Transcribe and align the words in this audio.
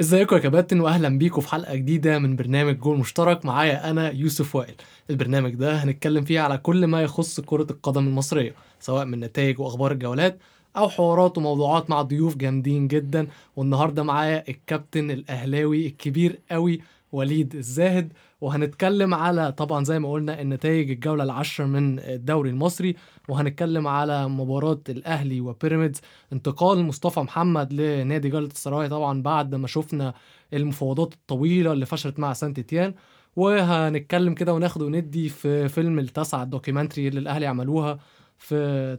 ازيكم 0.00 0.36
يا 0.36 0.40
كباتن 0.40 0.80
واهلا 0.80 1.18
بيكم 1.18 1.40
في 1.40 1.48
حلقة 1.48 1.74
جديدة 1.74 2.18
من 2.18 2.36
برنامج 2.36 2.78
جول 2.78 2.98
مشترك. 2.98 3.44
معايا 3.44 3.90
أنا 3.90 4.10
يوسف 4.10 4.56
وائل. 4.56 4.74
البرنامج 5.10 5.54
ده 5.54 5.76
هنتكلم 5.76 6.24
فيه 6.24 6.40
على 6.40 6.58
كل 6.58 6.86
ما 6.86 7.02
يخص 7.02 7.40
كرة 7.40 7.66
القدم 7.70 8.06
المصرية 8.06 8.54
سواء 8.80 9.04
من 9.04 9.20
نتائج 9.20 9.60
وأخبار 9.60 9.92
الجولات 9.92 10.38
أو 10.76 10.88
حوارات 10.88 11.38
وموضوعات 11.38 11.90
مع 11.90 12.02
ضيوف 12.02 12.36
جامدين 12.36 12.88
جدا. 12.88 13.26
والنهاردة 13.56 14.02
معايا 14.02 14.44
الكابتن 14.48 15.10
الأهلاوي 15.10 15.86
الكبير 15.86 16.38
قوي 16.50 16.80
وليد 17.12 17.54
الزاهد. 17.54 18.12
وهنتكلم 18.40 19.14
على 19.14 19.52
طبعا 19.52 19.84
زي 19.84 19.98
ما 19.98 20.12
قلنا 20.12 20.40
النتائج 20.40 20.90
الجولة 20.90 21.24
العاشره 21.24 21.64
من 21.64 21.98
الدوري 21.98 22.50
المصري 22.50 22.96
وهنتكلم 23.28 23.86
على 23.86 24.28
مباراة 24.28 24.80
الأهلي 24.88 25.40
وبيراميدز. 25.40 26.00
انتقال 26.32 26.84
مصطفى 26.84 27.20
محمد 27.20 27.72
لنادي 27.72 28.28
جالطة 28.28 28.52
سراي 28.52 28.88
طبعا 28.88 29.22
بعد 29.22 29.54
ما 29.54 29.66
شفنا 29.66 30.14
المفاوضات 30.52 31.12
الطويلة 31.14 31.72
اللي 31.72 31.86
فشلت 31.86 32.18
مع 32.18 32.32
سانت 32.32 32.60
إتيان 32.60 32.94
وهنتكلم 33.36 34.34
كده 34.34 34.54
وناخد 34.54 34.82
وندي 34.82 35.28
في 35.28 35.68
فيلم 35.68 35.98
التاسعه 35.98 36.42
ال 36.42 36.48
documentary 36.48 37.08
اللي 37.08 37.20
الأهلي 37.20 37.46
عملوها. 37.46 37.98
في 38.38 38.98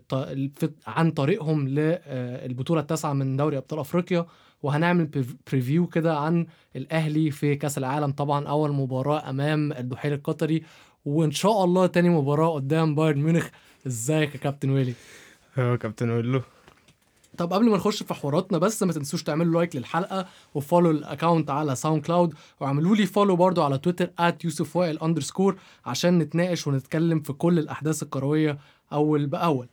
عن 0.87 1.11
طريقهم 1.11 1.67
للبطولة 1.67 2.81
التاسعة 2.81 3.13
من 3.13 3.37
دوري 3.37 3.57
أبطال 3.57 3.79
أفريقيا. 3.79 4.25
وهنعمل 4.63 5.09
preview 5.51 5.87
كده 5.87 6.17
عن 6.17 6.45
الأهلي 6.75 7.31
في 7.31 7.55
كأس 7.55 7.77
العالم 7.77 8.11
طبعا 8.11 8.47
أول 8.47 8.71
مباراة 8.71 9.29
أمام 9.29 9.71
الدحيل 9.71 10.13
القطري. 10.13 10.63
وإن 11.05 11.31
شاء 11.31 11.63
الله 11.63 11.87
تاني 11.87 12.09
مباراة 12.09 12.53
قدام 12.53 12.95
بايرن 12.95 13.21
ميونخ. 13.21 13.47
ازيك 13.87 14.35
يا 14.35 14.39
كابتن 14.39 14.69
ويلي؟ 14.69 14.93
آه 15.57 15.75
كابتن 15.75 16.09
ويلي. 16.09 16.41
طب 17.37 17.53
قبل 17.53 17.69
ما 17.69 17.77
نخش 17.77 18.03
في 18.03 18.13
حواراتنا 18.13 18.57
بس 18.57 18.83
ما 18.83 18.93
تنسوش 18.93 19.23
تعملوا 19.23 19.53
like 19.53 19.75
للحلقة 19.75 20.25
و 20.55 20.60
follow 20.60 20.91
ال 20.91 20.99
account 20.99 21.49
على 21.49 21.75
SoundCloud 21.75 22.33
واعملوا 22.59 22.95
لي 22.95 23.05
follow 23.05 23.35
برضو 23.35 23.63
على 23.63 23.77
تويتر 23.77 24.09
يوسف 24.43 24.75
وائل 24.75 24.99
underscore 24.99 25.59
عشان 25.85 26.17
نتناقش 26.17 26.67
ونتكلم 26.67 27.19
في 27.19 27.33
كل 27.33 27.59
الأحداث 27.59 28.03
الكروية 28.03 28.57
أول 28.93 29.25
بأول. 29.25 29.67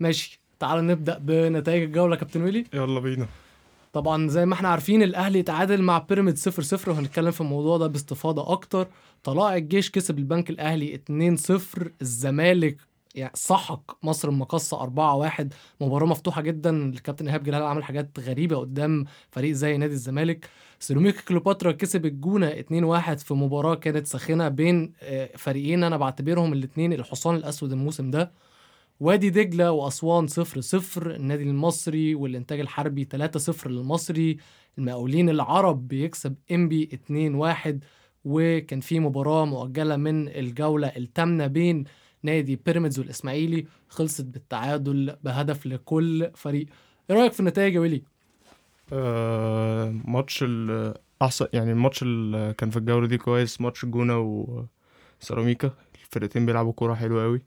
ماشي 0.00 0.40
تعالوا 0.60 0.82
نبدأ 0.82 1.18
بنتائج 1.18 1.82
الجولة 1.82 2.16
كابتن 2.16 2.42
ويلي. 2.42 2.64
يلا 2.74 3.00
بينا. 3.00 3.26
طبعا 3.92 4.28
زي 4.28 4.46
ما 4.46 4.54
إحنا 4.54 4.68
عارفين 4.68 5.02
الأهلي 5.02 5.42
تعادل 5.42 5.82
مع 5.82 5.98
بيراميدز 5.98 6.38
0 6.40 6.62
0 6.62 6.90
وهنتكلم 6.90 7.30
في 7.30 7.40
الموضوع 7.40 7.76
ده 7.78 7.86
باستفاضة 7.86 8.52
أكتر. 8.52 8.88
طلائع 9.24 9.56
الجيش 9.56 9.90
كسب 9.90 10.18
البنك 10.18 10.50
الأهلي 10.50 10.94
2 10.94 11.36
0 11.36 11.92
الزمالك 12.02 12.76
يعني 13.14 13.32
سحق 13.34 14.04
مصر 14.04 14.28
المقاصة 14.28 14.80
4 14.82 15.16
1 15.16 15.54
مباراة 15.80 16.06
مفتوحة 16.06 16.42
جدا. 16.42 16.70
الكابتن 16.88 17.28
إيهاب 17.28 17.42
جلال 17.42 17.62
عمل 17.62 17.84
حاجات 17.84 18.18
غريبة 18.20 18.56
قدام 18.56 19.04
فريق 19.30 19.52
زي 19.52 19.76
نادي 19.76 19.92
الزمالك. 19.94 20.48
سيراميكا 20.80 21.20
كليوباترا 21.20 21.72
كسب 21.72 22.06
الجونة 22.06 22.46
2 22.48 22.84
1 22.84 23.18
في 23.18 23.34
مباراة 23.34 23.74
كانت 23.74 24.06
ساخنة 24.06 24.48
بين 24.48 24.92
فريقين 25.36 25.84
أنا 25.84 25.96
بعتبرهم 25.96 26.52
الاثنين 26.52 26.92
الحصان 26.92 27.36
الأسود 27.36 27.72
الموسم 27.72 28.10
ده. 28.10 28.32
وادي 29.00 29.30
دجلة 29.30 29.72
وأسوان 29.72 30.26
0 30.26 30.60
0 30.60 31.10
النادي 31.16 31.42
المصري 31.42 32.14
والإنتاج 32.14 32.60
الحربي 32.60 33.04
3 33.04 33.38
0 33.40 33.70
للمصري 33.70 34.36
المقاولين 34.78 35.28
العرب 35.30 35.88
بيكسب 35.88 36.34
إنبي 36.50 36.88
2 36.94 37.34
1 37.34 37.84
وكان 38.24 38.80
في 38.80 39.00
مباراة 39.00 39.44
مؤجلة 39.44 39.96
من 39.96 40.28
الجولة 40.28 40.86
الثامنة 40.88 41.46
بين 41.46 41.84
نادي 42.22 42.56
بيراميدز 42.66 42.98
والإسماعيلي 42.98 43.66
خلصت 43.88 44.24
بالتعادل 44.24 45.16
بهدف 45.24 45.66
لكل 45.66 46.30
فريق 46.34 46.66
إيه 47.10 47.16
رأيك 47.16 47.32
في 47.32 47.40
النتائج 47.40 47.74
يا 47.74 47.80
ويلي؟ 47.80 48.02
آه 48.92 49.90
ماتش 50.04 50.42
ال 50.42 50.94
أحسن 51.22 51.46
يعني 51.52 51.72
الماتش 51.72 52.02
اللي 52.02 52.54
كان 52.58 52.70
في 52.70 52.76
الجولة 52.76 53.06
دي 53.06 53.18
كويس 53.18 53.60
ماتش 53.60 53.84
الجونه 53.84 54.18
وسيراميكا 55.20 55.70
الفرقتين 56.04 56.46
بيلعبوا 56.46 56.72
كورة 56.72 56.94
حلوة 56.94 57.22
قوي 57.24 57.42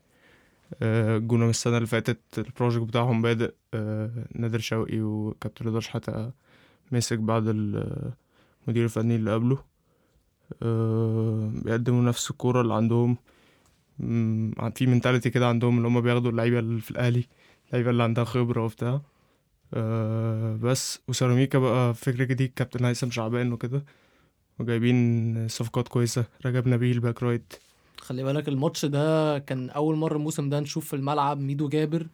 آه 0.82 1.16
الجونه 1.16 1.44
من 1.44 1.50
السنة 1.50 1.76
اللي 1.76 1.86
فاتت 1.86 2.20
ال 2.38 2.43
project 2.43 2.82
بتاعهم 2.82 3.22
بادئ 3.22 3.54
آه 3.74 4.10
نادر 4.34 4.58
شوقي 4.58 5.00
وكابتن 5.00 5.66
رضا 5.66 5.80
شحاته 5.80 6.30
مسك 6.92 7.18
بعد 7.18 7.44
المدير 7.46 8.84
الفني 8.84 9.16
اللي 9.16 9.34
قبله. 9.34 9.58
آه 10.62 11.50
بيقدموا 11.54 12.02
نفس 12.02 12.30
الكورة 12.30 12.60
اللي 12.60 12.74
عندهم. 12.74 13.16
في 14.74 14.86
mentality 14.86 15.30
كده 15.30 15.48
عندهم 15.48 15.76
اللي 15.76 15.88
هم 15.88 16.00
بياخدوا 16.00 16.30
اللعيبة 16.30 16.58
اللي 16.58 16.80
في 16.80 16.90
الأهلي 16.90 17.24
اللعيبة 17.68 17.90
اللي 17.90 18.02
عندها 18.02 18.24
خبرة 18.24 18.64
وبتاع. 18.64 19.00
بس 20.62 21.00
وسيراميكا 21.08 21.58
بقى 21.58 21.94
فكرة 21.94 22.24
جديد 22.24 22.52
كابتن 22.56 22.84
هيثم 22.84 23.10
شعبان 23.10 23.52
وكده. 23.52 23.84
وجايبين 24.58 25.48
صفقات 25.48 25.88
كويسة. 25.88 26.24
رجب 26.46 26.68
نبيل 26.68 27.00
back 27.00 27.22
right. 27.22 27.52
خلي 28.00 28.22
بالك 28.22 28.48
الماتش 28.48 28.84
ده 28.84 29.38
كان 29.38 29.70
أول 29.70 29.96
مرة 29.96 30.16
الموسم 30.16 30.48
ده 30.48 30.60
نشوف 30.60 30.86
في 30.88 30.96
الملعب 30.96 31.38
ميدو 31.40 31.68
جابر 31.68 32.06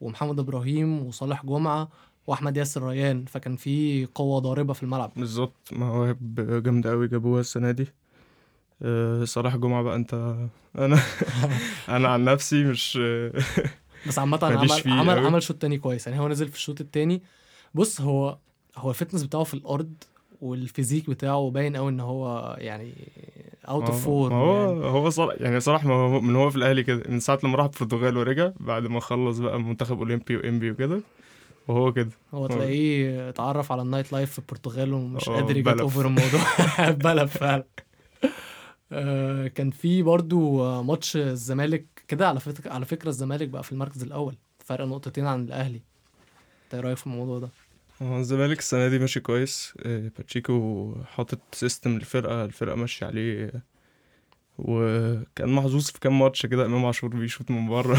ومحمد 0.00 0.38
إبراهيم 0.38 1.06
وصالح 1.06 1.46
جمعة 1.46 1.88
وأحمد 2.26 2.56
ياسر 2.56 2.82
ريان 2.88 3.24
فكان 3.24 3.56
في 3.56 4.06
قوة 4.14 4.38
ضاربة 4.40 4.72
في 4.72 4.82
الملعب. 4.82 5.12
بالظبط 5.16 5.72
مواهب 5.72 6.34
جامدة 6.64 6.92
أوي 6.92 7.08
جابوها 7.08 7.40
السنة 7.40 7.70
دي. 7.70 7.86
أه 8.82 9.24
صالح 9.24 9.56
جمعة 9.56 9.82
بقى 9.82 9.96
أنت 9.96 10.14
أنا 10.78 10.98
أنا 11.88 12.08
عن 12.08 12.24
نفسي 12.24 12.64
مش 12.64 12.98
بس 14.08 14.18
عامة 14.18 14.38
عمل 14.42 14.82
عمل. 14.86 15.26
عمل 15.26 15.42
شوط 15.42 15.56
تاني 15.56 15.78
كويس 15.78 16.06
يعني 16.06 16.20
هو 16.20 16.28
نزل 16.28 16.48
في 16.48 16.54
الشوط 16.56 16.80
التاني. 16.80 17.22
بص 17.74 18.00
هو 18.00 18.38
هو 18.76 18.90
ال 18.90 18.94
fitness 18.94 19.22
بتاعه 19.22 19.44
في 19.44 19.54
الأرض 19.54 19.92
وال 20.40 20.54
physique 20.54 21.10
بتاعه 21.10 21.50
باين 21.50 21.76
قوي 21.76 21.90
إن 21.90 22.00
هو 22.00 22.56
يعني 22.58 22.94
out 23.68 23.86
of 23.86 24.04
form 24.04 24.34
هو 24.34 24.72
يعني. 24.72 24.84
هو 24.84 25.10
صالح 25.10 25.36
يعني 25.40 25.60
صالح 25.60 25.84
من 25.84 26.36
هو 26.36 26.50
في 26.50 26.56
الأهلي 26.56 26.82
كده 26.82 27.02
من 27.08 27.20
ساعة 27.20 27.38
لما 27.44 27.56
راح 27.56 27.64
البرتغال 27.64 28.16
ورجع 28.16 28.50
بعد 28.60 28.86
ما 28.86 29.00
خلص 29.00 29.38
بقى 29.38 29.60
منتخب 29.60 29.98
أولمبي 29.98 30.36
وانبي 30.36 30.70
وكده 30.70 31.00
وهو 31.68 31.92
كده. 31.92 32.10
هو 32.34 32.46
تلاقيه 32.46 33.28
اتعرف 33.28 33.72
على 33.72 33.82
ال 33.82 33.87
night 33.87 34.12
life 34.12 34.32
في 34.32 34.38
البرتغال 34.38 34.92
ومش 34.92 35.28
قادر 35.28 35.56
ي 35.56 35.62
get 35.62 35.80
over 35.80 36.06
الموضوع. 36.06 36.40
بلب 37.04 37.28
فعلا. 37.28 37.64
آه 38.92 39.46
كان 39.46 39.70
في 39.70 40.02
برضو 40.02 40.82
ماتش 40.82 41.16
الزمالك 41.16 41.86
كده 42.08 42.28
على 42.28 42.40
فكره 42.40 42.72
على 42.72 42.84
فكرة 42.84 43.08
الزمالك 43.08 43.48
بقى 43.48 43.62
في 43.62 43.72
المركز 43.72 44.02
الأول 44.02 44.36
فرق 44.58 44.84
نقطتين 44.84 45.26
عن 45.26 45.44
الأهلي. 45.44 45.82
انت 46.64 46.74
إيه 46.74 46.80
رأيك 46.80 46.96
في 46.96 47.06
الموضوع 47.06 47.38
ده؟ 47.38 47.48
الزمالك 48.02 48.58
السنة 48.58 48.88
دي 48.88 48.98
ماشي 48.98 49.20
كويس. 49.20 49.74
باتشيكو 49.84 50.94
حاطط 51.04 51.38
system 51.52 51.90
للفرقه 51.90 52.44
الفرقة 52.44 52.76
ماشية 52.76 53.06
عليه. 53.06 53.52
وكان 54.58 55.48
محظوظ 55.48 55.86
في 55.90 56.00
كام 56.00 56.18
ماتش 56.18 56.46
كده 56.46 56.66
امام 56.66 56.86
عاشور 56.86 57.10
بيشوط 57.10 57.50
من 57.50 57.68
بره. 57.68 57.98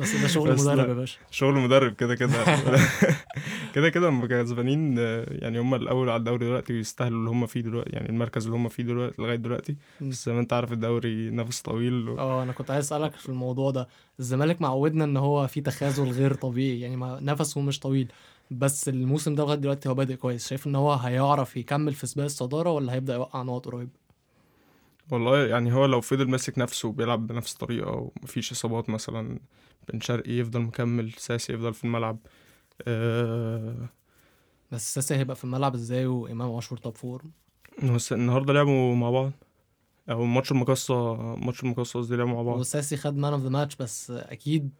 بس 0.00 0.16
ده 0.16 0.28
شغل 0.28 0.52
مدرب 0.52 0.88
يا 0.88 0.94
باشا. 0.94 1.18
شغل 1.30 1.54
مدرب 1.54 1.94
كده 1.94 2.14
كده. 2.14 2.44
كده 3.74 3.88
كده 3.88 4.08
هم 4.08 4.26
كسبانين 4.26 4.98
يعني 5.28 5.58
هم 5.58 5.74
الأول 5.74 6.08
على 6.08 6.18
الدوري 6.18 6.46
دلوقتي 6.46 6.72
ويستاهلوا 6.72 7.18
اللي 7.18 7.30
هم 7.30 7.46
فيه 7.46 7.60
دلوقتي 7.60 7.90
يعني 7.90 8.08
المركز 8.08 8.44
اللي 8.44 8.56
هم 8.56 8.68
فيه 8.68 8.82
دلوقتي 8.82 9.22
لغاية 9.22 9.36
دلوقتي. 9.36 9.76
بس 10.00 10.26
زي 10.26 10.32
ما 10.32 10.40
انت 10.40 10.52
عارف 10.52 10.72
الدوري 10.72 11.30
نفس 11.30 11.62
طويل 11.62 12.08
و... 12.08 12.18
آه 12.18 12.42
أنا 12.42 12.52
كنت 12.52 12.70
عايز 12.70 12.84
اسألك 12.84 13.12
في 13.12 13.28
الموضوع 13.28 13.70
ده. 13.70 13.88
الزمالك 14.20 14.60
معودنا 14.62 15.04
ان 15.04 15.16
هو 15.16 15.46
في 15.46 15.60
تخاذل 15.60 16.10
غير 16.10 16.34
طبيعي 16.34 16.80
يعني 16.80 16.96
ما 16.96 17.18
نفسه 17.20 17.60
مش 17.60 17.78
طويل. 17.80 18.08
بس 18.50 18.88
الموسم 18.88 19.34
ده 19.34 19.42
لغاية 19.42 19.58
دلوقتي 19.58 19.88
هو 19.88 19.94
بادئ 19.94 20.16
كويس. 20.16 20.48
شايف 20.48 20.66
إن 20.66 20.74
هو 20.74 20.92
هيعرف 20.92 21.56
يكمل 21.56 21.94
في 21.94 22.06
سباق 22.06 22.24
الصدارة 22.24 22.70
ولا 22.70 22.92
هيبدأ 22.92 23.14
يوقع 23.14 23.42
نقط 23.42 23.66
قريب؟ 23.66 23.88
والله 25.10 25.46
يعني 25.46 25.72
هو 25.72 25.86
لو 25.86 26.00
فضل 26.00 26.28
ماسك 26.30 26.58
نفسه 26.58 26.88
وبيلعب 26.88 27.26
بنفس 27.26 27.52
الطريقة 27.52 27.90
ومفيش 27.90 28.52
إصابات 28.52 28.90
مثلا 28.90 29.38
بن 29.92 30.00
شرقي 30.00 30.32
يفضل 30.32 30.60
مكمل 30.60 31.12
ساسي 31.12 31.52
يفضل 31.52 31.74
في 31.74 31.84
الملعب 31.84 32.18
أه 32.86 33.88
بس 34.72 34.94
ساسي 34.94 35.14
هيبقى 35.14 35.36
في 35.36 35.44
الملعب 35.44 35.74
إزاي 35.74 36.06
وإمام 36.06 36.54
عاشور 36.54 36.78
top 36.78 36.96
form 36.96 37.30
النهارده 38.12 38.52
لعبوا 38.52 38.94
مع 38.94 39.10
بعض. 39.10 39.32
أو 40.10 40.24
ماتش 40.24 40.52
المقصة 40.52 41.16
ماتش 41.36 41.62
المقصة 41.62 42.00
قصدي 42.00 42.16
لعبوا 42.16 42.32
مع 42.32 42.42
بعض. 42.42 42.58
وساسي 42.58 42.96
خد 42.96 43.16
man 43.16 43.32
of 43.32 43.42
the 43.42 43.48
match 43.48 43.76
بس 43.76 44.10
أكيد 44.10 44.70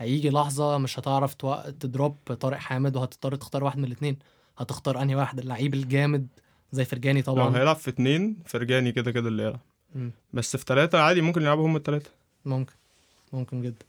هيجي 0.00 0.30
لحظة 0.30 0.78
مش 0.78 0.98
هتعرف. 0.98 1.34
ت 1.80 1.87
drop 1.87 2.16
طارق 2.40 2.58
حامد 2.58 2.96
وهتضطر 2.96 3.34
تختار 3.34 3.64
واحد 3.64 3.78
من 3.78 3.84
الاثنين 3.84 4.18
هتختار 4.58 5.02
أنهي 5.02 5.14
واحد؟ 5.14 5.38
اللعيب 5.38 5.74
الجامد 5.74 6.26
زي 6.72 6.84
فرجاني 6.84 7.22
طبعا. 7.22 7.50
لو 7.50 7.56
هيلعب 7.56 7.76
في 7.76 7.90
اتنين 7.90 8.36
فرجاني 8.46 8.92
كده 8.92 9.10
كده 9.10 9.28
اللي 9.28 9.42
يلعب. 9.42 9.60
بس 10.32 10.56
في 10.56 10.64
ثلاثة 10.66 11.00
عادي 11.00 11.20
ممكن 11.20 11.42
يلعبوا 11.42 11.66
هم 11.66 11.76
الثلاثة 11.76 12.10
ممكن. 12.44 12.74
ممكن 13.32 13.62
جدا. 13.62 13.86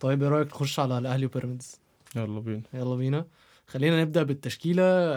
طيب 0.00 0.22
إيه 0.22 0.28
رأيك 0.28 0.48
نخش 0.48 0.78
على 0.80 0.98
الأهلي 0.98 1.26
وبيراميدز؟ 1.26 1.80
يلا 2.16 2.40
بينا. 2.40 2.62
يلا 2.74 2.94
بينا. 2.94 3.26
خلينا 3.66 4.02
نبدأ 4.02 4.22
بالتشكيلة 4.22 5.14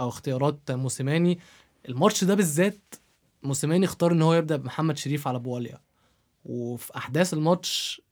أو 0.00 0.08
اختيارات 0.08 0.70
موسيماني. 0.70 1.38
الماتش 1.88 2.24
ده 2.24 2.34
بالذات 2.34 2.94
موسيماني 3.42 3.86
اختار 3.86 4.12
إن 4.12 4.22
هو 4.22 4.34
يبدأ 4.34 4.56
بمحمد 4.56 4.96
شريف 4.96 5.28
على 5.28 5.38
بواليا. 5.38 5.80
وفي 6.44 6.96
أحداث 6.96 7.34
الماتش 7.34 8.02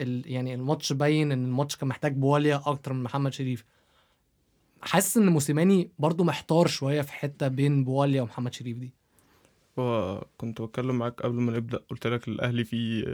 يعني 0.00 0.54
الماتش 0.54 0.92
بين 0.92 1.32
إن 1.32 1.44
الماتش 1.44 1.76
كان 1.76 1.88
محتاج 1.88 2.12
بواليا 2.12 2.62
أكتر 2.66 2.92
من 2.92 3.02
محمد 3.02 3.32
شريف. 3.32 3.64
حاسس 4.82 5.16
إن 5.16 5.26
موسيماني 5.26 5.90
برضو 5.98 6.24
محتار 6.24 6.66
شوية 6.66 7.02
في 7.02 7.12
حتة 7.12 7.48
بين 7.48 7.84
بواليا 7.84 8.22
ومحمد 8.22 8.52
شريف 8.52 8.78
دي. 8.78 8.90
هو 9.78 10.24
كنت 10.36 10.62
بتكلم 10.62 10.98
معاك 10.98 11.22
قبل 11.22 11.34
ما 11.34 11.56
نبدأ 11.56 11.80
قلت 11.90 12.06
لك 12.06 12.28
الأهلي 12.28 12.64
فيه 12.64 13.04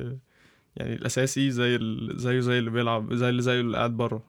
يعني 0.77 0.95
الأساسي 0.95 1.51
زي 1.51 1.77
ال... 1.77 2.21
زيه 2.21 2.41
زي 2.41 2.59
اللي 2.59 2.71
بيلعب 2.71 3.15
زي 3.15 3.29
اللي 3.29 3.43
زي 3.43 3.61
اللي 3.61 3.77
قاعد 3.77 3.97
بره. 3.97 4.23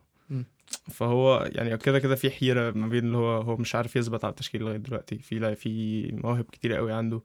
فهو 0.92 1.50
يعني 1.52 1.78
كده 1.78 2.00
كده 2.00 2.16
في 2.16 2.30
حيرة 2.32 2.72
ما 2.72 2.88
بين 2.88 3.06
اللي 3.06 3.18
هو 3.18 3.42
هو 3.42 3.58
مش 3.58 3.76
عارف 3.76 3.96
يثبت 3.96 4.26
على 4.26 4.32
التشكيل 4.32 4.62
لغاية 4.62 4.78
دلوقتي. 4.78 5.18
في 5.18 5.40
لا 5.40 5.54
في 5.56 6.02
مواهب 6.12 6.46
كتير 6.52 6.74
قوي 6.74 6.94
عنده. 6.94 7.22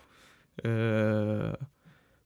آه، 0.61 1.59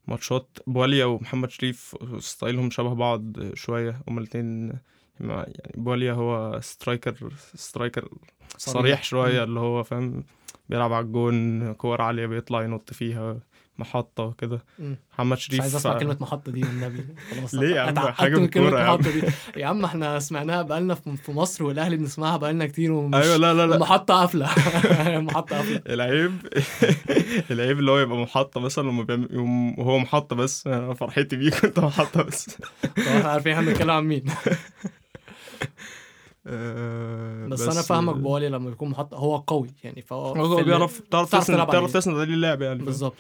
ماتشات 0.07 0.59
بواليا 0.67 1.05
ومحمد 1.05 1.51
شريف 1.51 1.97
ستايلهم 2.19 2.71
شبه 2.71 2.95
بعض 2.95 3.55
شوية 3.55 4.01
هما 4.09 4.21
الاتنين 4.21 4.73
يعني 5.21 5.73
بواليا 5.75 6.13
هو 6.13 6.61
سترايكر 6.61 7.33
سترايكر 7.55 8.09
صريح 8.57 9.03
شوية 9.03 9.39
مم. 9.39 9.45
اللي 9.45 9.61
هو 9.61 9.83
فاهم 9.83 10.25
بيلعب 10.69 10.93
على 10.93 11.05
الجون 11.07 11.73
كور 11.75 12.03
عالية 12.03 12.27
بيطلع 12.27 12.63
ينط 12.63 12.93
فيها 12.93 13.41
محطة 13.79 14.33
كده 14.39 14.65
مم. 14.79 14.97
محمد 15.15 15.37
مش 15.37 15.45
شريف 15.45 15.61
عايز 15.61 15.77
اسمع 15.77 15.99
كلمة 15.99 16.17
محطة 16.21 16.53
دي 16.53 16.61
والنبي 16.63 17.05
خلاص 17.31 17.55
ليه 17.55 17.75
يا 17.77 17.81
عم؟ 17.81 17.99
حاجة 17.99 18.39
من 18.39 18.49
كلمة 18.49 18.79
يا 18.79 18.85
عم. 18.85 18.95
محطة 19.01 19.11
دي. 19.11 19.23
يا 19.57 19.67
عم 19.67 19.85
إحنا 19.85 20.19
سمعناها 20.19 20.63
بقالنا 20.63 20.95
في 20.95 21.33
مصر 21.33 21.65
والأهلي 21.65 21.97
بنسمعها 21.97 22.37
بقالنا 22.37 22.67
كتير 22.67 22.93
ومش 22.93 23.15
أيوه 23.15 23.37
لا 23.37 23.55
لا 23.55 23.67
لا. 23.67 23.75
المحطه 23.75 24.15
قافلة. 24.15 24.47
المحطه 25.19 25.57
قافلة. 25.57 25.81
العيب 25.89 26.33
العيب 27.51 27.79
اللي 27.79 27.91
هو 27.91 27.99
يبقى 27.99 28.17
محطة 28.19 28.61
مثلا 28.61 28.89
لما 28.89 29.03
بيعمل 29.03 29.29
وهو 29.79 29.99
محطة 29.99 30.37
بس. 30.37 30.67
أنا 30.67 30.95
فرحتي 30.95 31.37
بيك 31.37 31.65
انت 31.65 31.81
محطة 31.81 32.23
بس. 32.23 32.51
طب 32.97 32.99
إحنا 32.99 33.31
عارفين 33.31 33.53
إحنا 33.53 33.67
بنتكلم 33.67 33.91
عن 33.91 34.05
مين. 34.05 34.25
آه، 36.47 37.47
بس, 37.47 37.63
أنا 37.63 37.83
فاهمك 37.83 38.15
بوالي 38.17 38.49
لما 38.49 38.71
بيكون 38.71 38.89
محطة. 38.89 39.17
هو 39.17 39.37
قوي 39.37 39.71
يعني 39.85 40.03
فهو 40.03 40.35
هو 40.35 40.63
بيعرف 40.63 41.01
تعرف 41.11 41.31
تسند 41.37 41.67
تعرف. 41.67 41.93
تسند 41.93 42.19
عليه 42.19 42.35
اللعب 42.35 42.63
يعني 42.63 42.83
بالظبط. 42.85 43.15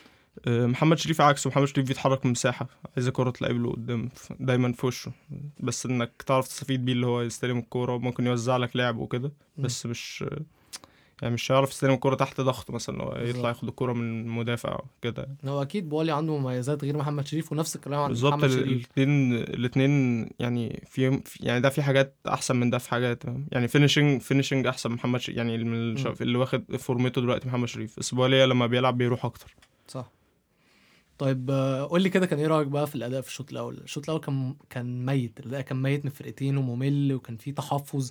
محمد 0.46 0.98
شريف 0.98 1.20
عكسه 1.20 1.48
محمد 1.50 1.64
شريف 1.64 1.86
بيتحرك 1.86 2.26
من 2.26 2.32
مساحة 2.32 2.66
عايز 2.96 3.08
كرة 3.08 3.30
تلعب 3.30 3.56
له 3.56 3.72
قدام 3.72 4.08
دايما 4.40 4.72
في 4.72 4.86
وشه 4.86 5.12
بس 5.60 5.86
إنك 5.86 6.22
تعرف 6.26 6.48
تستفيد 6.48 6.84
بيه 6.84 6.92
اللي 6.92 7.06
هو 7.06 7.22
يستلم 7.22 7.58
الكورة 7.58 7.94
وممكن 7.94 8.26
يوزع 8.26 8.56
لك 8.56 8.76
لعب 8.76 8.98
وكده. 8.98 9.32
بس 9.58 9.86
مش 9.86 10.24
يعني 11.22 11.34
مش 11.34 11.52
هيعرف 11.52 11.70
يستلم 11.70 11.92
الكورة 11.92 12.14
تحت 12.14 12.40
ضغط 12.40 12.70
مثلا 12.70 13.02
هو 13.02 13.10
بالظبط. 13.10 13.28
يطلع 13.36 13.48
ياخد 13.48 13.68
الكورة 13.68 13.92
من 13.92 14.26
مدافع 14.26 14.80
كده 15.02 15.28
هو 15.44 15.62
أكيد 15.62 15.88
بوالي 15.88 16.12
عنده 16.12 16.38
مميزات 16.38 16.84
غير 16.84 16.96
محمد 16.96 17.26
شريف 17.26 17.52
ونفس 17.52 17.76
الكلام 17.76 18.00
عن 18.00 18.08
بالظبط 18.08 18.32
محمد 18.32 18.50
شريف 18.50 18.66
الاثنين 18.66 19.34
الاثنين 19.34 20.30
يعني 20.38 20.82
في 20.86 21.20
يعني 21.40 21.60
ده 21.60 21.68
في 21.68 21.82
حاجات 21.82 22.16
أحسن 22.28 22.56
من 22.56 22.70
ده 22.70 22.78
في 22.78 22.90
حاجات؟ 22.90 23.22
يعني 23.52 23.68
finishing 23.68 24.20
finishing 24.20 24.66
أحسن 24.66 24.90
من 24.90 24.96
محمد 24.96 25.20
شريف 25.20 25.36
يعني 25.38 25.64
من. 25.64 25.96
اللي 26.20 26.38
واخد 26.38 26.76
فورمته 26.76 27.20
دلوقتي 27.20 27.48
محمد 27.48 27.68
شريف 27.68 27.98
بس 27.98 28.14
بواليا 28.14 28.46
لما 28.46 28.66
بيلعب 28.66 28.98
بيروح 28.98 29.24
أكتر 29.24 29.54
صح 29.88 30.10
طيب 31.18 31.50
آه، 31.50 31.82
قول 31.86 32.02
لي 32.02 32.10
كده 32.10 32.26
كان 32.26 32.38
إيه 32.38 32.46
رأيك 32.46 32.66
بقى 32.68 32.86
في 32.86 32.94
الأداء 32.94 33.20
في 33.20 33.28
الشوط 33.28 33.50
الأول؟ 33.50 33.78
الشوط 33.78 34.04
الأول 34.04 34.20
كان 34.20 34.54
كان 34.70 35.06
ميت 35.06 35.40
الأداء 35.40 35.60
كان 35.60 35.82
ميت 35.82 36.04
من 36.04 36.10
فرقتين 36.10 36.56
وممل 36.56 37.12
وكان 37.14 37.36
فيه 37.36 37.54
تحفظ 37.54 38.10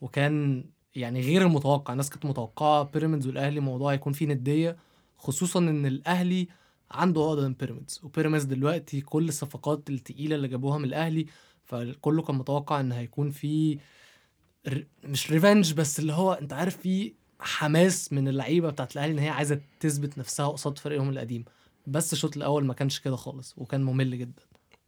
وكان 0.00 0.64
يعني 0.94 1.20
غير 1.20 1.42
المتوقع. 1.42 1.92
الناس 1.92 2.10
كانت 2.10 2.26
متوقعة 2.26 2.82
بيراميدز 2.82 3.26
والأهلي 3.26 3.60
موضوع 3.60 3.92
هيكون 3.92 4.12
فيه 4.12 4.26
ندية 4.26 4.76
خصوصا 5.16 5.58
إن 5.60 5.86
الأهلي 5.86 6.48
عنده 6.90 7.20
عقده 7.20 7.48
من 7.48 7.54
بيراميدز. 7.54 8.00
وبيراميدز 8.02 8.44
دلوقتي 8.44 9.00
كل 9.00 9.28
الصفقات 9.28 9.90
التقيلة 9.90 10.36
اللي 10.36 10.48
جابوها 10.48 10.78
من 10.78 10.84
الأهلي 10.84 11.26
فكله 11.64 12.22
كان 12.22 12.36
متوقع 12.36 12.80
إن 12.80 12.92
هيكون 12.92 13.30
في 13.30 13.78
ر- 14.68 14.86
مش 15.04 15.30
ريفنج 15.32 15.72
بس 15.74 15.98
اللي 15.98 16.12
هو 16.12 16.32
أنت 16.32 16.52
عارف 16.52 16.76
في 16.76 17.14
حماس 17.40 18.12
من 18.12 18.28
اللعيبة 18.28 18.70
بتاعت 18.70 18.92
الأهلي 18.92 19.12
إن 19.12 19.18
هي 19.18 19.28
عايزة 19.28 19.60
تثبت 19.80 20.18
نفسها 20.18 20.48
قصاد 20.48 20.78
فريقهم 20.78 21.10
القديم. 21.10 21.44
بس 21.86 22.12
الشوط 22.12 22.36
الأول 22.36 22.64
ما 22.64 22.74
كانش 22.74 23.00
كده 23.00 23.16
خالص 23.16 23.54
وكان 23.58 23.82
ممل 23.84 24.18
جدا. 24.18 24.42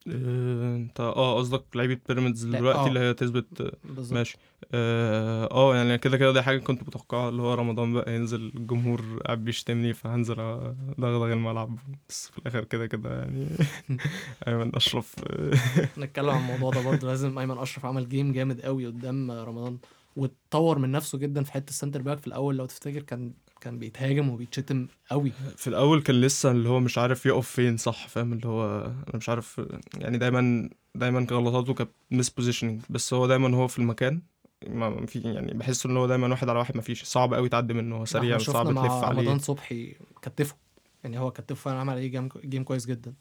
آه، 0.08 0.76
انت 0.76 1.00
آه 1.00 1.36
قصدك 1.38 1.64
لعيبة 1.74 1.98
بيراميدز 2.08 2.44
دلوقتي 2.44 2.78
آه. 2.78 2.86
اللي 2.86 3.00
هي 3.00 3.14
تثبت 3.14 3.60
آه، 3.60 3.72
ماشي. 4.10 4.36
آه 4.74 5.48
آه، 5.50 5.76
يعني 5.76 5.98
كده 5.98 6.16
كده 6.16 6.32
دي 6.32 6.42
حاجة 6.42 6.58
كنت 6.58 6.82
متوقعها 6.82 7.28
اللي 7.28 7.42
هو 7.42 7.54
رمضان 7.54 7.92
بقى 7.94 8.14
ينزل 8.14 8.52
الجمهور 8.56 9.20
قاعد 9.26 9.44
بيشتمني 9.44 9.92
فهنزل 9.92 10.40
أدغدغ 10.40 11.32
الملعب. 11.32 11.78
بس 12.08 12.28
في 12.30 12.38
الآخر 12.38 12.64
كده 12.64 12.86
كده 12.86 13.18
يعني 13.18 13.46
أيمن 14.48 14.76
أشرف. 14.76 15.14
نتكلم 15.98 16.30
عن 16.30 16.40
الموضوع 16.40 16.70
ده 16.70 16.90
برضه. 16.90 17.08
لازم 17.08 17.38
أيمن 17.38 17.58
أشرف 17.58 17.86
عمل 17.86 18.08
game 18.08 18.32
جامد 18.32 18.60
قوي 18.60 18.86
قدام 18.86 19.30
رمضان 19.30 19.78
واتطور 20.16 20.78
من 20.78 20.90
نفسه 20.92 21.18
جدا 21.18 21.42
في 21.42 21.52
حتة 21.52 21.70
ال 21.70 21.75
centre 21.75 22.02
back 22.02 22.18
في 22.18 22.26
الأول. 22.26 22.56
لو 22.56 22.66
تفتكر 22.66 23.02
كان 23.02 23.32
كان 23.64 23.78
بيتهاجم 23.78 24.28
وبيتشتم 24.28 24.86
قوي. 25.10 25.32
في 25.56 25.66
الأول 25.66 26.02
كان 26.02 26.20
لسه 26.20 26.50
اللي 26.50 26.68
هو 26.68 26.80
مش 26.80 26.98
عارف 26.98 27.26
يقف 27.26 27.50
فين 27.50 27.76
صح؟ 27.76 28.08
فاهم؟ 28.08 28.32
اللي 28.32 28.48
هو 28.48 28.84
أنا 28.84 29.16
مش 29.16 29.28
عارف 29.28 29.60
يعني 29.98 30.18
دايما 30.18 30.70
دايما 30.94 31.26
غلطاته 31.30 31.74
كانت 31.74 31.90
mispositioning 32.10 32.82
بس 32.90 33.14
هو 33.14 33.26
دايما 33.26 33.56
هو 33.56 33.68
في 33.68 33.78
المكان 33.78 34.22
ما 34.66 35.06
في 35.06 35.20
يعني 35.20 35.54
بحس 35.54 35.86
إن 35.86 35.96
هو 35.96 36.06
دايما 36.06 36.28
واحد 36.28 36.48
على 36.48 36.58
واحد 36.58 36.76
ما 36.76 36.82
فيش 36.82 37.04
صعب 37.04 37.34
قوي 37.34 37.48
تعدي 37.48 37.74
منه 37.74 37.96
هو 37.96 38.04
سريع 38.04 38.36
إحنا 38.36 38.52
صعب 38.52 38.66
شفنا 38.66 38.82
تلف 38.82 38.92
عليه. 38.92 39.20
رمضان 39.20 39.38
صبحي 39.38 39.96
كتفه 40.22 40.56
يعني 41.04 41.18
هو 41.18 41.30
كتفه 41.30 41.54
فعلا 41.54 41.78
عمل 41.78 41.92
عليه 41.92 42.06
جيم, 42.06 42.28
جيم 42.44 42.64
كويس 42.64 42.86
جدا. 42.86 43.14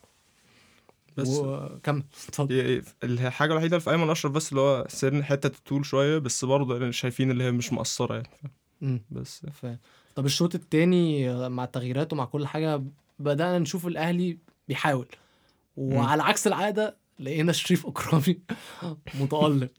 بس 1.18 1.28
وكمل 1.30 2.04
اتفضل. 2.28 2.84
الحاجة 3.04 3.52
الوحيدة 3.52 3.78
اللي 3.78 3.84
في 3.84 3.92
أيمن 3.92 4.10
أشرف 4.10 4.32
بس 4.32 4.50
اللي 4.50 4.62
هو 4.62 4.86
سن 4.90 5.24
حتة 5.24 5.48
الطول 5.58 5.86
شوية 5.86 6.18
بس 6.18 6.46
برضه 6.46 6.80
يعني 6.80 6.92
شايفين 6.94 7.32
اللي 7.32 7.44
هي 7.44 7.52
مش 7.52 7.74
مقصرة 7.74 8.16
يعني. 8.82 9.04
بس. 9.12 9.46
ف... 9.46 9.66
طب 10.16 10.26
الشوط 10.26 10.56
التاني 10.56 11.34
مع 11.50 11.64
التغييرات 11.64 12.14
ومع 12.14 12.26
كل 12.26 12.48
حاجة 12.48 12.84
بدأنا 13.20 13.60
نشوف 13.60 13.88
الأهلي 13.88 14.38
بيحاول. 14.68 15.08
وعلى 15.78 16.24
عكس 16.24 16.48
العادة 16.48 16.98
لقينا 17.20 17.52
شريف 17.52 17.86
أكرامي 17.88 18.40
متألق. 19.22 19.72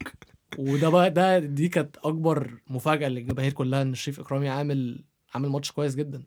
وده 0.57 0.89
بقى 0.89 1.11
ده 1.11 1.39
دي 1.39 1.67
كانت 1.69 1.97
أكبر 1.97 2.51
مفاجأة 2.69 3.07
للجماهير 3.09 3.53
كلها 3.53 3.81
إن 3.81 3.93
شريف 3.95 4.19
أكرامي 4.19 4.49
عامل 4.49 5.03
عامل 5.33 5.49
ماتش 5.49 5.71
كويس 5.71 5.95
جدا. 5.95 6.23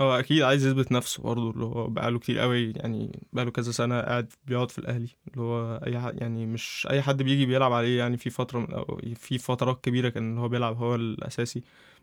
هو 0.00 0.12
أكيد 0.18 0.42
عايز 0.42 0.66
يثبت 0.66 0.92
نفسه 0.92 1.22
برضه 1.22 1.50
اللي 1.50 1.64
هو 1.64 1.86
بقاله 1.86 2.18
كتير 2.18 2.38
قوي 2.38 2.72
يعني 2.76 3.22
بقاله 3.32 3.50
كذا 3.50 3.72
سنة 3.72 4.00
قاعد 4.00 4.32
بيقعد 4.46 4.70
في 4.70 4.78
الأهلي. 4.78 5.08
اللي 5.28 5.40
هو 5.42 5.80
أي 5.86 5.98
حد 6.00 6.20
يعني 6.20 6.46
مش 6.46 6.86
أي 6.90 7.02
حد 7.02 7.22
بيجي 7.22 7.46
بيلعب 7.46 7.72
عليه 7.72 7.98
يعني 7.98 8.16
في 8.16 8.30
فترة 8.30 8.58
من 8.58 9.14
في 9.14 9.38
فترات 9.38 9.84
كبيرة 9.84 10.08
كان 10.08 10.38
هو 10.38 10.48
بيلعب 10.48 10.76
هو 10.76 10.94
الأساسي. 10.94 11.62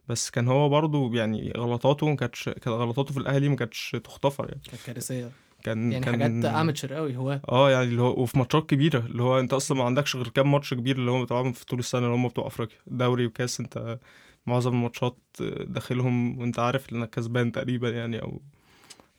بس 0.10 0.30
كان 0.30 0.48
هو 0.48 0.70
برضه 0.70 1.16
يعني 1.16 1.54
غلطاته 1.58 2.10
ما 2.10 2.16
كانتش 2.16 2.44
كانت 2.50 2.68
غلطاته 2.68 3.14
في 3.14 3.20
الأهلي 3.20 3.50
ما 3.50 3.56
كانتش 3.56 3.92
تغتفر 4.04 4.46
يعني. 4.50 4.62
كانت 4.72 4.82
كارثية. 4.86 5.32
كان 5.64 5.92
يعني 5.92 6.06
كان 6.06 6.22
حاجات 6.22 6.46
أماتشر 6.46 6.94
قوي 6.94 7.18
هو. 7.18 7.40
آه 7.50 7.72
يعني 7.72 7.86
اللي 7.86 8.02
هو 8.02 8.22
وفي 8.22 8.38
ماتشات 8.38 8.70
كبيرة 8.70 9.00
اللي 9.00 9.24
هو 9.24 9.40
أنت 9.40 9.54
أصلا 9.54 9.78
ما 9.78 9.84
عندكش 9.84 10.16
غير 10.16 10.28
كام 10.28 10.52
ماتش 10.52 10.74
كبير 10.74 10.96
اللي 10.96 11.12
هم 11.12 11.24
بتلعبهم 11.24 11.52
في 11.54 11.66
طول 11.66 11.80
السنة 11.80 12.02
اللي 12.02 12.16
هم 12.16 12.28
بتوع 12.28 12.48
أفريقيا. 12.48 12.78
دوري 12.88 13.26
وكاس 13.26 13.60
أنت 13.60 14.00
معظم 14.46 14.72
الماتشات 14.74 15.18
داخلهم 15.60 16.40
وأنت 16.40 16.60
عارف 16.60 16.94
إنك 16.94 17.10
كسبان 17.10 17.52
تقريبا 17.52 17.90
يعني 17.90 18.22
أو 18.22 18.42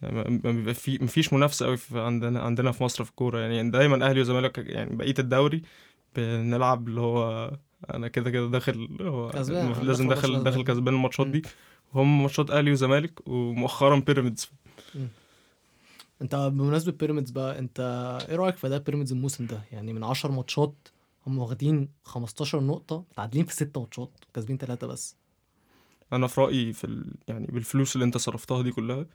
يعني 0.03 0.41
ما- 0.45 0.73
في 0.73 0.99
مفيش 1.03 1.33
منافسة 1.33 1.67
قوي 1.67 1.77
في 1.77 2.01
عندنا 2.01 2.41
عندنا 2.41 2.73
في 2.73 2.85
مصر 2.85 3.05
في 3.05 3.11
الكورة 3.11 3.39
يعني. 3.39 3.71
دايما 3.71 4.07
أهلي 4.09 4.21
وزمالك 4.21 4.59
يعني 4.59 4.97
بقية 4.97 5.15
الدوري 5.19 5.63
بنلعب 6.17 6.89
اللي 6.89 7.01
هو 7.01 7.51
أنا 7.95 8.09
كده 8.09 8.31
كده 8.31 8.47
داخل 8.49 8.97
هو 9.01 9.31
لازم 9.83 10.09
داخل 10.09 10.43
داخل 10.43 10.65
كسبان. 10.65 10.95
الماتشات. 10.95 11.27
دي. 11.27 11.43
وهم 11.95 12.23
ماتشات 12.23 12.51
أهلي 12.51 12.73
وزمالك 12.73 13.29
ومؤخرا 13.29 13.97
بيراميدز. 14.01 14.51
انت 16.23 16.35
بمناسبة 16.37 16.93
بيراميدز 16.93 17.31
بقى 17.31 17.59
انت 17.59 17.81
إيه 18.29 18.37
رأيك 18.37 18.57
في 18.57 18.67
أداء 18.67 18.79
بيراميدز 18.79 19.13
الموسم 19.13 19.47
ده؟ 19.47 19.63
يعني 19.73 19.93
من 19.93 20.05
10 20.05 20.33
ماتشات 20.33 20.75
هم 21.27 21.39
واخدين 21.39 21.89
15 22.05 22.61
نقطة 22.61 23.05
متعادلين 23.13 23.45
في 23.45 23.55
6 23.55 23.81
ماتشات 23.81 24.11
كاسبين 24.35 24.59
3 24.59 24.87
بس. 24.87 25.17
أنا 26.13 26.27
في 26.27 26.41
رأيي 26.41 26.73
في 26.73 26.85
ال... 26.85 27.15
يعني 27.29 27.47
بالفلوس 27.47 27.95
اللي 27.97 28.05
أنت 28.05 28.17
صرفتها 28.17 28.63
دي 28.63 28.71
كلها 28.71 29.07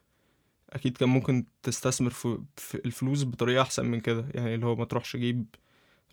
أكيد 0.69 0.97
كان 0.97 1.09
ممكن 1.09 1.45
تستثمر 1.63 2.09
في, 2.09 2.37
في 2.57 2.75
الفلوس 2.85 3.23
بطريقة 3.23 3.61
أحسن 3.61 3.85
من 3.85 3.99
كده. 3.99 4.25
يعني 4.33 4.55
اللي 4.55 4.65
هو 4.65 4.75
ما 4.75 4.85
تروحش 4.85 5.15
جيب 5.17 5.45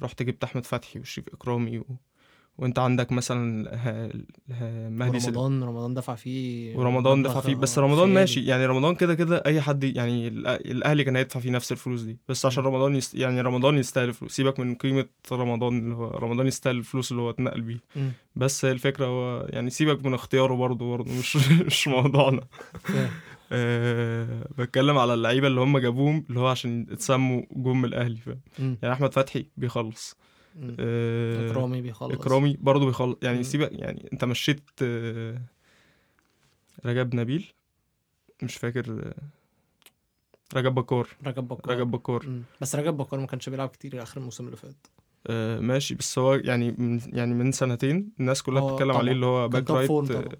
رحت 0.02 0.22
جبت 0.22 0.44
أحمد 0.44 0.66
فتحي 0.66 0.98
وشريف 1.00 1.28
إكرامي 1.34 1.78
و... 1.78 1.84
وانت 2.58 2.78
عندك 2.78 3.12
مثلا. 3.12 3.70
مهدي 4.88 5.16
ورمضان 5.18 5.62
رمضان 5.64 5.94
دفع 5.94 6.14
فيه 6.14 6.76
ورمضان 6.76 7.22
دفع 7.22 7.40
فيه 7.40 7.54
بس 7.54 7.78
رمضان. 7.78 8.08
ماشي 8.14 8.44
يعني 8.44 8.66
رمضان 8.66 8.94
كده 8.94 9.14
كده 9.14 9.42
أي 9.46 9.60
حد 9.60 9.84
يعني 9.84 10.28
الأهلي 10.28 11.04
كان 11.04 11.16
هيدفع 11.16 11.40
فيه 11.40 11.50
نفس 11.50 11.72
الفلوس 11.72 12.00
دي 12.02 12.18
بس 12.28 12.46
عشان 12.46 12.64
رمضان 12.64 12.96
يست... 12.96 13.14
يعني 13.14 13.40
رمضان 13.40 13.78
يستاهل 13.78 14.08
الفلوس 14.08 14.32
سيبك 14.36 14.60
من 14.60 14.74
قيمة 14.74 15.06
رمضان 15.32 15.78
اللي 15.78 15.94
هو 15.94 16.10
رمضان 16.10 16.46
يستاهل 16.46 16.76
الفلوس 16.76 17.10
اللي 17.12 17.22
هو 17.22 17.30
اتنقل 17.30 17.60
بيه 17.60 17.80
مم. 17.96 18.12
بس 18.36 18.64
الفكرة 18.64 19.06
هو 19.06 19.46
يعني 19.50 19.70
سيبك 19.70 20.04
من 20.06 20.14
اختياره 20.14 20.54
برضه 20.54 20.90
برضه 20.90 21.12
مش 21.12 21.36
مش 21.66 21.88
موضوعنا. 21.88 22.40
أه 23.52 24.48
بتكلم 24.58 24.98
على 24.98 25.14
اللعيبة 25.14 25.46
اللي 25.46 25.60
هم 25.60 25.78
جابوهم 25.78 26.24
اللي 26.28 26.40
هو 26.40 26.46
عشان 26.46 26.86
اتسموا 26.90 27.42
جم 27.52 27.84
الأهلي 27.84 28.16
فاهم. 28.16 28.40
يعني 28.58 28.92
أحمد 28.94 29.12
فتحي 29.14 29.46
بيخلص. 29.56 30.16
آه، 30.78 31.50
إكرامي 31.50 31.80
بيخلص 31.82 32.12
إكرامي 32.14 32.56
برضه 32.60 32.86
بيخلص 32.86 33.16
يعني. 33.22 33.42
سيبك 33.42 33.70
يعني 33.72 34.08
أنت 34.12 34.24
مشيت 34.24 34.60
آه، 34.82 35.40
رجب 36.86 37.14
نبيل 37.14 37.52
مش 38.42 38.56
فاكر 38.56 38.90
آه، 39.06 39.14
رجب 40.54 40.74
بكار 40.74 41.08
رجب 41.26 41.48
بكار 41.48 41.76
رجب 41.76 41.90
بكار 41.90 42.26
مم. 42.28 42.42
بس 42.60 42.74
رجب 42.76 42.96
بكار 42.96 43.20
ما 43.20 43.26
كانش 43.26 43.48
بيلعب 43.48 43.68
كتير 43.68 44.02
آخر 44.02 44.20
الموسم 44.20 44.46
اللي 44.46 44.56
فات 44.56 44.86
آه، 45.26 45.60
ماشي 45.60 45.94
بس 45.94 46.18
هو 46.18 46.34
يعني 46.34 46.74
من 46.78 47.00
يعني 47.12 47.34
من 47.34 47.52
سنتين 47.52 48.08
الناس 48.20 48.42
كلها 48.42 48.62
بتتكلم. 48.70 48.90
عليه 48.96 49.12
اللي 49.12 49.26
هو 49.26 49.48
back 49.48 49.70
right. 49.70 49.90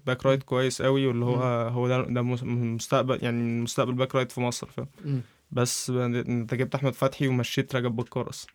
back 0.07 0.25
right 0.25 0.43
كويس 0.43 0.81
قوي 0.81 1.07
واللي 1.07 1.25
هو 1.25 1.35
مم. 1.69 1.73
هو 1.73 1.87
ده 1.87 2.01
ده 2.01 2.21
مس- 2.21 2.43
مستقبل 2.43 3.19
يعني 3.21 3.61
مستقبل 3.61 3.93
back 3.93 4.15
right 4.15 4.31
في 4.31 4.41
مصر 4.41 4.67
فاهم. 4.67 5.21
بس 5.51 5.89
أنت 5.89 6.53
جبت 6.53 6.75
أحمد 6.75 6.93
فتحي 6.93 7.27
ومشيت 7.27 7.75
رجب 7.75 7.95
بكار 7.95 8.29
أصلا 8.29 8.51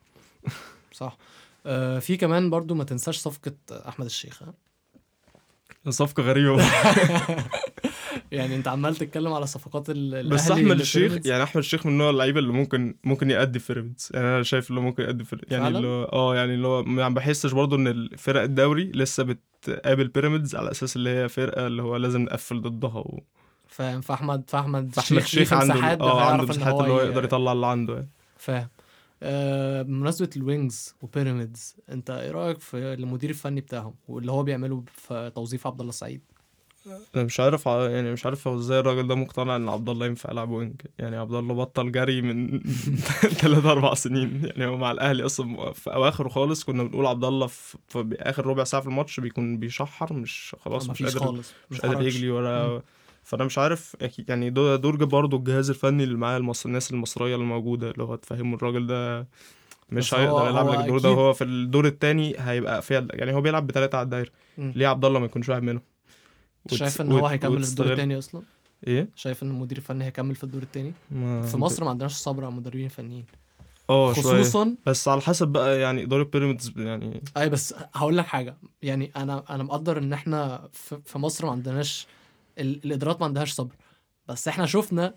صح 0.93 1.17
آه 1.67 1.99
في 1.99 2.17
كمان 2.17 2.51
برضو 2.51 2.75
ما 2.75 2.85
تنساش 2.85 3.17
صفقة 3.19 3.53
أحمد 3.89 4.07
الشيخ 4.07 4.43
ها؟ 4.43 4.55
صفقة 5.91 6.23
غريبة 6.23 6.65
يعني 8.33 8.57
أنت 8.57 8.69
عمال 8.69 8.97
تتكلم 8.97 9.33
على 9.33 9.47
صفقات 9.47 9.91
ال- 9.91 10.29
بس 10.29 10.51
أحمد 10.51 10.81
الشيخ. 10.81 11.27
يعني 11.27 11.43
أحمد 11.43 11.57
الشيخ 11.57 11.87
من 11.87 11.99
نوع 11.99 12.11
اللعيبة 12.11 12.41
اللي 12.41 12.53
ممكن 12.53 12.95
ممكن 13.05 13.31
يأدي 13.31 13.59
في 13.59 13.73
بيراميدز 13.73 14.09
يعني 14.15 14.27
أنا 14.27 14.43
شايف 14.43 14.71
اللي 14.71 14.81
ممكن 14.81 15.03
يأدي 15.03 15.25
في 15.25 15.37
يعني؟ 15.51 15.69
اللي 15.69 15.87
هو 15.87 16.05
آه 16.05 16.37
يعني 16.37 16.55
اللي 16.55 16.67
هو 16.67 16.83
ما 16.83 17.09
بحسش 17.09 17.53
برضه 17.53 17.77
إن 17.77 17.87
الفرق 17.87 18.43
الدوري 18.43 18.85
لسه 18.95 19.23
بتقابل 19.23 20.09
بيراميدز 20.09 20.57
على 20.57 20.71
أساس 20.71 20.97
اللي 20.97 21.11
هي 21.11 21.29
فرقة 21.29 21.67
اللي 21.67 21.83
هو 21.83 21.97
لازم 21.97 22.23
نقفل 22.23 22.63
ضدها 22.63 22.99
و... 22.99 23.21
فاهم 23.67 24.01
فأحمد 24.01 24.45
فأحمد 24.51 24.95
فأحمد 24.95 25.19
الشيخ 25.19 25.53
عنده 25.53 25.75
مساحات 25.75 26.01
آه 26.01 26.31
عنده 26.31 26.47
مساحات 26.47 26.81
اللي 26.81 26.93
هو 26.93 27.01
يقدر 27.01 27.25
يطلع 27.25 27.53
اللي 27.53 27.67
عنده 27.67 27.95
يعني 27.95 28.09
فاهم 28.37 28.69
بمناسبة 29.83 30.31
الوينجز 30.37 30.95
وبيراميدز 31.03 31.77
أنت 31.91 32.11
إيه 32.11 32.31
رأيك 32.31 32.61
في 32.61 32.77
المدير 32.77 33.31
الفني 33.31 33.61
بتاعهم 33.61 33.95
واللي 34.09 34.33
هو 34.33 34.43
بيعمله 34.43 34.85
في 34.93 35.33
توظيف 35.35 35.67
عبد 35.67 35.81
الله 35.81 35.91
السعيد؟ 35.91 36.21
أنا 37.15 37.25
مش 37.25 37.41
عارف 37.41 37.67
يعني 37.67 38.13
مش 38.13 38.27
عارف 38.27 38.49
هو 38.49 38.59
إزاي 38.59 38.79
الراجل 38.79 39.09
ده 39.09 39.15
مقتنع 39.15 39.57
ان 39.57 39.69
عبد 39.69 39.89
الله 39.89 40.07
ينفع 40.07 40.31
يلعب 40.31 40.51
وينج 40.51 40.81
يعني 40.99 41.17
عبد 41.17 41.35
الله 41.35 41.55
بطل 41.55 41.93
جري 41.93 42.23
من 42.23 42.61
3 43.41 43.73
4 43.73 43.95
سنين 43.95 44.43
يعني 44.45 44.67
هو 44.67 44.77
مع 44.77 44.91
الاهلي 44.91 45.27
أصلا 45.27 45.73
في 45.73 45.93
اواخره 45.95 46.29
خالص 46.29 46.65
كنا 46.65 46.83
بنقول 46.83 47.07
عبد 47.07 47.25
الله 47.25 47.47
في, 47.47 47.77
اخر 48.13 48.47
ربع 48.47 48.65
ساعة 48.65 48.83
في 48.83 48.89
الماتش 48.89 49.21
بيكون 49.21 49.59
بيشحر 49.59 50.13
مش 50.13 50.57
خلاص 50.61 50.91
مش 50.91 51.03
قادر 51.03 51.21
خالص 51.21 51.53
مش 51.71 51.85
ما 51.85 51.91
قادر. 51.91 52.07
يجري 52.07 52.31
ولا. 52.31 52.83
فأنا 53.23 53.45
مش 53.45 53.59
عارف 53.59 53.97
يعني 54.29 54.51
دور 54.51 54.77
دور 54.77 55.05
برضه 55.05 55.37
الجهاز 55.37 55.71
الفني 55.71 56.05
اللي 56.05 56.17
معاه 56.17 56.37
المصر 56.37 56.69
الناس 56.69 56.91
المصرية 56.91 57.35
اللي 57.35 57.47
موجوده 57.47 57.91
اللي 57.91 58.03
هو 58.03 58.15
تفهموا 58.17 58.57
الراجل 58.57 58.87
ده 58.87 59.27
مش 59.91 60.15
هيقدر 60.15 60.49
يلعب 60.51 60.69
لك 60.69 60.79
الدور 60.81 60.99
ده 60.99 61.11
وهو 61.11 61.33
في 61.33 61.45
الدور 61.45 61.87
الثاني 61.87 62.35
هيبقى 62.39 62.83
فيها 62.83 63.07
يعني 63.11 63.35
هو 63.35 63.41
بيلعب 63.41 63.67
بثلاثه 63.67 63.99
على 63.99 64.05
الدايرة. 64.05 64.31
ليه 64.59 64.87
عبد 64.87 65.05
الله 65.05 65.19
ما 65.19 65.27
يكونش 65.27 65.49
واحد 65.49 65.63
منهم؟ 65.63 65.83
شايف 66.73 67.01
إن 67.01 67.13
هو 67.13 67.27
هيكمل 67.27 67.63
في 67.63 67.71
الدور 67.71 67.93
التاني 67.93 68.19
أصلا؟ 68.19 68.43
إيه؟ 68.87 69.09
شايف 69.17 69.43
إن 69.43 69.51
المدير 69.51 69.79
الفني 69.79 70.05
هيكمل 70.05 70.35
في 70.35 70.45
الدور 70.45 70.63
التاني؟ 70.63 70.93
ما 71.11 71.43
في 71.43 71.57
مصر 71.57 71.85
ما 71.85 71.91
عندناش 71.91 72.13
صبر 72.15 72.45
على 72.45 72.55
مدربين 72.55 72.89
فنيين 72.89 73.25
آه 73.91 74.13
خصوصا 74.13 74.75
بس 74.87 75.09
على 75.09 75.21
حسب 75.21 75.49
بقى 75.49 75.81
يعني 75.81 76.03
اداره 76.03 76.23
بيراميدز 76.23 76.73
يعني 76.77 77.23
أي 77.37 77.49
بس 77.49 77.75
هقول 77.95 78.17
لك 78.17 78.27
حاجة. 78.27 78.57
يعني 78.83 79.11
أنا 79.17 79.45
أنا 79.51 79.63
مقدر 79.63 79.99
إن 79.99 80.13
إحنا 80.13 80.69
في 80.73 80.99
في 81.05 81.19
مصر 81.19 81.47
ما 81.47 81.53
عندناش 81.53 82.07
الإدارات 82.59 83.21
ما 83.21 83.27
عندهاش 83.27 83.53
صبر. 83.53 83.75
بس 84.29 84.49
إحنا 84.49 84.67
شفنا 84.67 85.15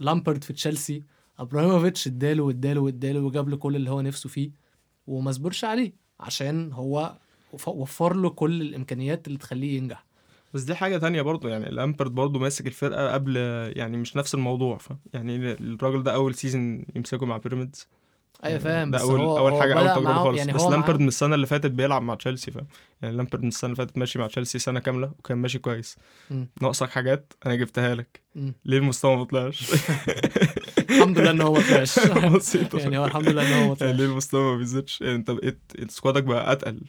لامبرد 0.00 0.44
في 0.44 0.52
تشيلسي 0.52 1.02
أبراهيموفيتش 1.38 2.06
اداله 2.06 2.42
واداله 2.42 2.80
واداله 2.80 3.20
وجاب 3.20 3.48
له 3.48 3.56
كل 3.56 3.76
اللي 3.76 3.90
هو 3.90 4.00
نفسه 4.00 4.28
فيه 4.28 4.50
وما 5.06 5.32
صبرش 5.32 5.64
عليه 5.64 5.92
عشان 6.20 6.72
هو 6.72 7.16
وف- 7.52 7.68
وفر 7.68 8.16
له 8.16 8.30
كل 8.30 8.60
الإمكانيات 8.62 9.26
اللي 9.26 9.38
تخليه 9.38 9.76
ينجح. 9.76 10.06
بس 10.54 10.62
دي 10.62 10.74
حاجة 10.74 10.98
تانية 10.98 11.22
برضو 11.22 11.48
يعني 11.48 11.70
لامبرد 11.70 12.10
برضو 12.14 12.38
ماسك 12.38 12.66
الفرقة 12.66 13.12
قبل 13.12 13.36
يعني 13.76 13.96
مش 13.96 14.16
نفس 14.16 14.34
الموضوع 14.34 14.76
ف 14.78 14.92
يعني 15.14 15.52
الراجل 15.52 16.02
ده 16.02 16.14
أول 16.14 16.34
season 16.34 16.84
يمسكه 16.96 17.26
مع 17.26 17.36
بيراميدز. 17.36 17.88
أيوه 18.44 18.58
فاهم. 18.58 18.90
ده 18.90 18.98
بس 18.98 19.02
أول 19.04 19.20
هو 19.20 19.38
أول 19.38 19.52
هو 19.52 19.60
حاجة 19.60 19.72
أول 19.74 19.82
بدأ 19.84 19.92
تجربة 19.94 20.08
معاه- 20.12 20.24
خالص. 20.24 20.38
يعني 20.38 20.52
بس 20.52 20.62
لامبرد 20.62 21.00
من 21.00 21.08
السنة 21.08 21.34
اللي 21.34 21.46
فاتت 21.46 21.70
بيلعب 21.70 22.02
مع 22.02 22.14
تشيلسي 22.14 22.50
فاهم؟ 22.50 22.66
يعني 23.02 23.16
لامبرد 23.16 23.42
من 23.42 23.48
السنة 23.48 23.68
اللي 23.72 23.76
فاتت 23.76 23.98
ماشي 23.98 24.18
مع 24.18 24.26
تشيلسي 24.26 24.58
سنة 24.58 24.80
كاملة 24.80 25.12
وكان 25.18 25.38
ماشي 25.38 25.58
كويس. 25.58 25.96
ناقصك 26.62 26.90
حاجات 26.90 27.32
أنا 27.46 27.54
جبتها 27.54 27.94
لك. 27.94 28.20
مم. 28.34 28.54
ليه 28.64 28.78
المستوى 28.78 29.16
ما 29.16 29.24
طلعش؟ 29.24 29.72
الحمد 30.90 31.18
لله 31.18 31.30
إن 31.30 31.40
هو 31.40 31.52
ما 31.52 31.60
طلعش. 31.60 31.98
يعني 32.74 32.98
هو 32.98 33.04
الحمد 33.04 33.28
لله 33.28 33.42
إن 33.42 33.52
هو 33.52 33.58
ما 33.60 33.62
يعني 33.64 33.74
طلعش. 33.74 33.94
ليه 33.94 34.04
المستوى 34.04 34.52
ما 34.52 34.56
بيزيدش؟ 34.58 35.00
يعني 35.00 35.14
أنت 35.14 35.30
بقيت 35.30 35.58
سكوادك 35.88 36.22
بقى 36.22 36.52
أتقل. 36.52 36.80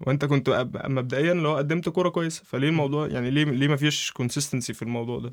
وأنت 0.00 0.24
كنت 0.24 0.68
مبدئيا 0.84 1.32
اللي 1.32 1.48
هو 1.48 1.56
قدمت 1.56 1.88
كورة 1.88 2.08
كويسة. 2.08 2.42
فليه 2.46 2.68
الموضوع 2.68 3.06
يعني 3.06 3.30
ليه 3.30 3.44
ليه 3.44 3.68
ما 3.68 3.76
فيش 3.76 4.10
consistency 4.10 4.72
في 4.72 4.82
الموضوع 4.82 5.18
ده. 5.18 5.30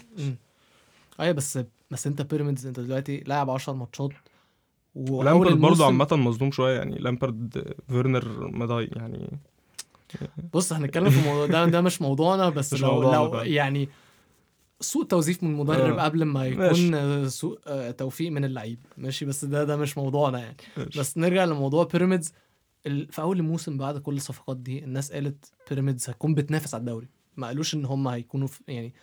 أيوه 1.19 1.33
بس 1.33 1.59
بس 1.91 2.07
أنت 2.07 2.21
بيراميدز 2.21 2.67
أنت 2.67 2.79
دلوقتي 2.79 3.23
لاعب 3.25 3.49
10 3.49 3.73
ماتشات. 3.73 4.09
لامبرد 4.95 5.57
برضه 5.57 5.85
عامة 5.85 6.07
مظلوم 6.11 6.51
شوية 6.51 6.77
يعني 6.77 6.95
لامبرد 6.95 7.73
فيرنر 7.87 8.47
مضايق 8.53 8.97
يعني 8.97 9.39
بص 10.53 10.73
هنتكلم 10.73 11.09
في 11.09 11.19
الموضوع 11.19 11.45
ده 11.45 11.65
ده 11.65 11.81
مش 11.81 12.01
موضوعنا 12.01 12.49
بس 12.49 12.73
مش 12.73 12.81
لو 12.81 12.91
موضوعنا 12.91 13.15
لو. 13.15 13.41
يعني 13.41 13.89
سوء 14.79 15.05
توظيف 15.05 15.43
من 15.43 15.51
المدرب 15.51 15.97
آه. 15.97 16.03
قبل 16.03 16.23
ما 16.23 16.45
يكون 16.45 16.91
ماشي. 16.91 17.29
سوء 17.29 17.59
آه، 17.67 17.91
توفيق 17.91 18.31
من 18.31 18.45
اللعيب 18.45 18.79
ماشي 18.97 19.25
بس 19.25 19.45
ده 19.45 19.63
ده 19.63 19.77
مش 19.77 19.97
موضوعنا 19.97 20.39
يعني 20.39 20.57
ماشي. 20.77 20.99
بس 20.99 21.17
نرجع 21.17 21.45
لموضوع 21.45 21.83
بيراميدز 21.83 22.33
في 22.83 23.21
أول 23.21 23.37
الموسم 23.39 23.77
بعد 23.77 23.97
كل 23.97 24.15
الصفقات 24.15 24.57
دي 24.57 24.83
الناس 24.83 25.11
قالت 25.11 25.51
بيراميدز 25.69 26.09
هتكون 26.09 26.33
بتنافس 26.33 26.73
على 26.73 26.81
الدوري 26.81 27.07
ما 27.37 27.47
قالوش 27.47 27.73
إن 27.73 27.85
هم 27.85 28.07
هيكونوا 28.07 28.47
في 28.47 28.63
يعني 28.67 28.93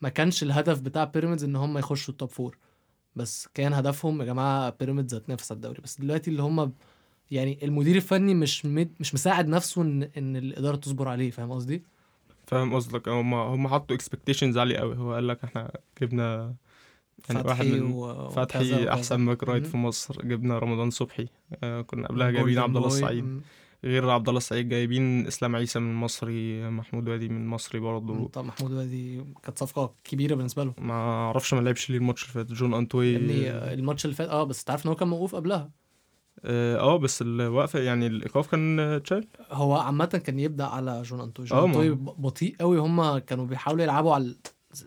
ما 0.00 0.08
كانش 0.08 0.42
الهدف 0.42 0.80
بتاع 0.80 1.04
بيراميدز 1.04 1.44
إن 1.44 1.56
هم 1.56 1.78
يخشوا 1.78 2.12
ال 2.12 2.17
top 2.17 2.30
four 2.30 2.56
بس 3.16 3.48
كان 3.54 3.72
هدفهم 3.72 4.20
يا 4.20 4.26
جماعة 4.26 4.74
بيراميدز 4.80 5.14
هتنافس 5.14 5.52
على 5.52 5.56
الدوري 5.56 5.80
بس 5.84 6.00
دلوقتي 6.00 6.30
اللي 6.30 6.42
هم 6.42 6.72
يعني 7.30 7.58
المدير 7.62 7.96
الفني 7.96 8.34
مش 8.34 8.66
مد 8.66 8.90
مش 9.00 9.14
مساعد 9.14 9.48
نفسه 9.48 9.82
إن 9.82 10.02
إن 10.16 10.36
الإدارة 10.36 10.76
تصبر 10.76 11.08
عليه 11.08 11.30
فاهم 11.30 11.52
قصدي؟ 11.52 11.82
فاهم 12.46 12.74
قصدك 12.74 13.08
هم 13.08 13.34
هم 13.34 13.68
حطوا 13.68 13.96
expectations 13.96 14.58
عالية 14.58 14.78
قوي 14.78 14.96
هو 14.96 15.14
قال 15.14 15.28
لك 15.28 15.44
إحنا 15.44 15.70
جبنا 16.02 16.54
يعني 17.30 17.48
واحد 17.48 17.66
من 17.66 17.82
و- 17.92 18.28
فتحي. 18.28 18.88
أحسن 18.88 19.26
back 19.26 19.44
right. 19.44 19.66
في 19.66 19.76
مصر 19.76 20.22
جبنا 20.22 20.58
رمضان 20.58 20.90
صبحي 20.90 21.28
آه 21.64 21.80
كنا 21.82 22.08
قبلها 22.08 22.30
جايبين 22.30 22.58
عبد 22.58 22.76
الله. 22.76 22.88
السعيد. 22.88 23.40
غير 23.84 24.10
عبد 24.10 24.28
الله 24.28 24.38
السعيد 24.38 24.68
جايبين 24.68 25.26
إسلام 25.26 25.56
عيسى 25.56 25.78
من 25.78 25.94
مصري 25.94 26.70
محمود 26.70 27.08
وادي 27.08 27.28
من 27.28 27.46
مصري 27.46 27.80
مم. 27.80 27.86
برضه 27.86 28.28
طب 28.28 28.44
محمود 28.44 28.72
وادي 28.72 29.24
كانت 29.42 29.58
صفقة 29.58 29.94
كبيرة 30.04 30.34
بالنسبة 30.34 30.64
له. 30.64 30.74
ما 30.78 30.92
أعرفش 30.94 31.54
ما 31.54 31.60
لعبش 31.60 31.90
ليه 31.90 31.98
الماتش 31.98 32.22
اللي 32.22 32.32
فات. 32.32 32.52
جون 32.52 32.74
أنطوي 32.74 33.12
يعني 33.12 33.74
الماتش 33.74 34.04
اللي 34.04 34.16
فات 34.16 34.28
آه 34.28 34.44
بس 34.44 34.60
أنت 34.60 34.70
عارف 34.70 34.84
إن 34.86 34.88
هو 34.90 34.96
كان 34.96 35.08
موقوف 35.08 35.34
قبلها. 35.34 35.70
آه 36.44 36.78
آه، 36.78 36.96
بس 36.96 37.22
الوقفه 37.22 37.78
يعني 37.78 38.06
الإيقاف 38.06 38.46
كان 38.50 38.80
اتشال 38.80 39.26
هو 39.52 39.74
عامة 39.76 40.04
كان 40.04 40.38
يبدأ 40.38 40.64
على 40.64 41.02
جون 41.02 41.20
أنطوي. 41.20 41.46
جون 41.46 41.58
آه، 41.74 41.90
ب- 41.90 42.04
بطيء 42.22 42.56
قوي 42.60 42.78
هم 42.78 43.18
كانوا 43.18 43.46
بيحاولوا 43.46 43.82
يلعبوا 43.82 44.14
على 44.14 44.34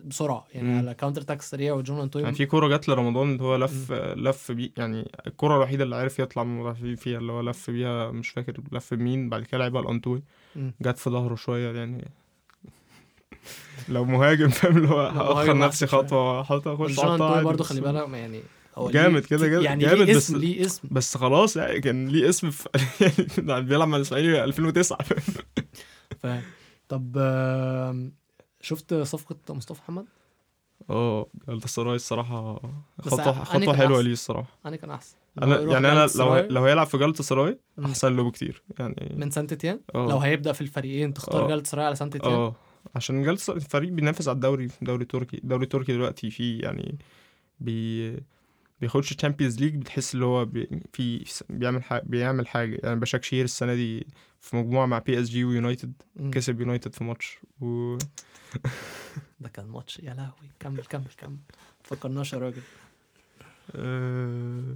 بسرعة 0.06 0.46
يعني 0.54 0.68
مم. 0.68 0.78
على 0.78 0.94
counter 0.94 1.22
attack 1.22 1.42
سريع 1.42 1.74
وجون 1.74 2.00
انطوي 2.00 2.22
يعني 2.22 2.36
في 2.36 2.46
كورة 2.46 2.78
جت 2.78 2.90
لرمضان 2.90 3.32
اللي 3.32 3.44
هو 3.44 3.56
لف 3.56 3.92
لف 3.92 4.52
بي 4.52 4.74
يعني 4.78 5.12
الكورة 5.28 5.56
الوحيدة 5.56 5.84
اللي 5.84 5.96
عرف 5.96 6.20
يطلع 6.20 6.44
من 6.44 6.74
فيها 6.96 7.18
اللي 7.20 7.32
هو 7.32 7.42
لف 7.42 7.70
بيها 7.70 8.12
مش 8.12 8.30
فاكر 8.30 8.54
لف 8.72 8.94
بمين 8.94 9.30
بعد 9.30 9.44
كده 9.44 9.58
لعبها 9.58 9.82
الانطوي. 9.82 10.24
مم. 10.56 10.74
جت 10.82 10.98
في 10.98 11.10
ظهره 11.10 11.36
شوية 11.36 11.76
يعني 11.76 12.08
لو 13.90 14.06
مهاجم 14.06 14.50
فاهم؟ 14.50 14.78
اللي 14.78 14.88
هو 14.90 15.00
هاخر 15.02 15.58
نفسي. 15.58 15.88
خطوة 15.88 16.42
احطها 16.42 16.74
أخش 16.74 17.00
عادي 17.00 17.44
برضه 17.44 17.64
بس- 17.64 17.70
خلي 17.70 17.82
بالك 17.82 18.10
يعني 18.10 18.42
هو 18.76 18.90
جامد 18.92 19.26
كده 19.26 19.48
جامد 19.48 19.64
يعني 19.64 19.86
جامد 19.86 20.02
ليه 20.02 20.16
بس 20.16 20.24
اسم 20.30 20.38
ليه 20.38 20.66
اسم. 20.66 20.88
بس 20.92 21.18
خلاص 21.18 21.58
يعني 21.58 21.82
كان 21.82 22.08
ليه 22.08 22.30
اسم 22.30 22.50
في 22.50 22.70
يعني 23.50 23.66
بيلعب 23.66 23.88
مع 23.88 23.98
الاسماعيلي 23.98 24.44
2009 24.44 24.98
فاهم؟ 26.22 26.42
طب 26.90 27.18
شفت 28.64 28.94
صفقة 28.94 29.54
مصطفى 29.54 29.82
محمد؟ 29.82 30.06
آه 30.90 31.28
جلطة 31.48 31.66
السراي 31.66 32.00
خطوة 33.02 33.44
كان 33.46 33.76
حلوة 33.76 33.96
أحسن. 33.98 34.06
ليه 34.06 34.14
الصراحة 34.14 34.60
أنا 34.66 34.76
كان 34.76 34.92
أحسن 34.92 35.16
أنا 35.42 35.56
هو 35.56 35.62
يروح 35.62 35.74
يعني 35.74 35.88
أنا 35.92 36.06
جالة 36.08 36.26
لو 36.26 36.48
لو 36.50 36.64
هيلعب 36.66 36.88
في 36.88 36.98
جلطة 36.98 37.24
سراي 37.24 37.60
مم. 37.78 37.86
أحسن 37.86 38.16
له 38.16 38.24
بكتير 38.24 38.64
يعني 38.80 39.16
من 39.18 39.32
سانت 39.32 39.54
تيان 39.54 39.80
آه 39.96 40.10
لو 40.10 40.18
هيبدأ 40.18 40.52
في 40.54 40.62
الفريقين 40.62 41.14
تختار 41.14 41.46
آه. 41.46 41.48
جالت 41.48 41.68
سراي 41.68 41.86
على 41.86 41.96
سانت 41.96 42.18
تيان 42.18 42.34
آه 42.34 42.56
عشان 42.96 43.24
جلطة 43.24 43.54
الفريق 43.54 43.90
بينافس 43.92 44.28
على 44.28 44.36
الدوري 44.36 44.68
في 44.68 44.82
الدوري 44.82 45.02
التركي 45.04 45.38
الدوري 45.38 45.64
التركي 45.64 45.94
دلوقتي 45.94 46.30
فيه 46.32 46.62
يعني 46.62 46.98
بي 47.60 48.10
بياخدش 48.84 49.14
Champions 49.14 49.60
League 49.60 49.76
بتحس 49.76 50.14
اللي 50.14 50.26
هو 50.26 50.46
بي 50.46 50.82
في 50.94 51.26
بيعمل 51.50 51.84
حاجة 51.84 52.04
بيعمل 52.06 52.48
حاجة. 52.48 52.80
يعني 52.84 53.00
باشاكشهير 53.00 53.46
السنة 53.46 53.76
دي 53.76 54.08
في 54.40 54.56
مجموعة 54.56 54.86
مع 54.86 55.00
PSG 55.00 55.44
ويونايتد. 55.44 55.94
كسب 56.32 56.62
يونايتد 56.62 56.96
في 56.96 57.04
ماتش. 57.04 57.40
و 57.62 57.98
ده 59.40 59.50
كان 59.50 59.66
ماتش. 59.66 60.00
يا 60.00 60.14
لهوي. 60.14 60.52
كمل 60.60 60.86
كمل 60.86 61.08
كمل. 61.18 61.38
فكرناش 61.84 62.34
يا 62.34 62.38
راجل. 62.38 62.62
آه، 63.76 64.76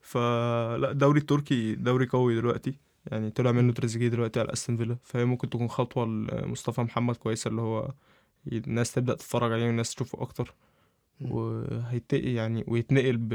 فلا 0.00 0.90
الدوري 0.90 1.20
التركي 1.20 1.74
دوري 1.74 2.06
قوي 2.06 2.34
دلوقتي. 2.34 2.74
يعني 3.06 3.30
طلع 3.30 3.52
منه 3.52 3.72
تريزيجيه 3.72 4.08
دلوقتي 4.08 4.40
على 4.40 4.52
استون 4.52 4.76
فيلا 4.76 4.96
فهي 5.04 5.24
ممكن 5.24 5.50
تكون 5.50 5.68
خطوة 5.68 6.06
لمصطفى 6.06 6.80
محمد 6.80 7.16
كويسة 7.16 7.48
اللي 7.48 7.62
هو 7.62 7.92
الناس 8.52 8.92
تبدأ 8.92 9.14
تتفرج 9.14 9.52
عليه 9.52 9.66
والناس 9.66 9.94
تشوفه 9.94 10.22
أكتر. 10.22 10.54
وهيتنقل 11.30 12.26
يعني 12.28 12.64
ويتنقل 12.68 13.16
ب 13.16 13.32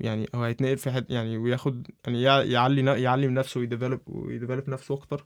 يعني 0.00 0.26
هو 0.34 0.42
هيتنقل 0.42 0.76
في 0.76 0.90
حد 0.90 1.10
يعني 1.10 1.38
وياخد 1.38 1.86
يعني 2.06 2.22
يع- 2.22 2.42
يعلي 2.42 3.02
يعلي 3.02 3.28
من 3.28 3.34
نفسه 3.34 3.60
وي 3.60 3.69
develop 3.69 4.00
وي 4.06 4.20
develop 4.20 4.70
نفسه 4.70 4.94
أكتر. 4.94 5.24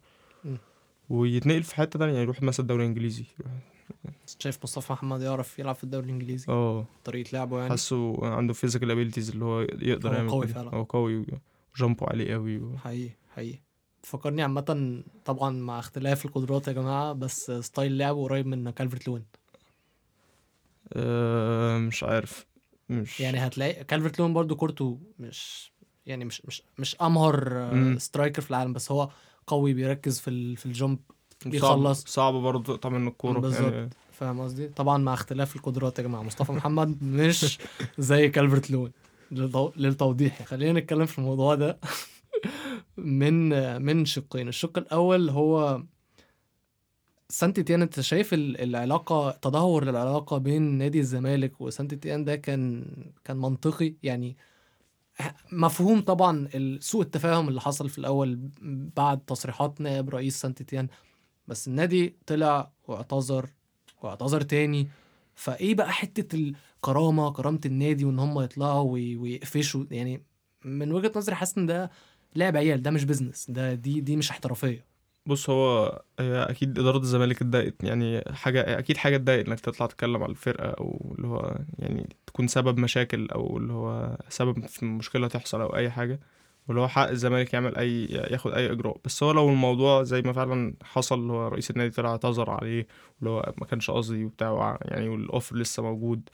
ويتنقل 1.10 1.62
في 1.62 1.74
حتة 1.76 1.98
تانية 1.98 2.12
يعني 2.12 2.24
يروح 2.24 2.42
مثلا 2.42 2.62
الدوري 2.62 2.82
الإنجليزي. 2.82 3.24
شايف 4.38 4.58
مصطفى 4.62 4.92
محمد 4.92 5.20
يعرف 5.20 5.58
يلعب 5.58 5.74
في 5.74 5.84
الدوري 5.84 6.04
الإنجليزي؟ 6.06 6.46
آه. 6.48 6.86
طريقة 7.04 7.28
لعبه 7.32 7.56
يعني؟ 7.58 7.70
حاسه 7.70 8.26
عنده 8.26 8.52
physical 8.52 8.90
abilities 8.90 9.30
اللي 9.30 9.44
هو 9.44 9.60
يقدر 9.60 10.10
هو 10.10 10.14
يعمل 10.14 10.30
قوي. 10.30 10.46
فعلا. 10.46 10.74
هو 10.74 10.82
قوي 10.82 11.26
و 11.76 11.81
jump 11.81 12.01
ه 12.01 12.06
عالي 12.06 12.32
قوي 12.32 12.58
و... 12.58 12.76
حقيقي 12.76 13.10
حقيقي. 13.34 13.58
فكرني 14.02 14.42
عامة 14.42 15.02
طبعا 15.24 15.50
مع 15.50 15.78
اختلاف 15.78 16.24
القدرات 16.24 16.68
يا 16.68 16.72
جماعة 16.72 17.12
بس 17.12 17.50
style 17.50 17.98
لعبه 17.98 18.22
قريب 18.22 18.46
من 18.46 18.70
كالفرت 18.70 19.08
لوين 19.08 19.24
آه 20.96 21.78
مش 21.78 22.04
عارف 22.04 22.46
مش 22.88 23.20
يعني 23.20 23.38
هتلاقي 23.38 23.84
كالفرت 23.84 24.18
لوين 24.18 24.34
برضو 24.34 24.56
كورته 24.56 24.98
مش 25.18 25.72
يعني 26.06 26.24
مش 26.24 26.42
مش 26.46 26.62
مش 26.78 26.96
أمهر 27.02 27.48
آه،. 27.52 27.96
striker 27.98 28.42
في 28.42 28.50
العالم 28.50 28.72
بس 28.72 28.92
هو 28.92 29.08
قوي 29.46 29.74
بيركز 29.74 30.20
في 30.20 30.56
في 30.56 30.74
صعب 30.74 30.98
بيخلص. 31.46 32.04
صعب 32.06 32.34
برضه 32.34 32.62
تقطع 32.62 32.88
منه 32.88 33.08
الكورة 33.10 33.38
بالظبط. 33.38 33.72
يعني 33.72 33.90
فاهم 34.12 34.40
قصدي 34.40 34.68
طبعا 34.68 34.98
مع 34.98 35.14
اختلاف 35.14 35.56
القدرات 35.56 35.98
يا 35.98 36.04
جماعة 36.04 36.22
مصطفى 36.22 36.52
محمد 36.52 37.02
مش 37.02 37.58
زي 37.98 38.28
كالفرت 38.28 38.66
للتو- 39.34 39.76
للتوضيح 39.76 40.42
خلينا 40.42 40.80
نتكلم 40.80 41.06
في 41.06 41.18
الموضوع 41.18 41.54
ده 41.54 41.78
من 42.96 43.48
من 43.82 44.04
شقين 44.04 44.48
الشق 44.48 44.78
الأول 44.78 45.30
هو 45.30 45.82
سانت 47.34 47.60
تيان 47.60 47.82
انت 47.82 48.00
شايف 48.00 48.34
ال- 48.34 48.60
العلاقة 48.60 49.30
تدهور 49.30 49.82
العلاقة 49.82 50.38
بين 50.38 50.62
نادي 50.62 51.00
الزمالك 51.00 51.60
وسانت 51.60 51.94
تيان 51.94 52.24
ده 52.24 52.36
كان 52.36 52.84
كان 53.24 53.36
منطقي؟ 53.36 53.94
يعني 54.02 54.36
مفهوم 55.52 56.00
طبعا 56.00 56.48
سوء 56.80 57.02
التفاهم 57.02 57.48
اللي 57.48 57.60
حصل 57.60 57.88
في 57.88 57.98
الأول 57.98 58.38
بعد 58.96 59.18
تصريحات 59.20 59.80
نائب 59.80 60.10
رئيس 60.10 60.40
سانت 60.40 60.62
تيان 60.62 60.88
بس 61.48 61.68
النادي 61.68 62.16
طلع 62.26 62.72
واعتذر 62.88 63.50
واعتذر 64.02 64.40
تاني. 64.40 64.88
فإيه 65.34 65.74
بقى 65.74 65.92
حتة 65.92 66.36
الكرامة 66.36 67.32
كرامة 67.32 67.60
النادي 67.66 68.04
وإن 68.04 68.18
هم 68.18 68.40
يطلعوا 68.40 68.92
وي- 68.92 69.16
ويقفشوا؟ 69.16 69.84
يعني 69.90 70.22
من 70.64 70.92
وجهة 70.92 71.12
نظري 71.16 71.34
حاسس 71.34 71.58
إن 71.58 71.66
ده 71.66 71.90
لعب 72.36 72.56
عيال 72.56 72.82
ده 72.82 72.90
مش 72.90 73.04
business 73.04 73.50
ده 73.50 73.74
دي 73.74 74.00
دي 74.00 74.16
مش 74.16 74.30
احترافية. 74.30 74.93
بص 75.26 75.50
هو 75.50 75.84
هي 76.20 76.42
أكيد 76.42 76.78
إدارة 76.78 76.98
الزمالك 76.98 77.42
اتضايقت 77.42 77.84
يعني 77.84 78.24
حاجة 78.32 78.78
أكيد 78.78 78.96
حاجة 78.96 79.16
تضايق 79.16 79.46
إنك 79.46 79.60
تطلع 79.60 79.86
تتكلم 79.86 80.22
على 80.22 80.30
الفرقة 80.30 80.70
أو 80.70 81.14
اللي 81.18 81.28
هو 81.28 81.58
يعني 81.78 82.16
تكون 82.26 82.46
سبب 82.46 82.78
مشاكل 82.78 83.28
أو 83.30 83.56
اللي 83.56 83.72
هو 83.72 84.18
سبب 84.28 84.66
في 84.66 84.84
مشكلة 84.84 85.28
تحصل 85.28 85.60
أو 85.60 85.76
أي 85.76 85.90
حاجة 85.90 86.20
واللي 86.68 86.80
هو 86.82 86.88
حق 86.88 87.08
الزمالك 87.08 87.54
يعمل 87.54 87.76
أي 87.76 88.04
ياخد 88.04 88.52
أي 88.52 88.72
إجراء. 88.72 88.98
بس 89.04 89.22
هو 89.22 89.30
لو 89.32 89.48
الموضوع 89.48 90.02
زي 90.02 90.22
ما 90.22 90.32
فعلا 90.32 90.74
حصل 90.82 91.18
اللي 91.18 91.32
هو 91.32 91.48
رئيس 91.48 91.70
النادي 91.70 91.90
طلع 91.90 92.10
اعتذر 92.10 92.50
عليه 92.50 92.86
اللي 93.18 93.30
هو 93.30 93.54
ما 93.58 93.66
كانش 93.66 93.90
قصدي 93.90 94.24
وبتاع 94.24 94.78
يعني 94.82 95.08
والأوفر 95.08 95.56
لسه 95.56 95.82
موجود 95.82 96.28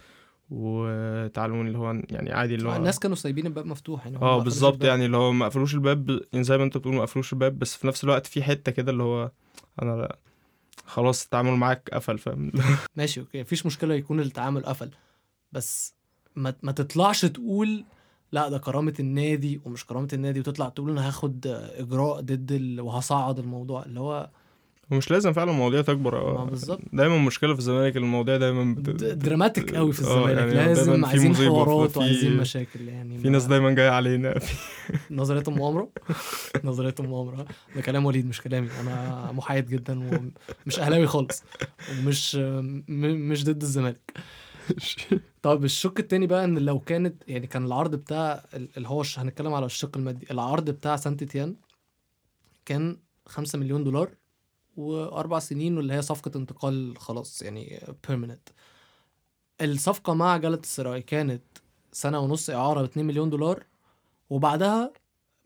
وتعلمون 0.50 1.66
اللي 1.66 1.78
هو 1.78 2.02
يعني 2.10 2.32
عادي 2.32 2.54
اللي 2.54 2.68
هو 2.68 2.76
الناس 2.76 2.98
كانوا 2.98 3.16
سايبين 3.16 3.46
الباب 3.46 3.66
مفتوح 3.66 4.06
يعني 4.06 4.18
آه 4.22 4.42
بالظبط. 4.42 4.84
يعني 4.84 5.06
اللي 5.06 5.16
هو 5.16 5.32
ما 5.32 5.46
قفلوش 5.46 5.74
الباب 5.74 6.20
يعني 6.32 6.44
زي 6.44 6.58
ما 6.58 6.64
انت 6.64 6.76
بتقول 6.76 6.94
ما 6.94 7.02
قفلوش 7.02 7.32
الباب 7.32 7.58
بس 7.58 7.76
في 7.76 7.86
نفس 7.86 8.04
الوقت 8.04 8.26
في 8.26 8.42
حتة 8.42 8.72
كده 8.72 8.92
اللي 8.92 9.02
هو 9.02 9.30
أنا 9.82 9.90
لا 9.90 10.18
خلاص 10.86 11.24
التعامل 11.24 11.52
معاك 11.52 11.90
قفل 11.92 12.18
فاهم؟ 12.18 12.52
ماشي 12.96 13.20
أوكي. 13.20 13.40
مفيش 13.40 13.66
مشكلة 13.66 13.94
يكون 13.94 14.20
التعامل 14.20 14.64
قفل 14.64 14.90
بس 15.52 15.94
ما, 16.36 16.54
ما 16.62 16.72
تطلعش 16.72 17.24
تقول 17.24 17.84
لا 18.32 18.48
ده 18.48 18.58
كرامة 18.58 18.94
النادي 19.00 19.60
ومش 19.64 19.86
كرامة 19.86 20.08
النادي 20.12 20.40
وتطلع 20.40 20.68
تقول 20.68 20.90
أنا 20.90 21.08
هاخد 21.08 21.46
إجراء 21.76 22.20
ضد 22.20 22.52
ال... 22.52 22.80
وهصعد 22.80 23.38
الموضوع. 23.38 23.82
اللي 23.82 24.00
هو 24.00 24.30
ومش 24.90 25.10
لازم 25.10 25.32
فعلا 25.32 25.50
المواضيع 25.50 25.80
تكبر 25.82 26.16
آه. 26.18 26.44
بالظبط. 26.44 26.80
دايما 26.92 27.18
مشكلة 27.18 27.52
في 27.52 27.58
الزمالك 27.58 27.96
المواضيع 27.96 28.36
دايما 28.36 28.74
بت... 28.74 29.04
دراماتيك 29.04 29.74
قوي 29.74 29.92
في 29.92 30.02
آه 30.04 30.04
الزمالك. 30.04 30.38
يعني 30.38 30.54
لازم 30.54 31.00
في 31.04 31.06
عايزين 31.10 31.34
حوارات 31.34 31.90
في- 31.90 31.98
وعايزين 31.98 32.36
مشاكل 32.36 32.88
يعني 32.88 33.18
في 33.18 33.28
ناس 33.28 33.44
دايما 33.44 33.70
جاية 33.70 33.90
علينا. 33.90 34.34
نظرية 35.10 35.42
المؤامرة؟ 35.48 35.88
نظرية 36.64 36.94
المؤامرة. 37.00 37.46
ده 37.76 37.82
كلام 37.82 38.06
وليد 38.06 38.26
مش 38.26 38.40
كلامي. 38.40 38.68
أنا 38.80 39.32
محايد 39.32 39.66
جدا 39.68 39.98
ومش 40.66 40.78
أهلاوي 40.80 41.06
خالص. 41.06 41.42
ومش 41.90 42.34
م- 42.36 42.82
مش 43.28 43.44
ضد 43.44 43.62
الزمالك. 43.62 44.12
طب 45.42 45.64
الشق 45.64 45.94
التاني 45.98 46.26
بقى 46.26 46.44
إن 46.44 46.58
لو 46.58 46.78
كانت 46.80 47.22
يعني 47.28 47.46
كان 47.46 47.64
العرض 47.64 47.94
بتاع 47.94 48.44
ال- 48.54 48.68
اللي 48.76 48.88
هو 48.88 49.02
هنتكلم 49.16 49.54
على 49.54 49.66
الشق 49.66 49.96
المادي. 49.96 50.26
العرض 50.30 50.70
بتاع 50.70 50.96
سانت 50.96 51.24
تيان 51.24 51.54
كان 52.66 52.96
5 53.26 53.58
مليون 53.58 53.84
دولار. 53.84 54.10
وأربع 54.80 55.38
سنين 55.38 55.76
واللي 55.76 55.94
هي 55.94 56.02
صفقة 56.02 56.30
انتقال 56.36 56.98
خلاص 56.98 57.42
يعني 57.42 57.80
permanent 58.08 58.48
الصفقة 59.60 60.14
مع 60.14 60.36
جالاتا 60.36 60.64
سراي 60.64 61.02
كانت 61.02 61.42
سنة 61.92 62.18
ونص 62.18 62.50
إعارة 62.50 62.80
ب 62.80 62.84
2 62.84 63.06
مليون 63.06 63.30
دولار 63.30 63.64
وبعدها 64.30 64.92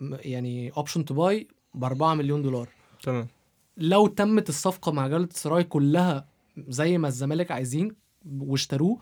يعني 0.01 0.71
option 0.71 1.05
to 1.05 1.15
buy 1.15 1.49
ب 1.75 1.85
4 1.85 2.15
مليون 2.15 2.43
دولار. 2.43 2.69
تمام. 3.03 3.29
لو 3.77 4.07
تمت 4.07 4.49
الصفقة 4.49 4.93
مع 4.93 5.07
جالاتا 5.09 5.25
سراي 5.25 5.65
كلها 5.65 6.29
زي 6.69 6.99
ما 6.99 7.09
الزمالك 7.09 7.51
عايزين 7.51 7.97
واشتروه 8.39 8.99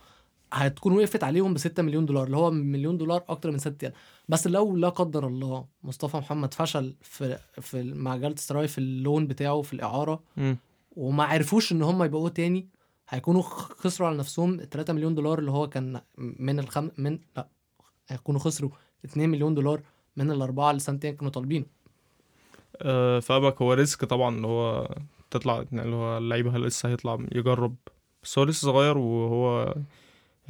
هتكون 0.52 0.92
وقفت 0.96 1.24
عليهم 1.24 1.54
ب 1.54 1.58
6 1.58 1.82
مليون 1.82 2.06
دولار 2.06 2.26
اللي 2.26 2.36
هو 2.36 2.50
مليون 2.50 2.98
دولار 2.98 3.24
أكتر 3.28 3.50
من 3.50 3.58
6 3.58 3.84
يعني 3.84 3.94
بس 4.28 4.46
لو 4.46 4.76
لا 4.76 4.88
قدر 4.88 5.26
الله 5.26 5.66
مصطفى 5.84 6.16
محمد 6.16 6.54
فشل 6.54 6.94
في 7.02 7.38
في 7.60 7.82
مع 7.82 8.16
جاله 8.16 8.34
السراي 8.34 8.68
في 8.68 8.78
اللون 8.78 9.26
بتاعه 9.26 9.62
في 9.62 9.72
الإعارة 9.72 10.22
مم. 10.36 10.56
وما 10.96 11.24
عرفوش 11.24 11.72
إن 11.72 11.82
هم 11.82 12.02
يبيعوه 12.02 12.28
تاني 12.28 12.68
هيكونوا 13.08 13.42
خسروا 13.42 14.08
على 14.08 14.18
نفسهم 14.18 14.60
3 14.70 14.92
مليون 14.92 15.14
دولار 15.14 15.38
اللي 15.38 15.50
هو 15.50 15.68
كان 15.68 16.00
من 16.18 16.58
الخم 16.58 16.90
من 16.98 17.18
لا 17.36 17.48
هيكونوا 18.08 18.40
خسروا 18.40 18.70
2 19.04 19.28
مليون 19.28 19.54
دولار 19.54 19.80
من 20.16 20.30
الأربعة 20.30 20.70
اللي 20.70 20.80
سانتيان 20.80 21.16
كانوا 21.16 21.30
طالبينه. 21.32 21.66
آه 22.82 23.20
فأبك 23.20 23.62
هو 23.62 23.72
ريسك 23.72 24.04
طبعا 24.04 24.36
اللي 24.36 24.46
هو 24.46 24.94
تطلع 25.30 25.64
يعني 25.72 25.82
اللي 25.82 25.96
هو 25.96 26.18
اللعيبه 26.18 26.58
لسه 26.58 26.88
هيطلع 26.88 27.18
يجرب. 27.32 27.76
بس 28.22 28.38
هو 28.38 28.44
لسه 28.44 28.66
صغير 28.66 28.98
وهو 28.98 29.74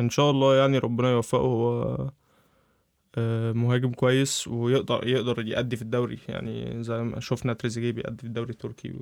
إن 0.01 0.11
شاء 0.11 0.31
الله 0.31 0.57
يعني 0.57 0.79
ربنا 0.79 1.11
يوفقه 1.11 1.41
هو 1.41 1.97
آه، 3.19 3.53
مهاجم 3.53 3.93
كويس 3.93 4.49
ويقدر 4.49 5.07
يقدر 5.09 5.47
يأدي 5.47 5.77
في 5.77 5.83
الدوري 5.83 6.19
يعني 6.29 6.83
زي 6.83 7.03
ما 7.03 7.21
شفنا 7.21 7.53
تريزيجيه 7.53 7.91
بيأدي 7.91 8.17
في 8.19 8.25
الدوري 8.27 8.51
التركي. 8.51 8.93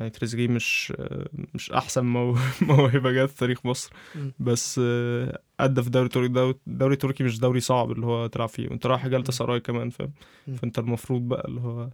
يعني 0.00 0.10
تريزيجيه 0.10 0.48
مش 0.48 0.92
آه، 0.98 1.26
مش 1.54 1.72
أحسن 1.72 2.04
مو- 2.04 2.36
موهبة 2.68 3.12
جت 3.12 3.30
في 3.30 3.36
تاريخ 3.36 3.66
مصر. 3.66 3.92
بس 4.40 4.80
آه، 4.84 5.40
أدى 5.60 5.80
في 5.82 5.86
الدوري 5.86 6.06
التركي 6.06 6.26
الدوري- 6.26 6.54
الدوري 6.66 6.92
التركي 6.94 7.24
مش 7.24 7.38
دوري 7.38 7.60
صعب 7.60 7.90
اللي 7.92 8.06
هو 8.06 8.26
تلعب 8.26 8.48
فيه 8.48 8.68
وأنت 8.68 8.86
رايح 8.86 9.06
جالتا 9.06 9.32
سراي 9.32 9.60
كمان 9.60 9.90
فاهم. 9.90 10.12
فأنت 10.56 10.78
المفروض 10.78 11.28
بقى 11.28 11.48
اللي 11.48 11.60
هو 11.60 11.88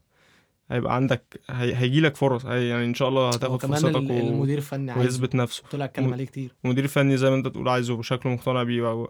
هيبقى 0.71 0.95
عندك 0.95 1.41
هي... 1.51 1.75
هيجي 1.77 2.01
لك 2.01 2.17
فرص 2.17 2.47
هي... 2.47 2.69
يعني 2.69 2.85
إن 2.85 2.95
شاء 2.95 3.09
الله 3.09 3.29
هتاخد 3.29 3.63
فرصتك 3.63 3.95
و... 3.97 3.99
المدير 3.99 4.59
الفني 4.59 4.93
ويثبت 4.99 5.35
نفسه. 5.35 5.63
طلع 5.71 5.85
اتكلم 5.85 6.13
عليه 6.13 6.25
كتير. 6.25 6.51
المدير 6.65 6.85
الفني 6.85 7.17
زي 7.17 7.31
ما 7.31 7.37
أنت 7.37 7.49
تقول 7.49 7.69
عايزه 7.69 7.97
بشكل 7.97 8.29
مقتنع 8.29 8.63
بيه 8.63 8.93
و... 9.03 9.09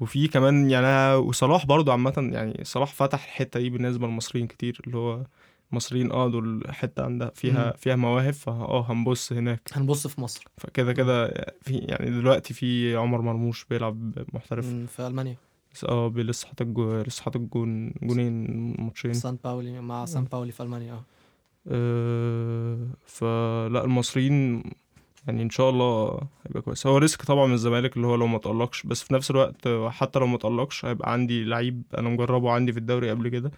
وفي 0.00 0.28
كمان 0.28 0.70
يعني 0.70 1.14
وصلاح 1.14 1.66
برضو 1.66 1.90
عامة 1.90 2.30
يعني 2.32 2.64
صلاح 2.64 2.92
فتح 2.92 3.24
الحتة 3.24 3.60
دي 3.60 3.70
بالنسبة 3.70 4.06
للمصريين 4.06 4.46
كتير 4.46 4.80
اللي 4.86 4.96
هو 4.98 5.24
المصريين 5.72 6.12
آه 6.12 6.28
دول 6.28 6.62
حتة 6.70 7.04
عندها 7.04 7.32
فيها 7.34 7.66
مم. 7.66 7.72
فيها 7.78 7.96
مواهب 7.96 8.32
فاه 8.32 8.86
هنبص 8.92 9.32
هناك. 9.32 9.70
هنبص 9.72 10.06
في 10.06 10.20
مصر. 10.20 10.44
فكده 10.58 10.92
كده 10.92 11.28
في 11.62 11.76
يعني 11.78 12.10
دلوقتي 12.10 12.54
في 12.54 12.96
عمر 12.96 13.20
مرموش 13.20 13.64
بيلعب 13.64 14.12
محترف. 14.32 14.66
في 14.66 15.06
ألمانيا. 15.06 15.36
آه 15.88 16.12
لسه 16.16 16.46
حاطط 16.48 16.62
جو... 16.66 17.00
لسه 17.02 17.22
حاطط 17.22 17.40
جون 17.40 17.92
جونين 18.02 18.74
ماتشين 18.78 19.12
سان 19.14 19.38
باولي 19.44 19.80
مع 19.80 20.04
سان 20.04 20.24
باولي 20.24 20.52
في 20.52 20.62
ألمانيا 20.62 20.92
آه 20.94 21.00
أه 21.68 22.86
فلا 23.06 23.84
المصريين 23.84 24.62
يعني 25.26 25.42
إن 25.42 25.50
شاء 25.50 25.70
الله 25.70 26.20
هيبقى 26.46 26.62
كويس 26.62 26.86
هو 26.86 26.96
ريسك 26.98 27.22
طبعا 27.22 27.46
من 27.46 27.52
الزمالك 27.52 27.96
اللي 27.96 28.06
هو 28.06 28.14
لو 28.14 28.26
ما 28.26 28.38
تألقش 28.38 28.82
بس 28.86 29.02
في 29.02 29.14
نفس 29.14 29.30
الوقت 29.30 29.66
آه، 29.66 29.90
حتى 29.90 30.18
لو 30.18 30.26
ما 30.26 30.38
تألقش 30.38 30.84
هيبقى 30.84 31.12
عندي 31.12 31.44
لعيب 31.44 31.82
أنا 31.98 32.08
مجربه 32.08 32.50
عندي 32.50 32.72
في 32.72 32.78
الدوري 32.78 33.10
قبل 33.10 33.28
كده. 33.28 33.50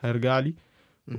هيرجع 0.00 0.38
لي. 0.38 0.54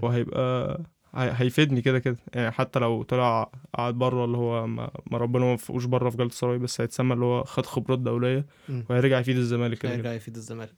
وهيبقى 0.01 0.71
هي- 0.71 0.83
هيفيدني 1.15 1.81
كده 1.81 1.99
كده 1.99 2.17
يعني 2.33 2.51
حتى 2.51 2.79
لو 2.79 3.03
طلع 3.03 3.51
قعد 3.75 3.93
بره 3.93 4.25
اللي 4.25 4.37
هو 4.37 4.67
ما, 4.67 4.91
ما 5.11 5.17
ربنا 5.17 5.45
ما 5.45 5.53
وفقوش 5.53 5.85
بره 5.85 6.09
في 6.09 6.17
جلطة 6.17 6.35
سراي 6.35 6.57
بس 6.57 6.81
هيتسمى 6.81 7.13
اللي 7.13 7.25
هو 7.25 7.43
خد 7.43 7.65
خبرات 7.65 7.99
دولية 7.99 8.45
مم. 8.69 8.85
وهيرجع 8.89 9.19
يفيد 9.19 9.37
الزمالك 9.37 9.77
كده 9.77 9.91
هيرجع 9.91 10.13
يفيد 10.13 10.35
الزمالك 10.35 10.75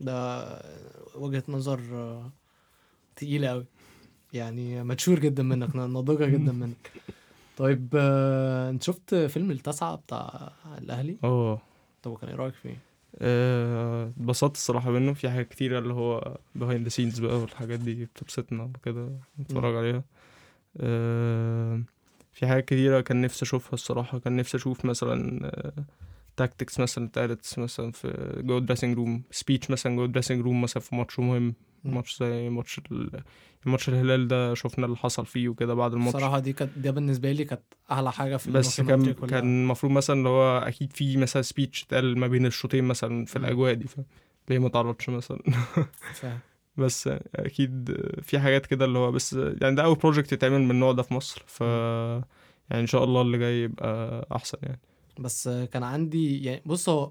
ده 0.00 0.44
وجهة 1.14 1.42
نظر 1.48 1.80
تقيلة 3.16 3.48
قوي 3.48 3.66
يعني 4.32 4.84
mature 4.84 5.18
جدا 5.18 5.42
منك 5.42 5.76
ناضجة 5.76 6.26
جدا 6.26 6.52
منك 6.62 6.92
طيب 7.56 7.88
آه، 7.96 8.70
انت 8.70 8.82
شفت 8.82 9.14
فيلم 9.14 9.50
التاسعة 9.50 9.96
بتاع 9.96 10.52
الأهلي؟ 10.78 11.16
آه 11.24 11.60
طب 12.02 12.16
كان 12.16 12.28
إيه 12.28 12.36
رأيك 12.36 12.54
فيه؟ 12.54 12.76
آه، 13.18 14.08
اتبسطت 14.08 14.54
الصراحة 14.56 14.90
منه. 14.90 15.12
في 15.12 15.30
حاجات 15.30 15.48
كتيرة 15.48 15.78
اللي 15.78 15.94
هو 15.94 16.38
behind 16.58 16.88
the 16.88 16.92
scenes 16.96 17.20
بقى 17.20 17.38
والحاجات 17.40 17.80
دي 17.80 18.04
بتبسطنا 18.04 18.62
وكده 18.62 19.08
نتفرج 19.40 19.76
عليها. 19.76 20.04
آه، 20.80 21.82
في 22.32 22.46
حاجات 22.46 22.64
كتيرة 22.64 23.00
كان 23.00 23.20
نفسي 23.20 23.42
أشوفها 23.44 23.72
الصراحة. 23.74 24.18
كان 24.18 24.36
نفسي 24.36 24.56
أشوف 24.56 24.84
مثلا 24.84 25.50
tactics 26.36 26.80
مثلا 26.80 27.06
اتقالت 27.06 27.58
مثلا 27.58 27.92
في 27.92 28.32
جوه 28.44 28.60
dressing 28.60 28.96
room 28.96 29.22
speech 29.30 29.70
مثلا 29.70 29.96
جوه 29.96 30.06
dressing 30.06 30.40
room 30.40 30.60
مثلا 30.62 30.82
في 30.82 30.94
ماتش 30.96 31.18
مهم. 31.18 31.54
ماتش 31.86 32.18
زي 32.18 32.48
ماتش 32.48 32.80
ماتش 33.66 33.88
الهلال 33.88 34.28
ده 34.28 34.54
شفنا 34.54 34.86
اللي 34.86 34.96
حصل 34.96 35.26
فيه 35.26 35.48
وكده 35.48 35.74
بعد 35.74 35.92
الماتش. 35.92 36.16
بصراحة 36.16 36.38
دي 36.38 36.52
كانت 36.52 36.78
ده 36.78 36.90
بالنسبة 36.90 37.32
لي 37.32 37.44
كانت 37.44 37.62
أحلى 37.90 38.12
حاجة 38.12 38.36
في 38.36 38.50
بس 38.50 38.80
كان. 38.80 39.12
كان 39.12 39.62
المفروض 39.62 39.92
مثلا 39.92 40.16
اللي 40.16 40.28
هو 40.28 40.58
أكيد 40.58 40.92
في 40.92 41.16
مثلا 41.16 41.42
speech 41.42 41.84
اتقال 41.84 42.18
ما 42.18 42.26
بين 42.26 42.46
الشوطين 42.46 42.84
مثلا 42.84 43.24
في. 43.24 43.36
الأجواء 43.36 43.74
دي 43.74 43.88
فاهم؟ 43.88 44.06
ليه 44.50 44.58
ما 44.58 44.68
تعرضش 44.68 45.08
مثلا؟ 45.08 45.38
فاهم. 46.20 46.38
بس 46.76 47.10
أكيد 47.34 47.96
في 48.22 48.38
حاجات 48.38 48.66
كده 48.66 48.84
اللي 48.84 48.98
هو 48.98 49.12
بس 49.12 49.32
يعني 49.32 49.74
ده 49.74 49.84
أول 49.84 49.96
project 49.96 50.32
يتعمل 50.32 50.60
من 50.60 50.70
النوع 50.70 50.92
ده 50.92 51.02
في 51.02 51.14
مصر 51.14 51.42
ف 51.46 51.60
يعني 52.70 52.82
إن 52.82 52.86
شاء 52.86 53.04
الله 53.04 53.22
اللي 53.22 53.38
جاي 53.38 53.62
يبقى 53.62 54.26
أحسن 54.36 54.58
يعني. 54.62 54.80
بس 55.18 55.48
كان 55.48 55.82
عندي 55.82 56.44
يعني 56.44 56.62
بص 56.66 56.88
هو 56.88 57.10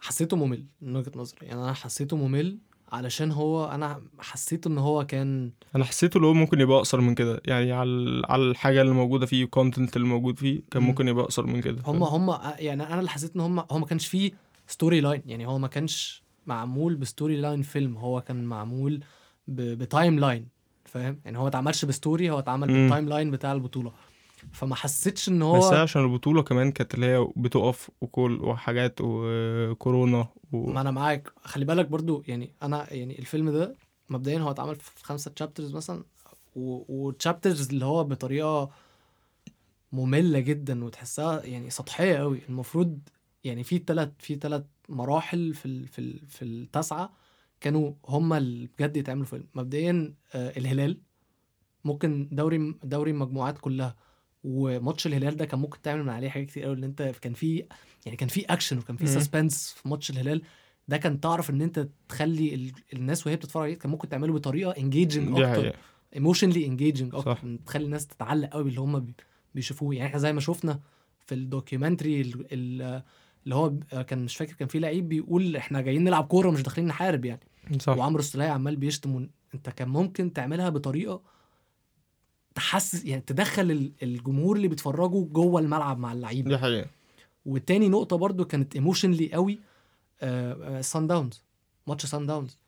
حسيته 0.00 0.36
ممل 0.36 0.64
من 0.82 0.96
وجهة 0.96 1.12
نظري 1.16 1.46
يعني 1.46 1.60
أنا 1.60 1.72
حسيته 1.72 2.16
ممل 2.16 2.58
علشان 2.92 3.32
هو 3.32 3.64
أنا 3.64 4.00
حسيت 4.18 4.66
إن 4.66 4.78
هو 4.78 5.06
كان 5.06 5.50
أنا 5.76 5.84
حسيته 5.84 6.16
اللي 6.16 6.26
هو 6.28 6.34
ممكن 6.34 6.60
يبقى 6.60 6.76
أقصر 6.76 7.00
من 7.00 7.14
كده 7.14 7.40
يعني 7.44 7.72
على 7.72 8.22
على 8.28 8.42
الحاجة 8.42 8.82
اللي 8.82 8.92
موجودة 8.92 9.26
فيه 9.26 9.44
ال 9.44 9.50
content 9.50 9.96
اللي 9.96 10.08
موجود 10.08 10.38
فيه 10.38 10.60
كان 10.70 10.82
مم. 10.82 10.88
ممكن 10.88 11.08
يبقى 11.08 11.24
أقصر 11.24 11.46
من 11.46 11.60
كده 11.60 11.78
هم؟ 11.86 12.02
هم 12.02 12.38
يعني 12.58 12.82
أنا 12.86 12.98
اللي 12.98 13.10
حسيت 13.10 13.34
إن 13.34 13.40
هم 13.40 13.58
هو 13.70 13.78
ما 13.78 13.86
كانش 13.86 14.06
فيه 14.06 14.30
story 14.66 15.00
line 15.00 15.22
يعني 15.26 15.46
هو 15.46 15.58
ما 15.58 15.68
كانش 15.68 16.22
معمول 16.46 16.94
ب 16.94 17.01
story 17.01 17.36
line 17.36 17.62
فيلم 17.62 17.96
هو 17.96 18.20
كان 18.20 18.44
معمول 18.44 19.00
ب 19.48 19.62
time 19.62 20.18
line 20.18 20.46
فاهم 20.84 21.20
يعني 21.24 21.38
هو 21.38 21.42
ما 21.42 21.48
اتعملش 21.48 21.84
ب 21.84 21.92
story 21.92 22.30
هو 22.30 22.38
اتعمل. 22.38 22.66
بال 22.66 22.80
time 22.80 23.08
line 23.08 23.30
بتاع 23.30 23.52
البطولة 23.52 23.92
فما 24.52 24.74
حسيتش 24.74 25.28
إن 25.28 25.42
هو 25.42 25.58
بس 25.58 25.72
عشان 25.72 26.02
البطولة 26.02 26.42
كمان 26.42 26.72
كانت 26.72 26.94
اللي 26.94 27.06
هي 27.06 27.28
بتقف 27.36 27.90
وكل 28.00 28.40
وحاجات 28.44 28.94
وكورونا 29.00 30.28
و... 30.52 30.70
ما 30.72 30.80
أنا 30.80 30.90
معاك. 30.90 31.32
خلي 31.44 31.64
بالك 31.64 31.86
برضو 31.86 32.22
يعني 32.28 32.52
أنا 32.62 32.92
يعني 32.92 33.18
الفيلم 33.18 33.50
ده 33.50 33.76
مبدئيا 34.08 34.38
هو 34.38 34.50
اتعمل 34.50 34.76
في 34.76 35.04
خمسة 35.04 35.30
تشابترز 35.30 35.74
مثلا 35.74 36.04
وتشابترز 36.56 37.68
اللي 37.68 37.84
هو 37.84 38.04
بطريقة 38.04 38.70
مملة 39.92 40.40
جدا 40.40 40.84
وتحسها 40.84 41.44
يعني 41.44 41.70
سطحية 41.70 42.16
قوي 42.16 42.40
المفروض 42.48 42.98
يعني 43.44 43.64
في 43.64 43.78
تلات 43.78 44.12
في 44.18 44.36
تلات 44.36 44.66
مراحل 44.88 45.54
في 45.54 45.66
ال 45.66 45.86
في 45.88 45.98
ال 45.98 46.26
في 46.28 46.44
التاسعة 46.44 47.12
كانوا 47.60 47.92
هما 48.08 48.38
اللي 48.38 48.68
بجد 48.78 48.96
يتعملوا 48.96 49.26
فيلم. 49.26 49.44
مبدئيا 49.54 50.14
آه 50.34 50.58
الهلال. 50.58 50.98
ممكن 51.84 52.28
دوري 52.32 52.74
دوري 52.84 53.10
المجموعات 53.10 53.58
كلها. 53.58 53.96
وماتش 54.44 55.06
الهلال 55.06 55.36
ده 55.36 55.44
كان 55.44 55.60
ممكن 55.60 55.82
تعمل 55.82 56.02
من 56.02 56.08
عليه 56.08 56.28
حاجات 56.28 56.46
كتير 56.48 56.64
قوي 56.64 56.74
إن 56.76 56.84
أنت 56.84 57.02
كان 57.02 57.32
في 57.34 57.64
يعني 58.06 58.16
كان 58.16 58.28
في 58.28 58.40
اكشن 58.44 58.78
وكان 58.78 58.96
في. 58.96 59.06
suspense 59.06 59.72
في 59.82 59.88
ماتش 59.88 60.10
الهلال. 60.10 60.42
ده 60.88 60.96
كان 60.96 61.20
تعرف 61.20 61.50
إن 61.50 61.62
أنت 61.62 61.88
تخلي 62.08 62.54
ال- 62.54 62.72
الناس 62.92 63.26
وهي 63.26 63.36
بتتفرج 63.36 63.62
عليه 63.62 63.74
كان 63.78 63.90
ممكن 63.90 64.08
تعمله 64.08 64.32
بطريقة 64.32 64.70
engaging 64.78 65.40
أكتر 65.40 65.76
emotionally 66.16 66.66
engaging 66.66 67.14
أكتر 67.14 67.34
صح. 67.34 67.42
تخلي 67.66 67.84
الناس 67.84 68.06
تتعلق 68.06 68.48
قوي 68.48 68.64
باللي 68.64 68.80
هم 68.80 69.00
بي- 69.00 69.14
بيشوفوه. 69.54 69.94
يعني 69.94 70.06
إحنا 70.08 70.18
زي 70.18 70.32
ما 70.32 70.40
شفنا 70.40 70.80
في 71.26 71.34
ال 71.34 71.41
documentary 71.41 72.20
ال- 72.20 72.46
ال- 72.52 73.02
اللي 73.44 73.54
هو 73.54 73.72
كان 74.06 74.24
مش 74.24 74.36
فاكر 74.36 74.52
كان 74.52 74.68
في 74.68 74.78
لعيب 74.78 75.08
بيقول 75.08 75.56
إحنا 75.56 75.80
جايين 75.80 76.04
نلعب 76.04 76.24
كورة 76.24 76.50
مش 76.50 76.62
داخلين 76.62 76.88
نحارب 76.88 77.24
يعني. 77.24 77.40
صح. 77.80 77.96
وعمرو 77.96 78.18
السولية 78.20 78.48
عمال 78.48 78.76
بيشتم 78.76 79.28
أنت 79.54 79.70
كان 79.70 79.88
ممكن 79.88 80.32
تعملها 80.32 80.68
بطريقة 80.68 81.22
تحسس 82.54 83.04
يعني 83.04 83.22
تدخل 83.26 83.70
ال- 83.70 83.92
الجمهور 84.02 84.56
اللي 84.56 84.68
بيتفرجوا 84.68 85.26
جوه 85.32 85.60
الملعب 85.60 85.98
مع 85.98 86.12
اللعيبة. 86.12 86.50
دي 86.50 86.58
حقيقة. 86.58 86.86
وتاني 87.46 87.88
نقطة 87.88 88.16
برضو 88.16 88.44
كانت 88.44 88.74
emotionally 88.74 89.32
قوي 89.32 89.58
سان 90.80 91.06
داونز 91.06 91.42
ماتش 91.86 92.06
سان 92.06 92.26
داونز 92.26 92.58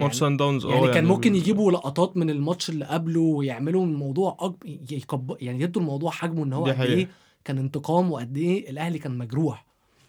ماتش 0.00 0.16
سان 0.18 0.36
داونز 0.36 0.66
يعني 0.66 0.88
كان 0.92 1.04
ممكن 1.04 1.32
بال- 1.32 1.38
يجيبوا 1.38 1.72
لقطات 1.72 2.16
من 2.16 2.30
الماتش 2.30 2.70
اللي 2.70 2.84
قبله 2.84 3.20
ويعملوا 3.20 3.84
الموضوع 3.84 4.36
أج... 4.40 4.54
يكب... 4.92 5.36
يعني 5.40 5.60
يدوا 5.60 5.82
الموضوع 5.82 6.10
حجمه 6.10 6.44
إن 6.44 6.52
هو 6.52 6.64
قد. 6.64 6.80
إيه 6.80 7.08
كان 7.44 7.58
انتقام 7.58 8.12
وقد 8.12 8.36
إيه 8.36 8.70
الأهلي 8.70 8.98
كان 8.98 9.18
مجروح. 9.18 9.66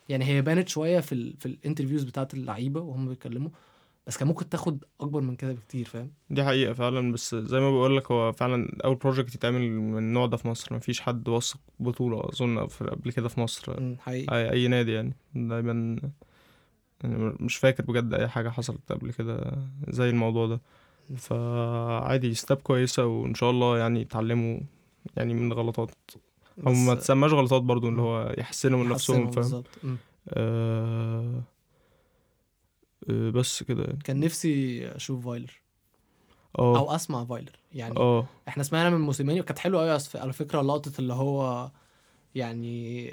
يعني 0.10 0.26
هي 0.26 0.42
بانت 0.42 0.68
شوية 0.70 1.00
في 1.00 1.12
ال... 1.12 1.34
في 1.40 1.46
ال 1.46 1.51
interviews 1.51 2.04
بتاعت 2.04 2.34
اللعيبة 2.34 2.82
وهم 2.82 3.08
بيتكلموا. 3.08 3.50
بس 4.08 4.18
كان 4.18 4.28
ممكن 4.28 4.50
تاخد 4.50 4.84
أكبر 5.02 5.22
من 5.22 5.36
كده 5.36 5.54
بكتير 5.54 5.86
فاهم؟ 5.86 6.12
دي 6.30 6.44
حقيقة 6.44 6.74
فعلا. 6.74 7.12
بس 7.12 7.36
زي 7.36 7.60
ما 7.60 7.72
بقول 7.72 7.98
لك 7.98 8.12
هو 8.12 8.32
فعلا 8.32 8.78
أول 8.86 8.96
project 8.96 9.36
يتعمل 9.36 9.72
من 9.72 9.98
النوع 9.98 10.26
ده 10.26 10.38
في 10.38 10.48
مصر 10.48 10.76
مفيش 10.76 11.02
حد 11.02 11.30
وثق 11.30 11.60
بطولة 11.80 12.30
أظن 12.30 12.68
في- 12.68 12.84
قبل 12.86 13.12
كده 13.12 13.30
في 13.30 13.40
مصر. 13.40 13.96
حقيقي. 14.00 14.36
أي, 14.38 14.52
أي 14.52 14.68
نادي 14.68 14.92
يعني. 14.94 15.14
دايما 15.36 16.00
يعني 17.04 17.36
مش 17.40 17.56
فاكر 17.58 17.84
بجد 17.84 18.14
أي 18.14 18.28
حاجة 18.28 18.50
حصلت 18.50 18.92
قبل 18.92 19.12
كده 19.12 19.58
زي 19.90 20.10
الموضوع 20.10 20.48
ده. 20.48 20.62
فعادي 21.18 22.34
step 22.34 22.58
كويسة 22.58 23.06
وإن 23.06 23.34
شاء 23.34 23.50
الله 23.50 23.78
يعني 23.78 24.02
يتعلموا 24.02 24.60
يعني 25.18 25.34
من 25.34 25.54
غلطات. 25.54 25.92
أو 26.68 26.72
بس 26.72 26.78
ما 26.78 26.96
تسماش 26.96 27.32
غلطات 27.34 27.62
برضو 27.62 27.90
اللي 27.90 28.02
هو 28.02 28.36
يحسنوا 28.38 28.84
من 28.84 28.90
نفسهم 28.90 29.32
فاهم. 29.32 29.64
آه... 30.30 31.42
آه 33.10 33.30
بس 33.30 33.64
كده 33.64 33.84
يعني. 33.84 34.00
كان 34.04 34.20
نفسي 34.20 34.88
أشوف 34.88 35.26
فايلر. 35.26 35.62
آه. 36.60 36.78
أو 36.78 36.96
أسمع 36.96 37.26
فايلر. 37.26 37.60
يعني 37.74 37.98
آه. 37.98 38.28
إحنا 38.48 38.64
سمعنا 38.64 38.90
من 38.90 39.02
موسيماني 39.02 39.42
وكانت 39.42 39.60
حلوة 39.60 39.82
قوي 39.82 40.00
على 40.16 40.34
فكرة 40.34 40.62
لقطة 40.62 40.92
اللي 41.00 41.14
هو 41.14 41.72
يعني 42.36 43.10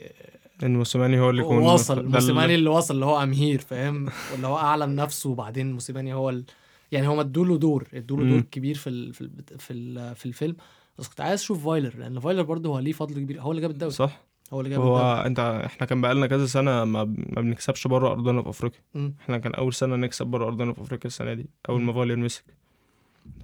إن 0.62 0.76
موسيماني 0.76 1.20
هو 1.20 1.30
اللي 1.30 1.42
يكون 1.42 1.58
وصل 1.58 2.06
موسيماني 2.06 2.54
اللي 2.54 2.70
وصل 2.70 2.94
اللي 2.94 3.06
هو 3.06 3.22
أمهير 3.22 3.60
فاهم؟ 3.60 4.08
واللي 4.32 4.46
هو 4.46 4.56
أعلن 4.56 4.94
نفسه 4.96 5.30
وبعدين 5.30 5.72
موسيماني 5.72 6.14
هو 6.14 6.30
ال... 6.30 6.44
يعني 6.92 7.06
هم 7.08 7.20
ادوا 7.20 7.44
له 7.44 7.58
دور 7.58 7.88
ادوا 7.94 8.16
له 8.16 8.24
مم. 8.24 8.30
دور 8.30 8.40
كبير 8.40 8.74
في 8.74 8.90
ال... 8.90 9.14
في 9.14 9.20
ال... 9.20 9.30
في, 9.58 9.72
ال... 9.72 10.14
في 10.14 10.26
الفيلم. 10.26 10.56
بس 10.98 11.08
كنت 11.08 11.20
عايز 11.20 11.40
أشوف 11.40 11.64
فايلر 11.64 11.96
لأن 11.98 12.20
فايلر 12.20 12.42
برضه 12.42 12.70
هو 12.70 12.78
ليه 12.78 12.92
فضل 12.92 13.14
كبير. 13.14 13.40
هو 13.40 13.50
اللي 13.50 13.62
جاب 13.62 13.70
الدوري. 13.70 13.92
صح. 13.92 14.24
هو 14.52 14.60
اللي 14.60 14.70
جاب 14.70 14.80
هو 14.80 14.96
الدوري 15.12 15.26
انت 15.26 15.38
إحنا 15.66 15.86
كان 15.86 16.00
بقالنا 16.00 16.26
كذا 16.26 16.46
سنة 16.46 16.84
ما, 16.84 17.04
ما 17.04 17.40
بنكسبش 17.40 17.86
بره 17.86 18.08
أرضنا 18.12 18.42
في 18.42 18.48
أفريقيا 18.48 18.80
مم. 18.94 19.14
إحنا 19.20 19.38
كان 19.38 19.54
أول 19.54 19.74
سنة 19.74 19.96
نكسب 19.96 20.26
بره 20.26 20.46
أرضنا 20.46 20.72
في 20.72 20.80
أفريقيا 20.80 21.06
السنة 21.06 21.34
دي 21.34 21.46
أول. 21.68 21.80
ما 21.82 21.92
فايلر 21.92 22.16
مسك 22.16 22.44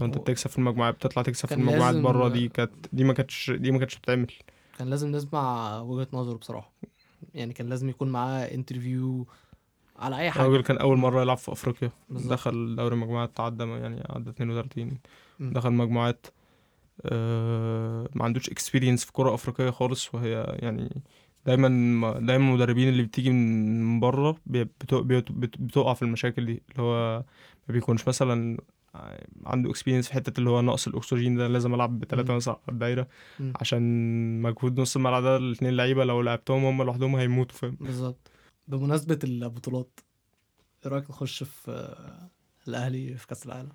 لو 0.01 0.07
انت 0.07 0.19
بتكسب 0.19 0.51
في 0.51 0.59
المجموعات 0.59 0.95
بتطلع 0.95 1.23
تكسب 1.23 1.49
في 1.49 1.55
المجموعات 1.55 1.95
لازم- 1.95 2.03
بره 2.03 2.29
دي 2.29 2.49
كانت 2.49 2.71
دي 2.93 3.05
ما 3.05 3.13
كانتش 3.15 3.51
دي 3.51 3.71
ما 3.71 3.79
كانتش 3.79 3.99
بتتعمل 3.99 4.27
كان 4.79 4.89
لازم 4.91 5.11
نسمع 5.13 5.79
وجهة 5.81 6.09
نظره 6.13 6.37
بصراحة 6.37 6.73
يعني 7.35 7.53
كان 7.53 7.69
لازم 7.69 7.89
يكون 7.89 8.09
معاه 8.09 8.45
interview 8.45 9.27
على 9.97 10.19
أي 10.19 10.31
حاجة 10.31 10.47
الراجل 10.47 10.63
كان 10.63 10.77
أول 10.79 10.99
مرة 10.99 11.23
يلعب 11.23 11.37
في 11.37 11.53
أفريقيا 11.53 11.91
بالظبط. 12.09 12.33
دخل 12.33 12.77
دوري 12.77 12.95
المجموعات 12.95 13.41
عدى 13.41 13.65
يعني 13.65 14.03
عدى 14.11 14.31
32 14.31 14.99
مم. 15.41 15.53
دخل 15.53 15.73
مجموعات 15.73 16.27
ما 18.15 18.25
عندوش 18.25 18.49
experience 18.51 19.05
في 19.05 19.13
كرة 19.13 19.35
أفريقية 19.35 19.71
خالص 19.71 20.15
وهي 20.15 20.57
يعني 20.59 21.03
دايما 21.47 21.69
دايما 22.19 22.49
المدربين 22.51 22.89
اللي 22.89 23.03
بتيجي 23.03 23.31
من 23.31 24.01
بره 24.01 24.37
بتقع 24.47 25.95
في 25.95 26.03
المشاكل 26.03 26.47
دي 26.47 26.63
اللي 26.71 26.83
هو 26.83 27.25
ما 27.69 27.73
بيكونش 27.75 28.09
مثلا 28.09 28.59
عنده 29.47 29.71
experience 29.71 30.07
في 30.09 30.13
حتة 30.15 30.39
اللي 30.39 30.51
هو 30.51 30.61
نقص 30.61 30.87
الأكسجين 30.89 31.37
ده 31.37 31.49
لازم 31.49 31.75
ألعب 31.75 32.01
بثلاثه. 32.01 32.35
مثلا 32.35 32.55
على 32.55 32.75
الدايرة. 32.75 33.09
عشان 33.61 33.83
مجهود 34.43 34.81
نص 34.81 34.97
الملعب 34.97 35.23
ده 35.23 35.37
الاثنين 35.37 35.77
لعيبة 35.77 36.05
لو 36.05 36.23
لعبتهم 36.23 36.65
هم 36.65 36.83
لوحدهم 36.83 37.17
هيموتوا 37.17 37.59
فاهم 37.59 37.77
بالظبط 37.81 38.31
بمناسبة 38.69 39.19
البطولات 39.25 40.01
إيه 40.85 40.91
رأيك 40.93 41.11
نخش 41.11 41.43
في 41.43 41.71
آه، 41.71 42.31
الأهلي 42.69 43.15
في 43.17 43.27
كأس 43.27 43.47
العالم 43.47 43.73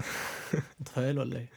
متخيل 0.80 1.18
ولا 1.18 1.38
إيه 1.38 1.48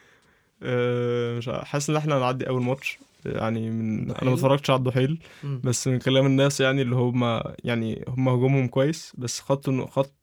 مش 1.38 1.48
عارف، 1.48 1.64
حاسس 1.64 1.90
إن 1.90 1.96
إحنا 1.96 2.18
هنعدي 2.18 2.50
أول 2.50 2.62
ماتش. 2.62 3.00
يعني 3.26 3.70
من 3.70 4.12
أنا؟ 4.12 4.24
ما 4.24 4.34
اتفرجتش 4.34 4.70
على 4.70 4.78
الدحيل. 4.78 5.20
بس 5.64 5.88
من 5.88 6.00
كلام 6.00 6.26
الناس 6.26 6.62
يعني 6.62 6.82
اللي 6.82 6.96
هم 6.96 7.42
يعني 7.64 8.06
هم 8.08 8.30
هجومهم 8.30 8.68
كويس 8.68 9.14
بس 9.18 9.40
خط 9.40 9.70
خط 9.70 10.14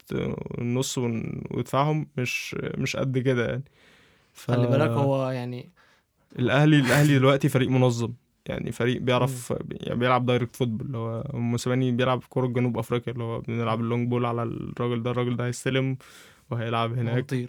النص 0.59 0.99
ودفاعهم 0.99 2.07
مش 2.17 2.57
مش 2.79 2.97
قد 2.97 3.19
كده 3.19 3.47
يعني. 3.47 3.65
ف... 4.33 4.51
خلي 4.51 4.67
بالك 4.67 4.91
هو 4.91 5.31
يعني 5.31 5.71
الاهلي 6.39 6.79
الأهلي 6.79 7.19
دلوقتي 7.19 7.49
فريق 7.49 7.69
منظم. 7.69 8.13
يعني 8.47 8.73
فريق 8.73 9.01
بيعرف 9.01 9.55
يعني 9.71 9.99
بيلعب 9.99 10.27
direct 10.27 10.57
football 10.57 10.87
اللي 10.87 10.99
هو 10.99 11.25
موسيماني 11.35 11.93
بيلعب 11.93 12.23
كورة 12.29 12.47
جنوب 12.47 12.79
أفريقيا 12.79 13.13
اللي 13.13 13.25
هو 13.25 13.41
بنلعب 13.41 13.81
ال 13.81 13.86
long 13.86 14.09
ball 14.09 14.27
على 14.27 14.43
الراجل 14.43 15.03
ده 15.03 15.11
الراجل 15.11 15.37
ده 15.37 15.47
هيستلم 15.47 15.97
وهيلعب 16.51 16.99
هناك. 16.99 17.49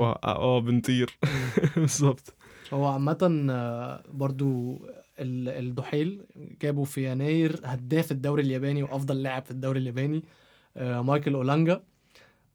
آه 0.00 0.58
بنطير. 0.60 1.18
بالظبط. 1.76 2.34
هو 2.72 2.84
عامة 2.86 3.46
آه، 3.50 4.02
برضو 4.12 4.74
ال- 5.18 5.48
الدحيل 5.48 6.26
جابوا 6.62 6.84
في 6.84 7.12
يناير 7.12 7.60
هداف 7.64 8.12
الدوري 8.12 8.42
الياباني 8.42 8.82
وأفضل 8.82 9.22
لاعب 9.22 9.44
في 9.44 9.50
الدوري 9.50 9.80
الياباني 9.80 10.22
آه، 10.76 11.00
مايكل 11.02 11.34
أولانجا. 11.34 11.82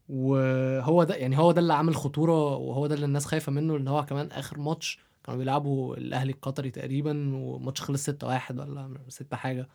وهو 0.08 1.04
ده 1.04 1.14
يعني 1.14 1.38
هو 1.38 1.52
ده 1.52 1.60
اللي 1.60 1.74
عامل 1.74 1.96
خطورة 1.96 2.56
وهو 2.56 2.86
ده 2.86 2.94
اللي 2.94 3.06
الناس 3.06 3.26
خايفة 3.26 3.52
منه 3.52 3.76
إن 3.76 3.88
هو 3.88 4.04
كمان 4.04 4.26
آخر 4.32 4.58
ماتش 4.58 4.98
كانوا 5.24 5.38
بيلعبوا 5.38 5.96
الأهلي 5.96 6.32
القطري 6.32 6.70
تقريبا 6.70 7.36
وماتش 7.36 7.80
خلص 7.80 8.02
6 8.02 8.26
1 8.26 8.58
ولا 8.60 8.94
6 9.08 9.36
حاجة 9.36 9.68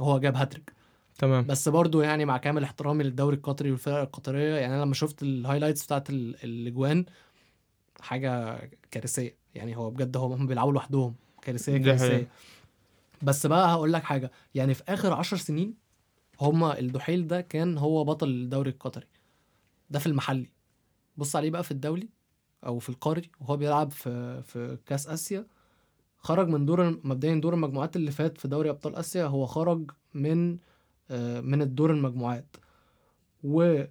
وهو 0.00 0.18
جاب 0.18 0.36
هاتريك. 0.36 0.72
تمام. 1.18 1.46
بس 1.46 1.68
برضو 1.68 2.00
يعني 2.00 2.24
مع 2.24 2.36
كامل 2.38 2.62
احترامي 2.64 3.04
للدوري 3.04 3.36
القطري 3.36 3.70
والفرق 3.70 3.98
القطرية 4.00 4.54
يعني 4.54 4.74
أنا 4.74 4.82
لما 4.82 4.94
شفت 4.94 5.22
الهايلايتس 5.22 5.84
بتاعت 5.84 6.10
ال- 6.10 6.44
الأجوان 6.44 7.04
حاجة 8.00 8.60
كارثية. 8.90 9.36
يعني 9.54 9.76
هو 9.76 9.90
بجد 9.90 10.16
هو 10.16 10.32
هم 10.34 10.46
بيلعبوا 10.46 10.72
لوحدهم 10.72 11.14
كارثية. 11.42 11.78
كارثية. 11.78 12.28
بس 13.22 13.46
بقى 13.46 13.68
هقول 13.72 13.92
لك 13.92 14.02
حاجة 14.02 14.30
يعني 14.54 14.74
في 14.74 14.82
آخر 14.88 15.12
عشر 15.12 15.36
سنين 15.36 15.74
هما 16.40 16.78
الدحيل 16.78 17.26
ده 17.26 17.40
كان 17.40 17.78
هو 17.78 18.04
بطل 18.04 18.28
الدوري 18.28 18.70
القطري. 18.70 19.06
ده 19.90 19.98
في 19.98 20.06
المحلي. 20.06 20.50
بص 21.16 21.36
عليه 21.36 21.50
بقى 21.50 21.64
في 21.64 21.70
الدولي 21.70 22.08
أو 22.66 22.78
في 22.78 22.88
القاري 22.88 23.30
وهو 23.40 23.56
بيلعب 23.56 23.90
في 23.90 24.42
في 24.42 24.78
كأس 24.86 25.08
آسيا. 25.08 25.46
خرج 26.18 26.48
من 26.48 26.66
دور 26.66 26.90
مبدئيا 27.04 27.34
دور 27.34 27.54
المجموعات 27.54 27.96
اللي 27.96 28.10
فات 28.10 28.38
في 28.38 28.48
دوري 28.48 28.70
أبطال 28.70 28.96
آسيا 28.96 29.24
هو 29.24 29.46
خرج 29.46 29.90
من 30.14 30.58
من 31.40 31.62
الدور 31.62 31.90
المجموعات. 31.90 32.56
و 33.44 33.82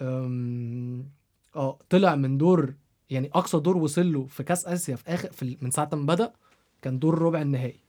آه 0.00 1.78
طلع 1.90 2.14
من 2.14 2.38
دور 2.38 2.74
يعني 3.10 3.30
أقصى 3.34 3.58
دور 3.58 3.76
وصل 3.76 4.12
له 4.12 4.26
في 4.26 4.42
كأس 4.42 4.66
آسيا 4.66 4.96
في 4.96 5.08
آخر 5.08 5.32
في 5.32 5.56
من 5.62 5.70
ساعة 5.70 5.90
ما 5.92 6.06
بدأ 6.14 6.32
كان 6.82 6.98
دور 6.98 7.18
ربع 7.18 7.42
النهائي. 7.42 7.80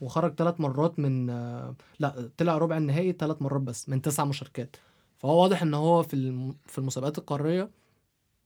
وخرج 0.00 0.34
ثلاث 0.34 0.60
مرات 0.60 0.98
من 0.98 1.30
آه، 1.30 1.74
لا 1.98 2.30
طلع 2.36 2.58
ربع 2.58 2.76
النهائي 2.76 3.12
ثلاث 3.12 3.42
مرات 3.42 3.60
بس 3.60 3.88
من 3.88 4.02
تسع 4.02 4.24
مشاركات. 4.24 4.76
فهو 5.18 5.42
واضح 5.42 5.62
إن 5.62 5.74
هو 5.74 6.02
في 6.02 6.50
في 6.66 6.78
المسابقات 6.78 7.18
القارية 7.18 7.70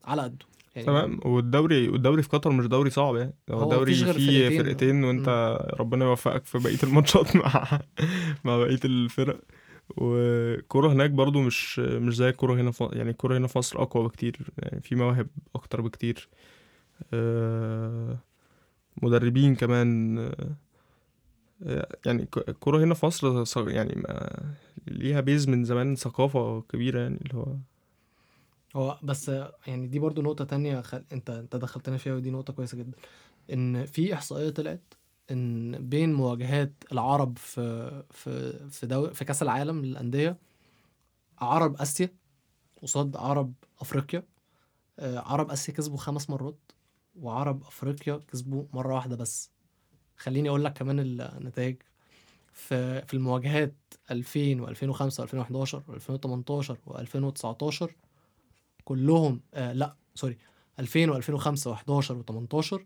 على 0.04 0.22
قده. 0.22 0.46
يعني 0.74 0.86
تمام. 0.86 1.20
والدوري 1.24 1.88
والدوري 1.88 2.22
في 2.22 2.28
قطر 2.28 2.50
مش 2.50 2.66
دوري 2.66 2.90
صعب 2.90 3.16
يعني. 3.16 3.34
هو 3.50 3.58
هو 3.58 3.70
دوري 3.70 3.92
مفيش 3.92 4.02
غير 4.02 4.14
فيه 4.14 4.48
فرقتين. 4.48 4.62
فرقتين 4.62 5.04
وأنت 5.04 5.58
ربنا 5.80 6.04
يوفقك 6.04 6.44
في 6.44 6.58
بقية 6.58 6.78
الماتشات 6.82 7.36
مع 7.36 7.80
مع 8.44 8.56
بقية 8.56 8.80
الفرق. 8.84 9.40
والكوره 9.96 10.92
هناك 10.92 11.10
برضو 11.10 11.40
مش 11.42 11.78
مش 11.78 12.16
زي 12.16 12.28
الكوره 12.28 12.54
هنا 12.54 12.70
في 12.70 12.88
يعني 12.92 13.10
الكوره 13.10 13.38
هنا 13.38 13.46
في 13.46 13.58
مصر 13.58 13.82
أقوى 13.82 14.04
بكتير 14.04 14.50
يعني 14.58 14.80
في 14.80 14.94
مواهب 14.94 15.28
أكتر 15.54 15.80
بكتير. 15.80 16.28
آه، 17.14 18.18
مدربين 19.02 19.54
كمان 19.54 20.18
آه، 21.66 21.96
يعني 22.06 22.22
الك- 22.22 22.48
الكوره 22.48 22.84
هنا 22.84 22.94
في 22.94 23.06
مصر 23.06 23.68
يعني 23.70 23.94
ما 23.96 24.30
ليها 24.86 25.20
بيز 25.20 25.48
من 25.48 25.64
زمان 25.64 25.96
ثقافة 25.96 26.60
كبيرة 26.60 27.00
يعني 27.00 27.16
اللي 27.22 27.34
هو 27.34 27.56
هو 28.76 28.98
بس 29.02 29.28
يعني 29.66 29.86
دي 29.86 29.98
برضو 29.98 30.22
نقطة 30.22 30.44
تانية 30.44 30.80
خل... 30.80 31.04
انت 31.12 31.30
انت 31.30 31.56
دخلتنا 31.56 31.96
فيها 31.96 32.14
ودي 32.14 32.30
نقطة 32.30 32.52
كويسة 32.52 32.78
جدا. 32.78 32.98
إن 33.52 33.86
في 33.86 34.14
إحصائية 34.14 34.50
طلعت 34.50 34.94
إن 35.30 35.72
بين 35.88 36.14
مواجهات 36.14 36.72
العرب 36.92 37.38
في 37.38 37.90
في 38.10 38.52
في 38.70 38.86
دو... 38.86 39.10
في 39.10 39.24
كأس 39.24 39.42
العالم 39.42 39.84
للأندية 39.84 40.38
عرب 41.38 41.76
آسيا 41.76 42.14
قصاد 42.82 43.16
عرب 43.16 43.52
أفريقيا. 43.80 44.22
آه، 44.98 45.18
عرب 45.18 45.50
آسيا 45.50 45.74
كسبوا 45.74 45.96
خمس 45.98 46.30
مرات 46.30 46.58
وعرب 47.20 47.62
أفريقيا 47.62 48.20
كسبوا 48.32 48.64
مرة 48.72 48.94
واحدة 48.94 49.16
بس. 49.16 49.50
خليني 50.16 50.48
أقول 50.48 50.64
لك 50.64 50.72
كمان 50.72 51.00
النتائج. 51.00 51.76
في 52.52 53.02
في 53.06 53.14
المواجهات 53.14 53.74
2000 54.10 54.66
و2005 54.66 55.26
و2011 55.26 55.80
و2018 55.88 56.76
و2019 56.86 57.90
كلهم 58.84 59.40
آه 59.54 59.72
لا 59.72 59.96
سوري 60.14 60.38
2000 60.78 61.20
و2005 61.20 61.58
و11 61.58 62.08
و18 62.10 62.80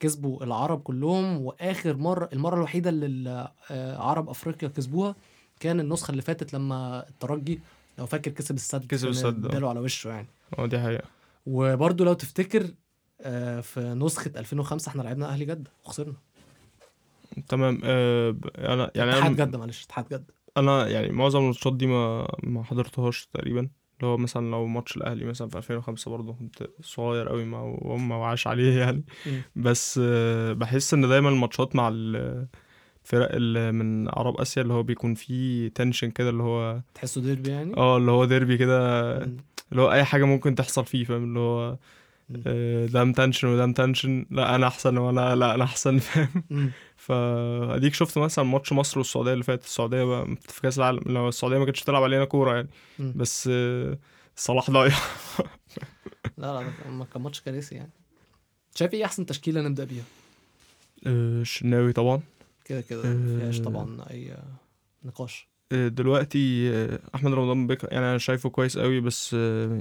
كسبوا 0.00 0.44
العرب 0.44 0.82
كلهم 0.82 1.40
وآخر 1.42 1.96
مره 1.96 2.28
المرة 2.32 2.56
الوحيدة 2.56 2.90
اللي 2.90 3.06
ال- 3.06 3.48
آه، 3.70 3.98
عرب 3.98 4.28
أفريقيا 4.28 4.68
كسبوها 4.68 5.14
كان 5.60 5.80
النسخة 5.80 6.10
اللي 6.10 6.22
فاتت 6.22 6.54
لما 6.54 7.08
الترجي 7.08 7.60
لو 7.98 8.06
فاكر 8.06 8.30
كسب 8.30 8.54
السد 8.54 8.86
كسب 8.86 9.08
السد، 9.08 9.44
آه. 9.46 9.48
اداله 9.50 9.68
على 9.68 9.80
وشه 9.80 10.08
يعني. 10.08 10.26
آه 10.58 10.66
دي 10.66 10.78
حقيقة. 10.80 11.04
وبرده 11.46 12.04
لو 12.04 12.12
تفتكر 12.12 12.66
آه، 13.20 13.60
في 13.60 13.80
نسخة 13.80 14.30
2005 14.36 14.88
إحنا 14.90 15.02
لعبنا 15.02 15.26
أهلي 15.28 15.44
جده 15.44 15.70
وخسرنا. 15.84 16.14
تمام 17.48 17.80
أنا 17.84 18.90
يعني 18.94 19.10
اتحاد 19.18 19.36
جده 19.40 19.58
معلش 19.58 19.84
اتحاد 19.84 20.04
جده 20.08 20.34
أنا 20.56 20.88
يعني 20.88 21.12
معظم 21.12 21.38
الماتشات 21.40 21.76
دي 21.76 21.86
ما 21.86 22.28
ما 22.42 22.62
حضرتهاش 22.64 23.26
تقريبا. 23.26 23.68
اللي 24.00 24.06
هو 24.12 24.16
مثلا 24.16 24.50
لو 24.50 24.66
ماتش 24.66 24.96
الأهلي 24.96 25.24
مثلا 25.24 25.48
في 25.48 25.56
2005 25.58 26.10
برضه 26.10 26.32
كنت 26.32 26.68
صغير 26.80 27.28
قوي 27.28 27.44
ما 27.44 27.58
وما 27.82 28.16
وعاش 28.16 28.46
عليه 28.46 28.78
يعني. 28.80 29.04
بس 29.56 29.98
بحس 30.52 30.94
إن 30.94 31.08
دايما 31.08 31.28
الماتشات 31.28 31.76
مع 31.76 31.88
ال- 31.88 32.46
الفرق 33.04 33.34
اللي 33.34 33.72
من 33.72 34.08
عرب 34.08 34.36
آسيا 34.40 34.62
اللي 34.62 34.74
هو 34.74 34.82
بيكون 34.82 35.14
فيه 35.14 35.68
tension 35.68 36.10
كده 36.10 36.30
اللي 36.30 36.42
هو 36.42 36.80
تحسوا 36.94 37.22
ديربي 37.22 37.50
يعني 37.50 37.76
آه 37.76 37.96
اللي 37.96 38.10
هو 38.10 38.24
ديربي 38.24 38.56
كده. 38.56 39.12
اللي 39.72 39.82
هو 39.82 39.92
أي 39.92 40.04
حاجة 40.04 40.24
ممكن 40.24 40.54
تحصل 40.54 40.84
فيه 40.84 41.04
فاهم 41.04 41.24
اللي 41.24 41.38
هو 41.38 41.76
مم. 42.28 42.42
ده 42.86 43.04
متنشن 43.04 43.48
وده 43.48 43.66
متنشن 43.66 44.26
لا 44.30 44.54
أنا 44.54 44.66
أحسن 44.66 44.96
ولا 44.98 45.36
لا 45.36 45.54
أنا 45.54 45.64
أحسن 45.64 45.98
فاهم. 45.98 46.70
فاديك 46.96 47.94
شفت 47.94 48.18
مثلا 48.18 48.44
ماتش 48.44 48.72
مصر 48.72 48.98
والسعودية 48.98 49.32
اللي 49.32 49.44
فات 49.44 49.64
السعودية 49.64 50.04
بقى 50.04 50.36
في 50.40 50.60
كأس 50.60 50.78
العالم 50.78 51.00
لو 51.06 51.28
السعودية 51.28 51.58
ما 51.58 51.64
كانتش 51.64 51.80
تلعب 51.80 52.02
علينا 52.02 52.24
كورة 52.24 52.54
يعني. 52.54 52.68
بس 52.98 53.48
آه، 53.52 53.98
صلاح 54.36 54.70
ضايع 54.70 54.94
لا 56.38 56.62
لا 56.62 56.70
كان- 57.12 57.22
ماتش 57.22 57.40
كارثي 57.40 57.74
يعني 57.74 57.90
شايف 58.74 58.94
إيه 58.94 59.04
أحسن 59.04 59.26
تشكيلة 59.26 59.60
نبدأ 59.62 59.84
بيها 59.84 60.04
آه، 61.06 61.40
الشناوي 61.40 61.92
طبعا 61.92 62.20
كده 62.64 62.80
كده 62.80 63.02
ما 63.14 63.38
فيهاش 63.38 63.60
آه. 63.60 63.62
طبعا 63.64 64.04
أي 64.10 64.36
نقاش 65.04 65.48
دلوقتي 65.72 66.70
أحمد 67.14 67.32
رمضان 67.32 67.66
بك 67.66 67.84
يعني 67.92 68.06
أنا 68.06 68.18
شايفه 68.18 68.48
كويس 68.48 68.78
قوي 68.78 69.00
بس 69.00 69.32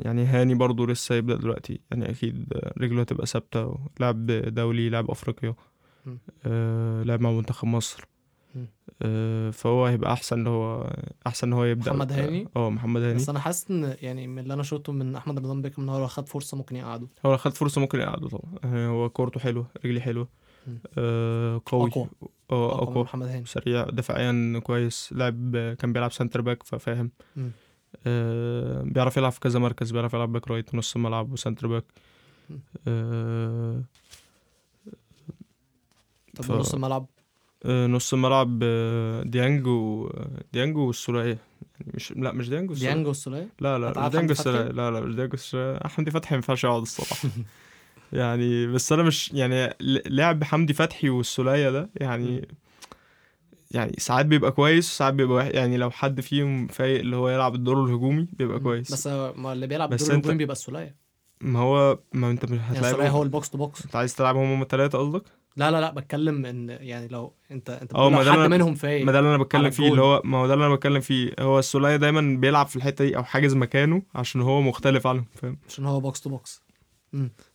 يعني 0.06 0.26
هاني 0.26 0.56
برضو 0.56 0.86
لسه 0.86 1.16
يبدا 1.16 1.36
دلوقتي. 1.36 1.80
يعني 1.92 2.10
أكيد 2.10 2.54
رجله 2.78 3.02
هتبقى 3.02 3.26
ثابتة 3.26 3.80
لاعب 4.00 4.26
دولي 4.26 4.90
لاعب 4.90 5.12
أفريقيا. 5.12 5.56
آه، 6.46 7.04
لاعب 7.04 7.22
مع 7.22 7.32
منتخب 7.32 7.68
مصر. 7.68 8.06
آه، 9.02 9.50
فهو 9.50 9.86
هيبقى 9.86 10.14
أحسن 10.14 10.40
اللي 10.40 10.50
هو 10.50 10.94
أحسن 11.28 11.48
إن 11.48 11.54
هو 11.54 11.64
يبدأ. 11.64 11.92
محمد 11.92 12.12
هاني؟ 12.12 12.48
آه 12.56 12.70
محمد 12.70 13.02
هاني. 13.02 13.16
بس 13.16 13.30
أنا 13.30 13.40
حاسس 13.40 13.72
إن 13.72 13.96
يعني 14.02 14.28
من 14.28 14.40
اللي 14.40 14.54
أنا 14.54 14.64
شفته 14.64 14.94
من 14.94 15.16
أحمد 15.16 15.40
رمضان 15.40 15.62
بيكم 15.62 15.82
إن 15.82 15.90
هو 15.90 16.00
لو 16.00 16.08
خد 16.08 16.30
فرصة 16.30 16.58
ممكن 16.58 16.76
يقعده. 16.76 17.08
هو 17.26 17.32
لو 17.32 17.38
خد 17.38 17.54
فرصة 17.54 17.82
ممكن 17.82 18.00
يقعده 18.00 18.28
طبعا. 18.30 18.54
آه، 18.64 18.88
هو 18.88 19.10
كورته 19.10 19.40
حلوة 19.40 19.68
رجلي 19.86 20.02
حلوة. 20.02 20.28
قوي. 21.66 21.90
أقوى. 21.90 22.08
آه 22.52 22.72
أقوى 22.74 22.86
من 22.86 22.92
اقوى 22.92 23.04
محمد 23.04 23.28
هاني. 23.28 23.46
سريع 23.46 23.84
دفاعيا 23.84 24.62
كويس 24.64 25.10
لاعب 25.14 25.58
كان 25.80 25.94
بيلعب 25.94 26.12
center 26.12 26.42
back 26.42 26.64
ففاهم. 26.64 27.12
آه 28.08 28.82
بيعرف 28.82 29.18
يلعب 29.18 29.32
في 29.32 29.40
كذا 29.40 29.60
مركز 29.60 29.92
بيعرف 29.92 30.14
يلعب 30.14 30.32
باك 30.32 30.48
رايت 30.48 30.76
نص 30.76 30.96
الملعب 30.96 31.32
و 31.32 31.37
center 31.37 31.68
back. 31.68 31.84
آه 32.88 33.82
طب 36.36 36.44
ف- 36.44 36.52
نص 36.52 36.74
الملعب 36.74 37.06
آه 37.66 37.88
نص 37.88 38.14
الملعب 38.14 38.60
آه، 38.64 39.24
ديانج 39.24 39.68
و 39.68 40.10
ديانج 40.54 40.78
والسولية. 40.78 41.38
يعني 41.80 41.92
مش 41.94 42.12
لا 42.12 42.32
مش 42.32 42.50
ديانج 42.50 42.70
والسولية. 42.70 42.92
ديانج 42.94 43.08
والسولية؟ 43.08 43.48
لا 43.60 43.80
لا 43.80 43.90
مش 44.06 44.12
ديانج؟ 44.12 44.30
والسولية. 44.30 44.62
لا 44.72 44.92
لا 44.92 45.00
مش 45.00 45.16
ديانج 45.16 45.32
والسولية. 45.32 45.80
حمدي 45.88 46.12
فتحي 46.12 46.32
ما 46.32 46.36
ينفعش 46.36 46.64
يقعد 46.64 46.82
الصراحة. 46.82 47.30
يعني 48.14 48.68
بس 48.68 48.92
أنا 48.92 49.04
مش 49.04 49.32
يعني 49.34 49.74
لعب 50.08 50.44
حمدي 50.44 50.74
فتحي 50.74 51.10
والسولية 51.10 51.70
ده 51.70 51.90
يعني 51.96 52.48
يعني 53.72 53.96
ساعات 53.98 54.26
بيبقى 54.26 54.52
كويس 54.52 54.92
وساعات 54.92 55.14
بيبقى 55.14 55.38
وحش 55.38 55.52
يعني 55.54 55.78
لو 55.78 55.92
حد 55.92 56.22
فيهم 56.22 56.68
فايق 56.68 57.00
اللي 57.00 57.16
هو 57.16 57.30
يلعب 57.30 57.56
الدور 57.56 57.84
الهجومي 57.86 58.28
بيبقى 58.34 58.60
كويس. 58.60 58.94
بس 58.94 59.08
ما 59.08 59.54
اللي 59.54 59.68
بيلعب 59.68 59.90
بس 59.90 60.02
الدور 60.02 60.16
الهجومي 60.16 60.38
بيبقى 60.38 60.52
السولية. 60.54 60.96
ما 61.42 61.60
هو 61.60 62.00
ما 62.14 62.32
أنت 62.32 62.46
مش 62.46 62.52
يعني 62.52 62.72
السولية 62.72 62.90
هتلاعبهم 62.90 63.16
هو 63.16 63.24
ال 63.24 63.30
box 63.30 63.50
to 63.50 63.58
box. 63.58 63.84
أنت 63.86 63.96
عايز 63.96 64.16
تلعبهم 64.16 64.52
هم 64.54 64.62
الثلاثه 64.62 64.98
قصدك؟ 65.00 65.24
لا 65.58 65.72
لا 65.72 65.82
لا 65.82 65.92
بتكلم 65.92 66.46
إن 66.46 66.70
يعني 66.70 67.08
لو 67.08 67.34
أنت 67.52 67.70
أنت 67.70 67.96
ما 67.96 68.00
لو 68.24 68.32
حد 68.32 68.38
أنا- 68.38 68.52
منهم 68.52 68.76
فايق 68.76 69.06
ما 69.06 69.12
ده 69.12 69.20
اللي 69.20 69.30
أنا 69.36 69.44
بتكلم 69.44 69.70
فيه 69.70 69.90
اللي. 69.90 70.02
هو 70.02 70.22
ما 70.26 70.38
هو 70.38 70.48
ده 70.48 70.54
اللي 70.54 70.66
أنا 70.66 70.76
بتكلم 70.76 71.00
فيه. 71.02 71.32
هو 71.40 71.60
السولية 71.60 71.96
دايما 71.96 72.38
بيلعب 72.40 72.68
في 72.68 72.76
الحتة 72.76 73.06
دي 73.06 73.18
أو 73.18 73.24
حاجز 73.24 73.54
مكانه 73.56 74.02
عشان 74.16 74.42
هو 74.42 74.62
مختلف 74.62 75.08
عنهم 75.08 75.26
فاهم؟ 75.36 75.58
عشان 75.68 75.86
هو 75.86 76.00
box 76.00 76.22
to 76.22 76.30
box. 76.30 76.64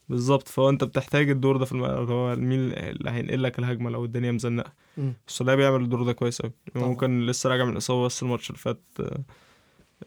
بالظبط. 0.08 0.48
فهو 0.48 0.68
انت 0.68 0.84
بتحتاج 0.84 1.30
الدور 1.30 1.56
ده 1.56 1.64
في 1.64 1.72
الملعب 1.72 2.10
هو 2.10 2.36
مين 2.36 2.72
اللي 2.72 3.10
هينقل 3.10 3.42
لك 3.42 3.58
الهجمة 3.58 3.90
لو 3.90 4.04
الدنيا 4.04 4.32
مزنقة. 4.32 4.72
مم. 4.96 5.14
السولية 5.28 5.54
بيعمل 5.54 5.82
الدور 5.82 6.02
ده 6.02 6.12
كويس 6.12 6.42
قوي 6.42 6.52
طبعا. 6.74 6.86
ممكن 6.88 7.26
لسه 7.26 7.50
راجع 7.50 7.64
من 7.64 7.72
الإصابة 7.72 8.04
بس 8.04 8.22
الماتش 8.22 8.50
اللي 8.50 8.58
فات 8.58 8.82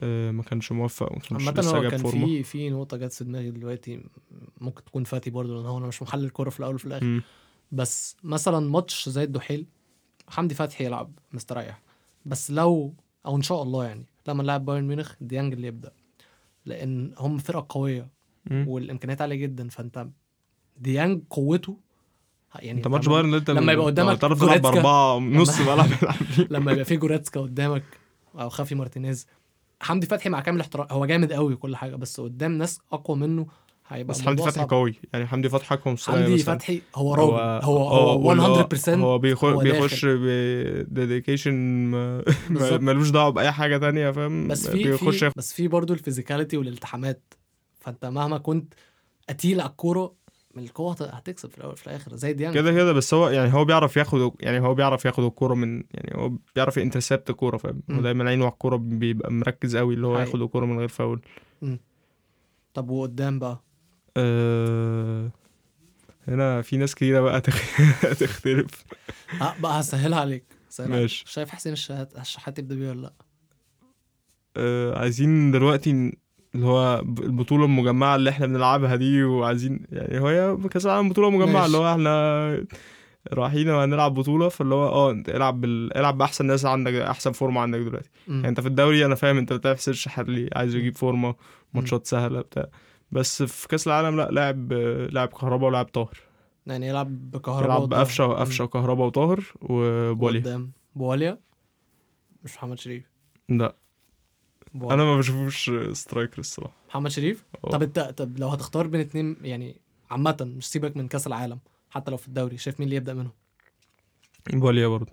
آه، 0.03 0.31
ما 0.31 0.43
كانش 0.43 0.71
موفق 0.71 1.11
ما 1.11 1.19
كانش 1.19 1.47
عامة 1.47 1.85
هو 1.85 1.89
كان 1.89 2.03
في 2.03 2.43
في 2.43 2.69
نقطة 2.69 2.97
جت 2.97 3.13
في 3.13 3.23
دماغي 3.23 3.51
دلوقتي 3.51 4.03
ممكن 4.61 4.83
تكون 4.83 5.03
فاتي 5.03 5.29
برضه 5.29 5.55
لأن 5.55 5.65
هو 5.65 5.77
أنا 5.77 5.87
مش 5.87 6.01
محلل 6.01 6.29
كورة 6.29 6.49
في 6.49 6.59
الأول 6.59 6.75
وفي 6.75 6.85
الآخر. 6.85 7.05
مم. 7.05 7.21
بس 7.71 8.15
مثلا 8.23 8.59
ماتش 8.69 9.09
زي 9.09 9.23
الدحيل 9.23 9.65
حمدي 10.27 10.55
فتحي 10.55 10.85
يلعب 10.85 11.11
مستريح. 11.33 11.81
بس 12.25 12.51
لو 12.51 12.93
أو 13.25 13.35
إن 13.35 13.41
شاء 13.41 13.63
الله 13.63 13.85
يعني 13.85 14.05
لما 14.27 14.43
نلعب 14.43 14.65
بايرن 14.65 14.87
ميونخ 14.87 15.15
ديانج 15.21 15.53
اللي 15.53 15.67
يبدأ. 15.67 15.91
لأن 16.65 17.13
هم 17.17 17.37
فرقة 17.37 17.65
قوية. 17.69 18.07
مم. 18.51 18.65
والإمكانيات 18.67 19.21
عالية 19.21 19.35
جدا 19.35 19.69
فأنت 19.69 20.07
ديانج 20.77 21.21
قوته 21.29 21.77
يعني 22.59 22.77
أنت 22.77 22.87
ماتش 22.87 23.07
بايرن 23.07 23.33
أنت 23.33 23.49
لما 23.51 23.71
يبقى 23.73 23.85
قدامك 23.85 24.17
تعرف 24.21 24.39
تلعب 24.39 24.61
بأربعة 24.61 25.19
نص 25.19 25.59
ملعب. 25.61 25.89
لما 26.51 26.71
يبقى 26.71 26.85
في 26.85 26.97
جوريتسكا 26.97 27.39
قدامك 27.41 27.83
أو 28.39 28.49
خافي 28.49 28.75
مارتينيز 28.75 29.27
حمدي 29.81 30.07
فتحي 30.07 30.29
مع 30.29 30.39
كامل 30.39 30.59
احترام 30.59 30.87
هو 30.91 31.05
جامد 31.05 31.33
قوي 31.33 31.53
وكل 31.53 31.75
حاجة 31.75 31.95
بس 31.95 32.19
قدام 32.21 32.51
ناس 32.57 32.79
أقوى 32.91 33.17
منه 33.17 33.47
هيبقى 33.87 34.13
بس 34.13 34.21
حمدي 34.21 34.43
فتحي. 34.43 34.65
قوي 34.65 34.95
يعني 35.13 35.27
حمدي 35.27 35.49
فتحي 35.49 35.75
اكون 35.75 35.97
حمدي 35.97 36.37
فتحي 36.37 36.81
هو 36.95 37.13
راجل 37.13 37.65
هو 37.65 37.87
هو, 37.87 38.35
100% 38.35 38.89
هو 38.89 39.17
بيخش 39.19 39.43
هو 39.45 39.57
بيخش 39.59 40.05
داخل. 40.05 40.17
ب 40.83 40.89
dedication. 40.89 41.53
ملوش 42.81 43.09
دعوة 43.09 43.29
بأي 43.29 43.51
حاجة 43.51 43.77
تانية 43.77 44.11
فاهم 44.11 44.47
بس 44.47 44.67
في 44.69 44.83
بيخش 44.83 45.23
بس 45.37 45.53
في 45.53 45.67
برضه 45.67 45.93
ال 45.93 45.99
physicality 45.99 46.57
والالتحامات 46.57 47.33
فانت 47.81 48.05
مهما 48.05 48.37
كنت 48.37 48.73
قتيل 49.29 49.61
على 49.61 49.69
الكورة 49.69 50.15
من 50.55 50.63
القوة 50.63 50.91
هت- 50.91 51.01
هتكسب 51.01 51.49
في 51.51 51.57
الأول 51.57 51.77
في 51.77 51.87
الآخر. 51.87 52.15
زي 52.15 52.33
ديانج. 52.33 52.55
كده 52.55 52.71
كده. 52.71 52.93
بس 52.93 53.13
هو 53.13 53.29
يعني 53.29 53.53
هو 53.53 53.65
بيعرف 53.65 53.97
ياخد 53.97 54.31
يعني 54.39 54.59
هو 54.59 54.73
بيعرف 54.73 55.05
ياخد 55.05 55.23
الكورة 55.23 55.53
من 55.53 55.83
يعني 55.91 56.11
هو 56.21 56.31
بيعرف 56.55 56.77
ينترسبت 56.77 57.29
الكوره 57.29 57.57
فاهم؟ 57.57 57.81
هو. 57.91 58.01
دايما 58.01 58.29
عينه 58.29 58.43
على 58.45 58.53
الكورة 58.53 58.75
بيبقى 58.75 59.31
مركز 59.31 59.77
قوي 59.77 59.93
اللي 59.93 60.07
هو 60.07 60.13
حقيقي. 60.15 60.27
ياخد 60.29 60.41
الكورة 60.41 60.65
من 60.65 60.79
غير 60.79 60.87
فاول. 60.87 61.21
طب 62.73 62.89
وقدام 62.89 63.39
بقى؟ 63.39 63.61
أه... 64.17 65.31
هنا 66.27 66.61
في 66.61 66.77
ناس 66.77 66.95
كتيرة 66.95 67.21
بقى 67.21 67.41
تخ... 67.41 67.61
تختلف. 68.21 68.85
ها 69.29 69.55
بقى 69.59 69.79
هسهلها 69.79 70.19
عليك. 70.19 70.43
ماشي. 70.79 71.23
شايف 71.27 71.49
حسين 71.49 71.73
الشحات 71.73 72.17
الشحات 72.19 72.59
يبدأ 72.59 72.75
بيه 72.75 72.89
ولا 72.89 73.01
لأ؟ 73.01 73.13
أه... 74.57 74.99
عايزين 74.99 75.51
دلوقتي 75.51 76.17
اللي 76.55 76.65
هو 76.65 76.99
البطولة 76.99 77.65
المجمعة 77.65 78.15
اللي 78.15 78.29
إحنا 78.29 78.47
بنلعبها 78.47 78.95
دي 78.95 79.23
وعايزين 79.23 79.85
يعني 79.91 80.19
هي 80.29 80.57
كأس 80.71 80.85
العالم 80.85 81.09
بطولة 81.09 81.29
مجمعة 81.29 81.53
ماشي. 81.53 81.65
اللي 81.65 81.77
هو 81.77 81.91
إحنا 81.91 82.65
رايحين 83.33 83.69
وهنلعب 83.69 84.13
بطولة 84.13 84.49
فاللي 84.49 84.75
هو 84.75 84.87
آه 84.87 85.11
انت 85.11 85.29
العب 85.29 85.61
بال... 85.61 85.97
العب 85.97 86.17
بأحسن 86.17 86.45
ناس 86.45 86.65
عندك 86.65 86.93
أحسن 86.93 87.31
فورمة 87.31 87.61
عندك 87.61 87.79
دلوقتي 87.79 88.09
مم. 88.27 88.35
يعني 88.35 88.47
انت 88.47 88.59
في 88.59 88.67
الدوري 88.67 89.05
أنا 89.05 89.15
فاهم 89.15 89.37
انت 89.37 89.53
بتلعب 89.53 89.75
حسين 89.75 89.91
الشحات 89.93 90.29
ليه 90.29 90.49
عايز 90.55 90.75
يجيب 90.75 90.97
فورمة 90.97 91.35
ماتشات 91.73 92.07
سهلة 92.07 92.41
بتاع 92.41 92.65
بس 93.11 93.43
في 93.43 93.67
كأس 93.67 93.87
العالم 93.87 94.17
لا 94.17 94.29
لاعب 94.31 94.73
لاعب 95.11 95.27
كهربا 95.27 95.67
ولاعب 95.67 95.85
طاهر 95.85 96.17
يعني 96.67 96.87
يلعب 96.87 97.31
بكهرباء 97.31 97.65
يلعب 97.65 97.81
وطاهر. 97.81 97.99
بقفشة 98.01 98.27
مم. 98.27 98.33
قفشة 98.33 98.63
وكهربا 98.63 99.05
وطاهر 99.05 99.43
وبولي 99.61 100.37
وقدام 100.39 100.71
بواليا 100.95 101.39
مش 102.43 102.55
محمد 102.55 102.79
شريف 102.79 103.11
لا 103.49 103.75
أنا 104.75 104.95
ما 105.03 105.17
بشوفوش 105.17 105.71
striker 105.91 106.39
الصراحة 106.39 106.73
محمد 106.89 107.11
شريف 107.11 107.43
آه. 107.65 107.69
طب 107.69 107.83
انت 107.83 107.99
طب 107.99 108.39
لو 108.39 108.47
هتختار 108.47 108.87
بين 108.87 109.01
اتنين 109.01 109.37
يعني 109.41 109.75
عامة 110.11 110.37
مش 110.57 110.65
سيبك 110.67 110.97
من 110.97 111.07
كأس 111.07 111.27
العالم 111.27 111.59
حتى 111.89 112.11
لو 112.11 112.17
في 112.17 112.27
الدوري 112.27 112.57
شايف 112.57 112.79
مين 112.79 112.85
اللي 112.87 112.95
يبدأ 112.95 113.13
منهم؟ 113.13 113.31
بواليا 114.53 114.87
برضه. 114.87 115.11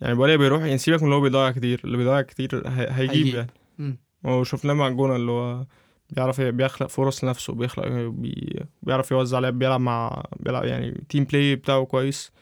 يعني 0.00 0.14
بواليا 0.14 0.36
بيروح 0.36 0.62
يعني 0.62 0.78
سيبك 0.78 0.98
من 0.98 1.04
اللي 1.04 1.14
هو 1.16 1.20
بيضيع 1.20 1.50
كتير 1.50 1.80
اللي 1.84 1.96
بيضيع 1.96 2.22
كتير 2.22 2.68
هي- 2.68 2.90
هيجيب. 2.90 3.34
يعني 3.34 3.50
مم. 3.78 3.96
هو 4.26 4.44
شفناه 4.44 4.74
مع 4.74 4.88
الجونة 4.88 5.16
اللي 5.16 5.30
هو 5.30 5.66
بيعرف 6.10 6.40
بيخلق 6.40 6.88
فرص 6.88 7.24
لنفسه 7.24 7.52
بيخلق 7.54 7.88
بي... 7.88 8.60
بيعرف 8.82 9.10
يوزع 9.10 9.38
لعب 9.38 9.58
بيلعب 9.58 9.80
مع 9.80 10.24
بيلعب 10.40 10.64
يعني 10.64 11.04
team 11.08 11.24
play 11.24 11.56
بتاعه 11.56 11.84
كويس. 11.84 12.32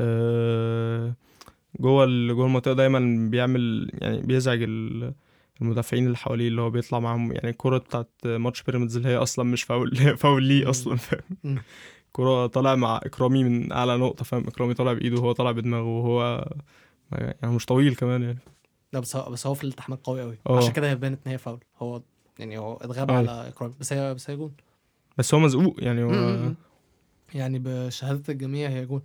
آه... 0.00 1.14
جوه 1.80 2.04
ال... 2.04 2.34
جوه 2.34 2.46
المنطقة 2.46 2.72
دايما 2.72 3.28
بيعمل 3.30 3.90
يعني 3.94 4.20
بيزعج 4.20 4.62
ال... 4.62 5.14
المدافعين 5.62 6.06
اللي 6.06 6.16
حواليه 6.16 6.48
اللي 6.48 6.60
هو 6.60 6.70
بيطلع 6.70 7.00
معاهم 7.00 7.32
يعني 7.32 7.48
الكرة 7.50 7.78
بتاعت 7.78 8.10
ماتش 8.24 8.62
بيراميدز 8.62 8.96
اللي 8.96 9.08
هي 9.08 9.16
أصلا 9.16 9.44
مش 9.44 9.62
فاول 9.62 9.96
فاول 10.22 10.42
ليه. 10.44 10.70
أصلا 10.70 10.96
فاهم. 10.96 11.58
كرة 12.12 12.46
طالع 12.46 12.74
مع 12.74 13.00
إكرامي 13.04 13.44
من 13.44 13.72
أعلى 13.72 13.96
نقطة 13.96 14.24
فاهم 14.24 14.46
إكرامي 14.46 14.74
طالع 14.74 14.92
بإيده 14.92 15.16
وهو 15.16 15.32
طالع 15.32 15.50
بدماغه 15.52 15.84
وهو 15.84 16.48
يعني 17.12 17.54
مش 17.54 17.66
طويل 17.66 17.94
كمان 17.94 18.22
يعني 18.22 18.38
لا 18.92 19.00
بس 19.00 19.16
هو 19.16 19.30
بس 19.30 19.46
هو 19.46 19.54
في 19.54 19.64
الالتحامات 19.64 20.06
قوي 20.06 20.22
قوي 20.22 20.38
آه. 20.48 20.56
عشان 20.58 20.72
كده 20.72 20.90
هي 20.90 20.94
بانت 20.94 21.20
إن 21.26 21.32
هي 21.32 21.38
فاول 21.38 21.60
هو 21.78 22.02
يعني 22.38 22.58
هو 22.58 22.76
اتغاب 22.76 23.10
آه. 23.10 23.14
على 23.16 23.48
اكرام 23.48 23.74
بس 23.80 23.92
هي 23.92 24.14
بس 24.14 24.30
هي 24.30 24.36
جون 24.36 24.52
بس 25.18 25.34
هو 25.34 25.40
مزقوق 25.40 25.76
يعني 25.78 26.02
هو. 26.04 26.52
يعني 27.34 27.58
بشهادة 27.58 28.32
الجميع 28.32 28.68
هي 28.68 28.86
جون 28.86 29.02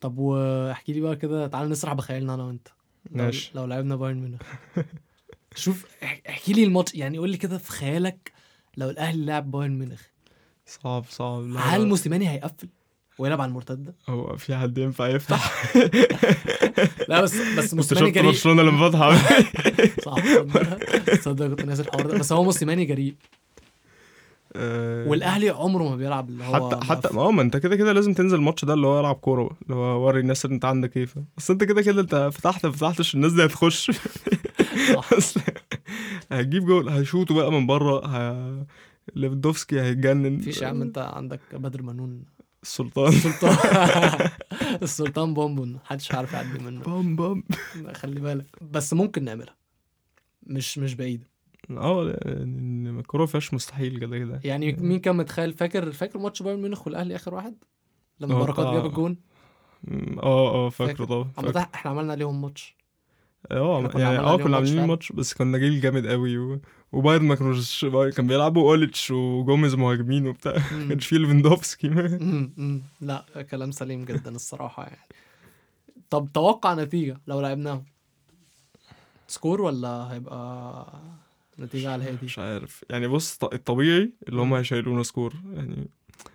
طب 0.00 0.18
واحكي 0.18 0.92
لي 0.92 1.00
بقى 1.00 1.16
كده 1.16 1.46
تعال 1.46 1.68
نسرح 1.70 1.92
بخيالنا 1.92 2.34
أنا 2.34 2.42
وأنت 2.44 2.68
لو, 3.10 3.24
ماشي. 3.24 3.52
لو 3.54 3.64
لعبنا 3.64 3.96
بايرن 3.96 4.16
ميونخ 4.20 4.40
شوف 5.56 5.84
اح- 6.02 6.20
احكي 6.28 6.52
لي 6.52 6.64
الماتش 6.64 6.94
يعني 6.94 7.18
قول 7.18 7.30
لي 7.30 7.36
كده 7.36 7.58
في 7.58 7.70
خيالك 7.72 8.32
لو 8.76 8.90
الأهلي 8.90 9.24
لعب 9.26 9.50
بايرن 9.50 9.78
ميونخ 9.78 10.00
صعب 10.66 11.04
صعب 11.10 11.42
لا 11.42 11.60
هل. 11.60 11.86
موسيماني 11.86 12.30
هيقفل 12.30 12.68
ويلعب 13.18 13.40
على 13.40 13.48
المرتدة؟ 13.48 13.94
هو 14.08 14.36
في 14.36 14.56
حد 14.56 14.78
ينفع 14.78 15.08
يفتح 15.08 15.52
لا 17.08 17.20
بس 17.22 17.36
بس 17.58 17.74
موسيماني 17.74 18.10
جريء 18.10 18.26
برشلونة 18.30 18.62
لما 18.62 18.90
فتح 18.90 19.18
صح 20.04 20.14
تصدق 21.16 21.46
كنت 21.46 21.64
ناسي 21.64 21.82
الحوار 21.82 22.06
ده 22.06 22.18
بس 22.18 22.32
هو 22.32 22.44
موسيماني 22.44 22.84
جريء 22.84 23.14
آه، 24.56 25.08
والأهلي 25.08 25.50
عمره 25.50 25.82
ما 25.88 25.96
بيلعب 25.96 26.28
اللي 26.28 26.44
هو 26.44 26.70
حتى 26.70 26.86
حتى. 26.86 27.08
ما 27.14 27.22
هو 27.22 27.32
ما 27.32 27.42
انت 27.42 27.56
كده 27.56 27.76
كده 27.76 27.92
لازم 27.92 28.12
تنزل 28.14 28.36
الماتش 28.36 28.64
ده 28.64 28.74
اللي 28.74 28.86
هو 28.86 29.00
العب 29.00 29.14
كورة 29.14 29.50
اللي 29.62 29.74
هو 29.74 30.06
وري 30.06 30.20
الناس 30.20 30.44
إن 30.44 30.52
انت 30.52 30.64
عندك 30.64 30.96
إيه؟ 30.96 31.08
بس 31.36 31.50
انت 31.50 31.64
كده 31.64 31.82
كده 31.82 32.00
انت 32.00 32.30
فتحت 32.32 32.66
ما 32.66 32.72
فتحتش 32.72 33.14
الناس 33.14 33.32
دي 33.32 33.44
هتخش. 33.44 33.90
أصل 35.18 35.40
هتجيب 36.32 36.64
جول 36.66 36.88
هيشوطوا 36.88 37.36
بقى 37.36 37.52
من 37.52 37.66
بره 37.66 38.06
ه... 38.06 38.66
ليفندوفسكي 39.14 39.80
هيتجنن. 39.80 40.32
مفيش 40.32 40.62
يا 40.62 40.66
عم 40.66 40.82
انت 40.82 40.98
عندك 40.98 41.40
بدر 41.52 41.82
منون. 41.82 42.24
السلطان 42.62 43.08
السلطان 43.12 44.28
السلطان 44.82 45.34
بومبون 45.34 45.72
محدش 45.72 46.12
عارف 46.14 46.32
يعدي 46.32 46.58
منه. 46.58 46.80
بام 46.82 47.16
بام 47.16 47.44
خلي 47.92 48.20
بالك. 48.20 48.46
بس 48.70 48.92
ممكن 48.94 49.24
نعملها. 49.24 49.56
مش 50.46 50.78
مش 50.78 50.94
بعيدة 50.94 51.28
آه 51.70 52.14
الكوره 52.98 53.26
فيهاش 53.26 53.54
مستحيل 53.54 53.98
كده 54.00 54.18
كده. 54.18 54.40
يعني 54.44 54.72
مين 54.72 54.98
كان 55.00 55.16
متخيل؟ 55.16 55.52
فاكر 55.52 55.92
فاكر 55.92 56.18
ماتش 56.18 56.42
بايرن 56.42 56.60
ميونخ 56.60 56.86
والأهلي 56.86 57.16
آخر 57.16 57.34
واحد؟ 57.34 57.54
لما 58.20 58.34
آه، 58.34 58.38
بركات 58.38 58.66
جاب 58.74 58.86
الجون؟ 58.86 59.16
م، 59.84 60.18
آه 60.18 60.50
آه 60.66 60.68
فاكره 60.68 61.06
فاكر. 61.24 61.42
طبعا. 61.52 61.66
إحنا 61.74 61.90
عملنا 61.90 62.12
عليهم 62.12 62.42
ماتش. 62.42 62.76
آه 63.50 63.90
يعني 63.94 64.18
آه 64.18 64.36
كنا 64.36 64.56
عاملين. 64.56 64.86
ماتش 64.86 65.12
بس 65.12 65.34
كنا 65.34 65.58
جيل 65.58 65.80
جامد 65.80 66.06
قوي 66.06 66.38
و... 66.38 66.60
وبايرن 66.92 67.24
ما 67.24 67.34
كانوش 67.34 67.86
كان 68.16 68.26
بيلعبوا 68.26 68.70
أوليتش 68.70 69.10
وجوميز 69.10 69.74
مهاجمين 69.74 70.26
وبتاع 70.26 70.52
ما. 70.72 70.86
كانش 70.88 71.06
فيه 71.06 71.16
ليفندوفسكي. 71.18 71.88
لا 73.00 73.24
كلام 73.50 73.70
سليم 73.70 74.04
جدا 74.04 74.30
الصراحة 74.30 74.82
يعني 74.82 75.08
طب 76.10 76.28
توقع 76.34 76.74
نتيجة 76.74 77.16
لو 77.26 77.40
لعبناهم 77.40 77.84
score 79.28 79.60
ولا 79.62 79.88
هيبقى 80.12 80.86
نتيجة 81.58 81.92
على 81.92 82.02
الهادي 82.02 82.24
مش 82.26 82.38
عارف 82.38 82.84
يعني 82.90 83.06
بص 83.06 83.38
الطبيعي 83.44 84.12
اللي 84.28 84.40
هم. 84.42 84.54
هيشيلونا 84.54 85.02
score 85.02 85.34
يعني 85.54 85.88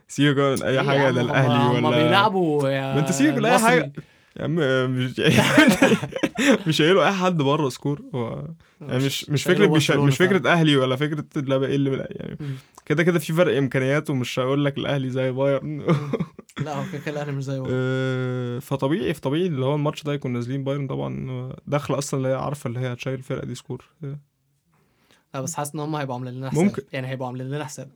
بقى 0.07 0.51
من 0.55 0.63
أي 0.69 0.83
حاجة 0.83 1.11
ده 1.11 1.21
الاهلي 1.21 1.87
ولا 1.87 2.03
بيلعبوا 2.03 2.69
يا 2.69 2.93
ما 2.93 2.99
انت 2.99 3.11
سيبك 3.11 3.37
من 3.37 3.45
أي. 3.45 3.59
حاجة 3.59 3.91
يا 4.39 4.43
عم 4.43 4.55
مش 4.91 5.19
مش 6.67 6.81
هيقولوا 6.81 7.05
أي 7.05 7.11
حد 7.11 7.37
بره 7.37 7.69
score 7.69 8.01
هو 8.15 8.47
يعني 8.81 9.05
مش 9.05 9.29
مش 9.29 9.43
فكرة 9.43 9.67
مش, 9.67 9.91
مش 9.91 10.17
فكرة 10.17 10.51
أهلي 10.51 10.75
ولا 10.77 10.95
فكرة 10.95 11.25
لا 11.35 11.57
بقى 11.57 11.75
اللي 11.75 11.89
بلا- 11.89 12.07
يعني. 12.11 12.37
كده 12.85 13.03
كده 13.03 13.19
في 13.19 13.33
فرق 13.33 13.57
إمكانيات 13.57 14.09
ومش 14.09 14.39
هقول 14.39 14.65
لك 14.65 14.77
الأهلي 14.77 15.09
زي 15.09 15.31
بايرن. 15.31 15.81
لا 16.65 16.75
هو 16.75 16.83
كده 16.91 17.01
كده 17.01 17.11
الأهلي 17.11 17.31
مش 17.31 17.43
زي 17.43 17.59
بعض. 17.59 17.69
آه، 17.71 18.59
فطبيعي 18.59 19.13
في 19.13 19.21
طبيعي 19.21 19.47
اللي 19.47 19.65
هو 19.65 19.75
الماتش 19.75 20.03
ده 20.03 20.13
يكون 20.13 20.33
نازلين 20.33 20.63
بايرن 20.63 20.87
طبعا 20.87 21.29
آه، 21.31 21.57
داخلة 21.67 21.97
أصلا 21.97 22.17
اللي 22.17 22.29
هي 22.29 22.33
عارفة 22.35 22.67
اللي 22.67 22.79
هي 22.79 22.93
هتشيل 22.93 23.13
الفرقة 23.13 23.45
دي 23.45 23.55
score 23.55 23.85
لا 25.33 25.41
بس 25.41 25.55
حاسس 25.55 25.73
إن 25.75 25.79
هم 25.79 25.95
هيبقوا 25.95 26.15
عاملين 26.15 26.33
لنا 26.33 26.49
حساب 26.49 26.63
ممكن. 26.63 26.81
يعني 26.93 27.07
هيبقوا 27.07 27.27
عاملين 27.27 27.47
لنا 27.47 27.65
حساب 27.65 27.89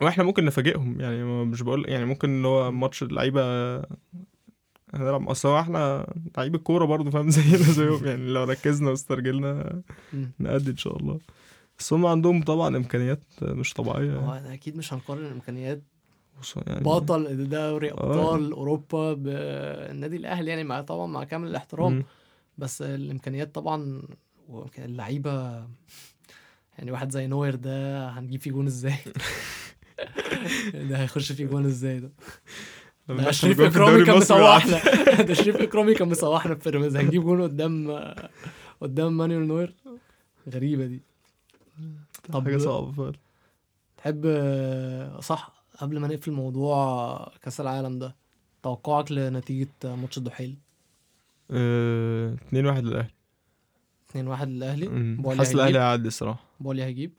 وإحنا 0.00 0.24
ممكن 0.24 0.44
نفاجئهم 0.44 1.00
يعني 1.00 1.24
مش 1.24 1.62
بقول 1.62 1.84
يعني 1.88 2.04
ممكن 2.04 2.28
اللي 2.36 2.48
هو 2.48 2.70
ماتش 2.72 3.02
اللعيبة 3.02 3.42
هنلعب 4.94 5.28
اصل 5.28 5.48
هو 5.48 5.60
إحنا 5.60 6.12
لعيب 6.36 6.54
الكورة 6.54 6.84
برضه 6.84 7.10
فاهم 7.10 7.30
زينا 7.36 7.56
زيهم 7.56 8.06
يعني 8.06 8.32
لو 8.32 8.44
ركزنا 8.44 8.90
واسترجلنا. 8.90 9.82
نأدي 10.38 10.70
إن 10.70 10.76
شاء 10.76 10.96
الله 10.96 11.18
بس 11.78 11.92
هم 11.92 12.06
عندهم 12.06 12.42
طبعا 12.42 12.76
إمكانيات 12.76 13.22
مش 13.42 13.72
طبيعية 13.74 14.16
هو 14.16 14.34
يعني. 14.34 14.54
أكيد 14.54 14.76
مش 14.76 14.92
هنقارن 14.92 15.26
الإمكانيات 15.26 15.82
يعني 16.66 16.80
بطل 16.84 17.48
دوري 17.48 17.90
آه. 17.90 17.94
أبطال 17.94 18.52
أوروبا 18.52 19.12
بالنادي 19.12 20.16
الأهلي 20.16 20.50
يعني 20.50 20.64
مع 20.64 20.80
طبعا 20.80 21.06
مع 21.06 21.24
كامل 21.24 21.48
الاحترام 21.48 21.92
مم. 21.92 22.04
بس 22.58 22.82
الإمكانيات 22.82 23.54
طبعا 23.54 24.02
واللعيبه 24.48 25.64
يعني 26.78 26.90
واحد 26.90 27.10
زي 27.10 27.26
نوير 27.26 27.54
ده 27.54 28.08
هنجيب 28.08 28.40
فيه 28.40 28.50
جون 28.50 28.66
إزاي 28.66 28.94
ده 30.88 31.02
هيخش 31.02 31.32
فيه 31.32 31.46
جون 31.46 31.66
إزاي 31.66 32.00
ده 32.00 32.10
ده 33.24 33.30
شريف 33.30 33.60
اكرامي 33.60 34.04
كان 34.04 34.14
المصري 34.14 34.38
مسوحنا 34.38 35.22
ده 35.22 35.34
شريف 35.34 35.56
اكرامي 35.56 35.94
كان 35.94 36.08
مسوحنا 36.08 36.54
في 36.54 36.70
بيراميدز. 36.70 36.96
هنجيب 36.96 37.22
جون 37.22 37.42
قدام 37.42 38.04
قدام 38.80 39.16
مانويل 39.16 39.46
نوير؟ 39.46 39.74
غريبة 40.54 40.86
دي. 40.86 41.00
طب 42.32 42.44
حاجة 42.44 42.56
صعبة 42.58 42.92
فعلا. 42.92 43.12
تحب 43.96 44.26
صح 45.22 45.52
قبل 45.78 45.98
ما 45.98 46.08
نقفل 46.08 46.32
موضوع 46.32 47.32
كأس 47.42 47.60
العالم 47.60 47.98
ده 47.98 48.16
توقعك 48.62 49.12
لنتيجة 49.12 49.68
ماتش 49.84 50.18
الدحيل؟ 50.18 50.56
آه، 51.50 52.34
2 52.48 52.66
1 52.66 52.84
للأهلي. 52.84 53.10
2 54.10 54.26
1 54.26 54.48
للأهلي. 54.48 54.88
حاسس 55.38 55.54
الأهلي 55.54 55.78
هيعدي 55.78 56.08
الصراحة. 56.08 56.44
بولي 56.60 56.82
هيجيب؟ 56.84 57.12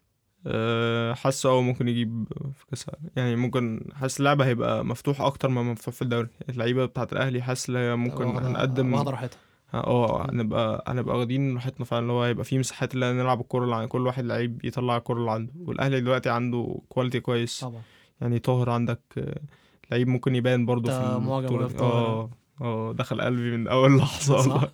حاسه 1.13 1.49
آه 1.49 1.61
ممكن 1.61 1.87
يجيب 1.87 2.25
في 2.55 2.65
كأس. 2.69 2.85
يعني 3.15 3.35
ممكن 3.35 3.85
حاسس 3.95 4.19
اللعبة 4.19 4.45
هيبقى 4.45 4.85
مفتوح 4.85 5.21
أكتر 5.21 5.49
ما 5.49 5.63
مفتوح 5.63 5.93
في 5.93 6.01
الدوري 6.01 6.27
اللعيبة 6.49 6.85
بتاعه 6.85 7.07
الأهلي 7.11 7.41
حاسس 7.41 7.69
إن 7.69 7.75
هي 7.75 7.95
ممكن 7.95 8.25
هنقدم 8.25 8.93
واخدة 8.93 9.11
راحتها 9.11 9.37
آه 9.73 10.31
هنبقى 10.31 10.83
هنبقى 10.87 11.17
واخدين 11.17 11.55
راحتنا 11.55 11.85
فعلا 11.85 12.01
اللي 12.01 12.13
هو 12.13 12.23
هيبقى 12.23 12.45
في 12.45 12.59
مساحات 12.59 12.93
اللي 12.93 13.13
نلعب 13.13 13.41
الكورة 13.41 13.63
اللي 13.63 13.87
كل 13.87 14.07
واحد 14.07 14.25
لعيب 14.25 14.65
يطلع 14.65 14.97
الكورة 14.97 15.19
اللي 15.19 15.31
عنده 15.31 15.53
والأهلي 15.59 16.01
دلوقتي 16.01 16.29
عنده 16.29 16.81
كواليتي 16.89 17.19
كويس 17.19 17.59
طبعا 17.59 17.81
يعني 18.21 18.39
طاهر 18.39 18.69
عندك 18.69 19.01
آه، 19.17 19.41
لعيب 19.91 20.07
ممكن 20.07 20.35
يبان 20.35 20.65
برضه 20.65 20.91
في. 20.91 21.15
أوي 21.15 21.65
بطاهر. 21.67 21.93
آه 21.93 22.29
آه 22.61 22.93
دخل 22.93 23.21
قلبي 23.21 23.57
من 23.57 23.67
أول 23.67 23.97
لحظة؟ 23.97 24.35
والله 24.35 24.63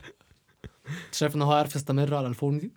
أنت 1.05 1.15
شايف 1.15 1.35
إن 1.35 1.41
هو 1.41 1.51
عارف 1.51 1.75
يستمر 1.75 2.15
على 2.15 2.27
الفورم 2.27 2.57
دي 2.57 2.71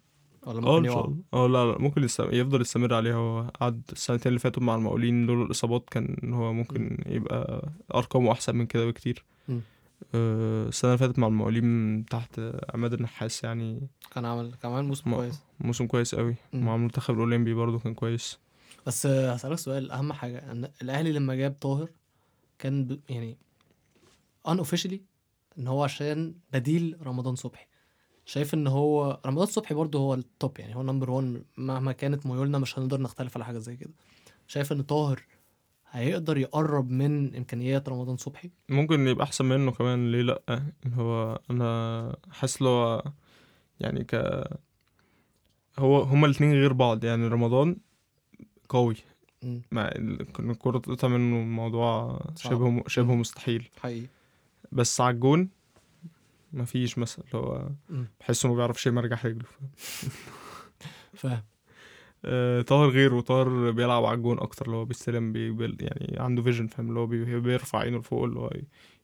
ولا 0.46 0.58
آه 0.58 0.60
ممكن 0.60 0.76
إن 0.76 0.84
يقع؟ 0.84 1.12
آه 1.34 1.46
لا 1.46 1.72
لا 1.72 1.78
ممكن 1.78 2.04
يست- 2.04 2.28
يفضل 2.32 2.60
يستمر 2.60 2.94
عليها. 2.94 3.14
هو 3.14 3.40
قعد 3.60 3.82
السنتين 3.92 4.28
اللي 4.28 4.38
فاتوا 4.38 4.62
مع 4.62 4.74
المقاولين 4.74 5.26
دول 5.26 5.42
الاصابات 5.42 5.88
كان 5.90 6.32
هو 6.32 6.52
ممكن 6.52 6.98
يبقى 7.06 7.68
أرقامه 7.94 8.32
أحسن 8.32 8.56
من 8.56 8.66
كده 8.66 8.86
بكتير. 8.86 9.24
آه، 10.14 10.68
السنة 10.68 10.90
اللي 10.94 10.98
فاتت 10.98 11.18
مع 11.18 11.26
المقاولين 11.26 12.04
تحت 12.10 12.40
عماد 12.74 12.92
النحاس 12.92 13.44
يعني 13.44 13.88
كان 14.14 14.24
عامل 14.24 14.54
كان 14.62 14.72
عامل 14.72 14.86
موسم 14.88 15.14
كويس. 15.14 15.40
موسم 15.60 15.86
كويس 15.86 16.14
قوي. 16.14 16.34
مع 16.52 16.74
المنتخب 16.74 17.14
الأولمبي 17.14 17.54
برضو 17.54 17.78
كان 17.78 17.94
كويس. 17.94 18.38
بس 18.86 19.06
آه، 19.06 19.32
هسألك 19.32 19.58
سؤال 19.58 19.90
أهم 19.90 20.12
حاجة 20.12 20.52
إن 20.52 20.68
الأهلي 20.82 21.12
لما 21.12 21.34
جاب 21.34 21.56
طاهر 21.60 21.88
كان 22.58 22.84
ب... 22.84 23.00
يعني 23.08 23.36
unofficially 24.48 24.96
إن 25.58 25.66
هو 25.66 25.84
عشان 25.84 26.34
بديل 26.52 26.96
رمضان 27.06 27.34
صبحي. 27.34 27.66
شايف 28.30 28.54
إن 28.54 28.66
هو 28.66 29.20
رمضان 29.26 29.46
صبحي 29.46 29.74
برضه 29.74 29.98
هو 29.98 30.14
ال 30.14 30.25
top 30.25 30.58
يعني 30.58 30.76
هو 30.76 30.82
number 30.82 31.10
1 31.10 31.42
مهما 31.56 31.92
كانت 31.92 32.26
ميولنا 32.26 32.58
مش 32.58 32.78
هنقدر 32.78 33.00
نختلف 33.00 33.36
على 33.36 33.44
حاجة 33.44 33.58
زي 33.58 33.76
كده 33.76 33.90
شايف 34.46 34.72
إن 34.72 34.82
طاهر 34.82 35.22
هيقدر 35.90 36.38
يقرب 36.38 36.90
من 36.90 37.36
إمكانيات 37.36 37.88
رمضان 37.88 38.16
صبحي 38.16 38.50
ممكن 38.68 39.08
يبقى 39.08 39.24
أحسن 39.24 39.44
منه 39.44 39.70
كمان 39.72 40.12
ليه 40.12 40.22
لأ 40.22 40.62
هو 40.94 41.40
أنا 41.50 42.16
حاسس 42.30 42.62
لو 42.62 42.68
هو 42.68 43.04
يعني 43.80 44.04
ك 44.04 44.14
هو 45.78 46.00
هما 46.02 46.26
الاتنين 46.26 46.52
غير 46.52 46.72
بعض 46.72 47.04
يعني 47.04 47.26
رمضان 47.28 47.76
قوي. 48.68 48.96
مع 49.72 49.88
ال- 49.88 50.20
الكرة 50.50 50.78
تقطع 50.78 51.08
منه 51.08 51.36
الموضوع. 51.36 52.20
شبه 52.36 52.82
شبه. 52.86 53.14
مستحيل 53.14 53.68
حقيقي 53.80 54.06
بس 54.72 55.00
على 55.00 55.16
الجون 56.52 56.62
مفيش 56.62 56.98
مثلا 56.98 57.24
اللي 57.24 57.38
هو. 57.46 57.68
بحسه 58.20 58.48
ما 58.48 58.54
بيعرفش 58.54 58.86
يمرجح 58.86 59.26
رجله 59.26 59.44
فاهم 61.14 61.42
آه، 62.24 62.62
طاهر 62.62 62.88
غيره 62.88 63.20
طاهر 63.20 63.70
بيلعب 63.70 64.04
على 64.04 64.16
الجون 64.16 64.38
أكتر 64.38 64.66
اللي 64.66 64.76
هو 64.76 64.84
بيستلم 64.84 65.32
بي 65.32 65.50
بي 65.50 65.76
يعني 65.80 66.16
عنده 66.20 66.42
vision 66.42 66.66
فاهم 66.66 66.88
اللي 66.88 67.00
هو 67.00 67.06
بي 67.06 67.40
بيرفع 67.40 67.78
عينه 67.78 67.98
لفوق 67.98 68.24
اللي 68.24 68.38
هو 68.40 68.50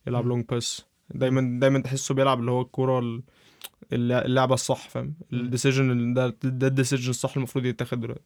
يلعب. 0.06 0.26
long 0.26 0.44
pass 0.44 0.86
دايما 1.10 1.60
دايما 1.60 1.78
تحسه 1.78 2.14
بيلعب 2.14 2.40
اللي 2.40 2.50
هو 2.50 2.60
الكرة 2.60 2.98
ال- 2.98 3.22
اللع- 3.92 4.24
اللعبة 4.24 4.54
الصح 4.54 4.88
فاهم. 4.88 5.14
ال 5.32 5.41
decision 5.41 6.14
ده 6.14 6.36
ده 6.44 6.66
ال 6.66 6.71
decision 6.71 7.10
الصح 7.10 7.36
المفروض 7.36 7.64
يتاخد 7.64 8.00
دلوقتي. 8.00 8.24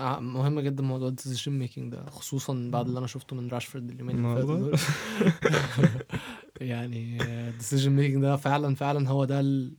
آه، 0.00 0.20
مهم 0.20 0.60
جدا 0.60 0.82
موضوع 0.82 1.08
ال 1.08 1.14
decision 1.14 1.58
making 1.58 1.92
ده 1.92 2.06
خصوصا 2.10 2.70
بعد 2.72 2.86
اللي 2.86 2.98
أنا 2.98 3.06
شفته 3.06 3.36
من 3.36 3.48
راشفورد 3.48 3.90
اليومين 3.90 4.24
اللي 4.24 4.46
فاتوا 4.46 4.76
يعني 6.60 7.22
ال 7.22 7.30
decision 7.30 7.92
making 7.92 8.22
ده 8.22 8.36
فعلا 8.36 8.74
فعلا 8.74 9.08
هو 9.08 9.24
ده 9.24 9.40
ال... 9.40 9.74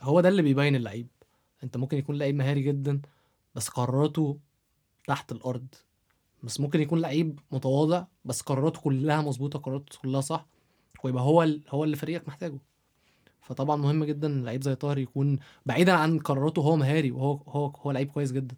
هو 0.00 0.20
ده 0.20 0.28
اللي 0.28 0.42
بيبين 0.42 0.76
اللعيب. 0.76 1.06
انت 1.64 1.76
ممكن 1.76 1.98
يكون 1.98 2.16
لعيب 2.16 2.34
مهاري 2.34 2.62
جدا 2.62 3.00
بس 3.54 3.68
قراراته 3.68 4.38
تحت 5.06 5.32
الأرض. 5.32 5.66
بس 6.42 6.60
ممكن 6.60 6.80
يكون 6.80 7.00
لعيب 7.00 7.40
متواضع 7.52 8.04
بس 8.24 8.40
قراراته 8.40 8.80
كلها 8.80 9.22
مظبوطة 9.22 9.58
قراراته 9.58 9.98
كلها 9.98 10.20
صح 10.20 10.46
ويبقى 11.04 11.22
هو 11.22 11.42
ال... 11.42 11.62
هو 11.68 11.84
اللي 11.84 11.96
فريقك 11.96 12.28
محتاجه. 12.28 12.58
فطبعا 13.40 13.76
مهم 13.76 14.04
جدا 14.04 14.28
لعيب 14.28 14.62
زي 14.62 14.74
طاهر 14.74 14.98
يكون 14.98 15.38
بعيدا 15.66 15.92
عن 15.92 16.18
قراراته 16.18 16.62
هو 16.62 16.76
مهاري 16.76 17.10
وهو 17.10 17.40
هو 17.48 17.66
هو 17.66 17.90
لعيب 17.90 18.10
كويس 18.10 18.32
جدا. 18.32 18.56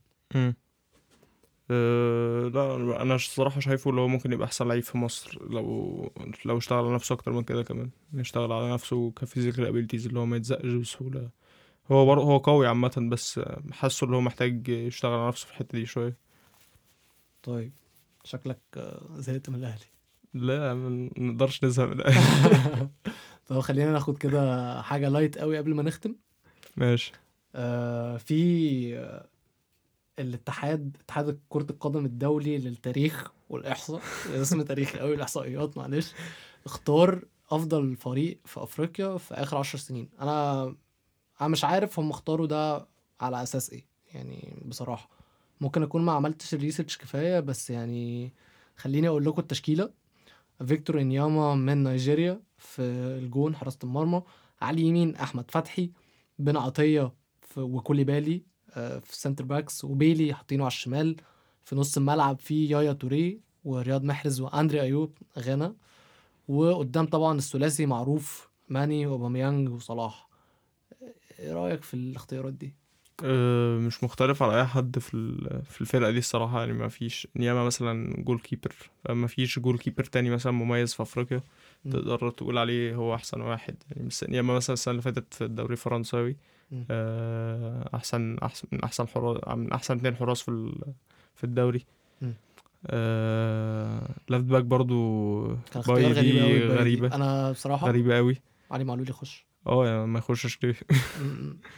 أه 1.71 2.49
لا 2.49 3.03
أنا 3.03 3.15
الصراحه 3.15 3.61
شايفه 3.61 3.91
اللي 3.91 4.01
هو 4.01 4.09
ممكن 4.09 4.33
يبقى 4.33 4.47
أحسن 4.47 4.69
لعيب 4.69 4.83
في 4.83 4.99
مصر 4.99 5.39
لو 5.51 6.13
لو 6.45 6.59
اشتغل 6.59 6.79
على 6.85 6.95
نفسه 6.95 7.13
أكتر 7.13 7.33
من 7.33 7.43
كده 7.43 7.63
كمان. 7.63 7.91
يشتغل 8.15 8.53
على 8.53 8.73
نفسه 8.73 9.11
ك 9.11 9.17
physical 9.17 9.67
abilities 9.67 10.07
اللي 10.07 10.19
هو 10.21 10.27
ما 10.27 10.37
يتزقش 10.37 10.73
بسهولة. 10.73 11.31
هو 11.93 12.07
برضه 12.07 12.23
هو 12.25 12.39
قوي 12.39 12.67
عامة 12.67 13.09
بس 13.11 13.41
حاسه 13.73 14.05
اللي 14.05 14.17
هو 14.17 14.21
محتاج 14.21 14.69
يشتغل 14.69 15.13
على 15.13 15.29
نفسه 15.29 15.47
في 15.47 15.53
الحتة 15.53 15.79
دي 15.79 15.87
شوية. 15.87 16.17
طيب 17.43 17.73
شكلك 18.25 18.61
آه، 18.77 19.07
زهقت 19.17 19.51
من 19.51 19.55
الأهلي. 19.55 19.85
لا 20.35 20.75
ما 20.75 21.11
نقدرش 21.19 21.65
نزهق 21.65 21.87
من 21.87 21.93
الأهلي. 21.93 22.89
طب 23.47 23.61
خلينا 23.61 23.93
ناخد 23.93 24.19
كده 24.19 24.83
حاجة 24.83 25.09
لايت 25.09 25.39
قوي 25.39 25.59
قبل 25.59 25.75
ما 25.75 25.83
نختم. 25.83 26.15
ماشي. 26.77 27.13
آه 27.55 28.17
في 28.17 28.99
آه، 28.99 29.29
الاتحاد 30.19 30.97
اتحاد 31.05 31.41
كرة 31.49 31.67
القدم 31.71 32.05
الدولي 32.05 32.59
للتاريخ 32.59 33.31
والإحصاء 33.49 34.01
اسم 34.35 34.63
تاريخي 34.63 34.99
قوي 34.99 35.15
الإحصائيات 35.15 35.79
معلش. 35.79 36.13
اختار 36.67 37.25
أفضل 37.51 37.97
فريق 37.97 38.39
في 38.45 38.63
أفريقيا 38.63 39.17
في 39.17 39.35
آخر 39.35 39.57
عشر 39.57 39.79
سنين. 39.79 40.09
أنا 40.21 40.63
أنا 41.41 41.49
مش 41.49 41.65
عارف 41.65 41.99
هم 41.99 42.11
اختاروا 42.11 42.47
ده 42.47 42.89
على 43.21 43.43
أساس 43.43 43.71
إيه 43.71 43.85
يعني 44.15 44.63
بصراحة. 44.67 45.09
ممكن 45.61 45.83
أكون 45.83 46.03
ما 46.03 46.13
عملتش 46.13 46.55
ال 46.55 46.60
research 46.60 46.97
كفاية 46.97 47.41
بس 47.41 47.71
يعني 47.71 48.33
خليني 48.77 49.09
أقول 49.09 49.25
لكم 49.25 49.41
التشكيلة. 49.43 49.91
فيكتور 50.67 51.01
إنياما 51.01 51.55
من 51.55 51.85
نيجيريا 51.85 52.41
في 52.59 52.83
الجون 53.23 53.57
حراسة 53.57 53.79
المرمى. 53.85 54.23
على 54.63 54.75
اليمين 54.75 55.17
أحمد 55.17 55.51
فتحي. 55.51 55.91
بن 56.39 56.57
عطية 56.57 57.13
وكوليبالي 57.57 58.43
في 58.75 59.11
ال 59.11 59.16
center 59.16 59.45
backs 59.45 59.85
وبيلي 59.85 60.35
حاطينه 60.35 60.63
على 60.63 60.71
الشمال. 60.71 61.17
في 61.65 61.77
نص 61.77 61.97
الملعب 61.97 62.39
في 62.39 62.67
يايا 62.67 62.93
توري 62.93 63.41
ورياض 63.65 64.05
محرز 64.05 64.41
وأندري 64.41 64.81
أيوب 64.81 65.19
غانا. 65.39 65.75
وقدام 66.49 67.07
طبعا 67.07 67.39
الثلاثي 67.39 67.87
معروف 67.87 68.49
ماني 68.69 69.07
واوباميانج 69.07 69.69
وصلاح. 69.69 70.29
إيه 71.39 71.53
رأيك 71.53 71.83
في 71.83 71.95
الاختيارات 71.95 72.53
دي؟ 72.53 72.75
أه 73.25 73.79
مش 73.79 74.05
مختلف 74.05 74.43
على 74.43 74.61
أي 74.61 74.67
حد 74.67 74.99
في 74.99 75.11
في 75.71 75.81
الفرقة 75.81 76.11
دي 76.11 76.19
الصراحة. 76.19 76.61
يعني 76.61 76.73
ما 76.73 76.89
فيش 76.89 77.29
نياما 77.37 77.65
مثلا 77.65 78.23
goalkeeper 78.23 78.75
ما 79.09 79.27
فيش 79.27 79.59
goalkeeper 79.59 80.05
تاني 80.05 80.31
مثلا 80.31 80.53
مميز 80.53 80.95
في 80.95 81.03
أفريقيا. 81.03 81.43
تقدر 81.91 82.31
تقول 82.31 82.59
عليه 82.59 82.95
هو 82.95 83.15
أحسن 83.15 83.41
واحد. 83.41 83.77
يعني 83.91 84.09
نياما 84.29 84.55
مثلا 84.55 84.75
السنة 84.75 84.93
اللي 84.93 85.03
فاتت 85.03 85.35
في 85.35 85.45
الدوري 85.45 85.73
الفرنساوي. 85.73 86.31
آه، 86.31 86.37
أحسن 87.95 88.39
أحسن 88.39 88.69
من 88.73 88.85
أحسن 88.85 89.09
حراس 89.09 89.57
من 89.57 89.73
أحسن 89.73 89.97
اتنين 89.97 90.17
حراس 90.17 90.43
في 90.43 90.73
في 91.35 91.45
الدوري. 91.45 91.85
آه 92.87 94.09
left 94.31 94.45
back 94.45 94.65
برضو 94.65 95.47
كان 95.47 95.83
بايي 95.87 96.07
اختيار 96.07 96.13
غريب 96.13 96.35
دي 96.35 96.41
قوي 96.41 96.67
غريبة. 96.79 97.15
أنا 97.15 97.51
بصراحة 97.53 97.87
غريبة 97.89 98.17
قوي 98.17 98.37
علي 98.71 98.85
معلول 98.85 99.09
يخش. 99.11 99.47
آه 99.67 99.87
يعني 99.87 100.07
ما 100.07 100.19
يخشش 100.19 100.59
ليه؟ 100.63 100.75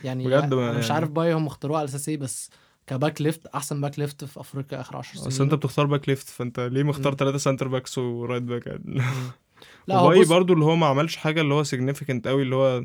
يعني 0.05 0.25
بجد 0.29 0.53
أنا 0.53 0.73
مش 0.79 0.85
يعني- 0.85 0.93
عارف 0.95 1.11
بايي 1.11 1.33
هم 1.33 1.47
اختاروه 1.47 1.79
على 1.79 1.85
أساس 1.85 2.09
إيه 2.09 2.17
بس 2.17 2.51
ك 2.87 2.94
back 2.94 3.21
left 3.23 3.47
أحسن 3.47 3.81
back 3.81 3.99
left 3.99 4.25
في 4.25 4.41
أفريقيا 4.41 4.81
آخر 4.81 4.97
10 4.97 5.15
سنين. 5.17 5.27
اصل 5.27 5.45
أنت 5.45 5.55
بتختار 5.55 5.87
back 5.87 6.09
left 6.09 6.29
فأنت 6.29 6.61
ليه 6.61 6.83
مختار. 6.83 7.15
ثلاثة 7.15 7.39
center 7.39 7.69
backs 7.69 7.99
و 7.99 8.06
right 8.06 8.43
back. 8.43 8.81
لا 9.87 9.97
هو 9.99 10.25
برضو 10.29 10.53
اللي 10.53 10.65
هو 10.65 10.77
ما 10.77 10.87
عملش 10.87 11.17
حاجة 11.17 11.41
اللي 11.41 11.55
هو 11.55 11.63
significant 11.63 12.29
قوي 12.29 12.43
اللي 12.43 12.55
هو 12.57 12.85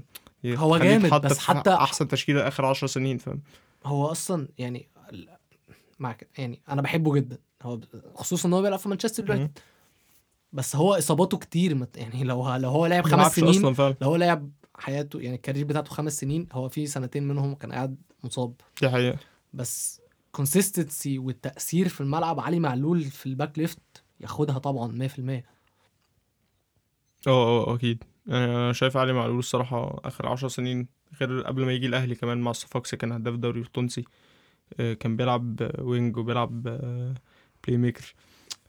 هو 0.53 0.77
جامد، 0.77 1.21
بس 1.25 1.39
حتى- 1.39 1.67
أحسن 1.67 2.07
تشكيلة 2.07 2.47
آخر 2.47 2.65
عشر 2.65 2.87
سنين 2.87 3.17
فاهم؟ 3.17 3.41
هو 3.85 4.05
أصلا 4.05 4.47
يعني 4.57 4.87
ال- 5.11 5.29
مع 5.99 6.11
كده 6.11 6.29
يعني 6.37 6.61
أنا 6.69 6.81
بحبه 6.81 7.13
جدا. 7.13 7.37
هو 7.63 7.79
خصوصا 8.15 8.47
إن 8.49 8.53
هو 8.53 8.61
بيلعب 8.61 8.79
في 8.79 8.89
مانشستر 8.89 9.29
يونايتد. 9.29 9.59
بس 10.53 10.75
هو 10.75 10.93
إصاباته 10.93 11.37
كتير 11.37 11.75
مت- 11.75 11.97
يعني 11.97 12.23
لو 12.23 12.55
لو 12.55 12.69
هو 12.69 12.85
لعب 12.85 13.03
خمس 13.03 13.35
سنين 13.35 13.49
أصلا 13.49 13.73
فعلا. 13.73 13.95
لو 14.01 14.07
هو 14.07 14.15
لعب 14.15 14.49
حياته 14.77 15.19
يعني 15.21 15.35
ال 15.35 15.39
career 15.39 15.65
بتاعته 15.65 15.89
خمس 15.91 16.19
سنين 16.19 16.47
هو 16.51 16.69
في 16.69 16.87
سنتين 16.87 17.27
منهم 17.27 17.55
كان 17.55 17.71
قاعد 17.71 17.95
مصاب. 18.23 18.53
دي 18.81 18.89
حقيقة. 18.89 19.17
بس 19.53 20.01
consistency 20.31 21.17
والتأثير 21.19 21.87
في 21.87 22.01
الملعب 22.01 22.39
علي 22.39 22.59
معلول 22.59 23.03
في 23.03 23.25
ال 23.25 23.32
back 23.32 23.59
left 23.59 23.79
ياخدها 24.19 24.57
طبعا 24.57 24.87
100% 24.91 25.43
أه 27.27 27.29
أه 27.67 27.75
أكيد. 27.75 28.03
يعني 28.27 28.45
أنا 28.45 28.73
شايف 28.73 28.97
علي 28.97 29.13
معلول 29.13 29.39
الصراحة 29.39 30.01
آخر 30.05 30.27
عشر 30.27 30.47
سنين 30.47 30.87
غير 31.21 31.41
قبل 31.41 31.65
ما 31.65 31.73
يجي 31.73 31.87
الأهلي 31.87 32.15
كمان 32.15 32.37
مع 32.37 32.51
الصفاقسي 32.51 32.97
كان 32.97 33.11
هداف 33.11 33.33
الدوري 33.33 33.59
التونسي 33.61 34.05
آه، 34.79 34.93
كان 34.93 35.15
بيلعب 35.15 35.61
آه، 35.61 35.83
wing 35.83 36.17
وبيلعب 36.17 36.67
آه، 36.67 37.13
playmaker 37.67 38.15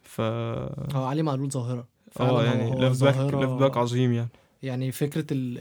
ف 0.03 0.21
هو 0.21 1.05
علي 1.05 1.23
معلول 1.23 1.51
فعلاً 1.51 1.85
آه 2.21 2.45
يعني 2.45 2.81
left 2.81 3.05
back 3.05 3.35
left 3.35 3.53
back 3.53 3.77
عظيم 3.77 4.13
يعني. 4.13 4.29
يعني 4.63 4.93
فكرة 4.93 5.27
ال 5.31 5.59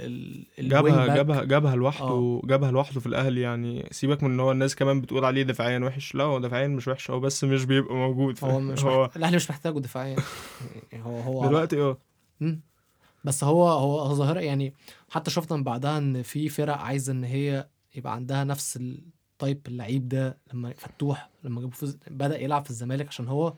ال 0.59 0.69
جابها 0.69 1.15
جابها 1.15 1.43
جابها 1.43 1.75
لوحده 1.75 2.05
آه. 2.05 2.41
جابها 2.45 2.71
لوحده 2.71 2.99
في 2.99 3.05
الأهلي 3.05 3.41
يعني. 3.41 3.87
سيبك 3.91 4.23
من 4.23 4.31
إن 4.31 4.39
هو 4.39 4.51
الناس 4.51 4.75
كمان 4.75 5.01
بتقول 5.01 5.25
عليه 5.25 5.43
دفاعيا 5.43 5.79
وحش. 5.79 6.15
لا 6.15 6.23
هو 6.23 6.39
دفاعيا 6.39 6.67
مش 6.67 6.87
وحش 6.87 7.11
هو 7.11 7.19
بس 7.19 7.43
مش 7.43 7.65
بيبقى 7.65 7.95
موجود. 7.95 8.39
هو 8.43 8.59
مش 8.59 8.83
هو. 8.85 9.09
الأهلي 9.15 9.35
مش 9.35 9.49
محتاجه 9.49 9.79
دفاعيا. 9.79 10.15
هو 11.05 11.19
هو 11.19 11.47
دلوقتي 11.47 11.81
آه. 11.81 11.97
بس 13.26 13.43
هو 13.43 13.67
هو 13.69 14.13
ظاهرة 14.13 14.39
يعني 14.39 14.73
حتى 15.09 15.32
شفنا 15.32 15.57
من 15.57 15.63
بعدها 15.63 15.97
إن 15.97 16.21
في 16.21 16.49
فرق 16.49 16.78
عايزة 16.78 17.11
إن 17.13 17.23
هي 17.23 17.67
يبقى 17.95 18.13
عندها 18.13 18.43
نفس 18.43 18.78
ال 18.78 18.94
type 18.94 19.61
اللعيب 19.67 20.07
ده 20.09 20.38
لما 20.53 20.73
فتوح 20.78 21.30
لما 21.43 21.61
جابوه 21.61 21.76
في 21.76 21.84
الز- 21.84 21.97
بدأ 22.11 22.39
يلعب 22.41 22.63
في 22.63 22.69
الزمالك 22.69 23.07
عشان 23.07 23.28
هو 23.28 23.53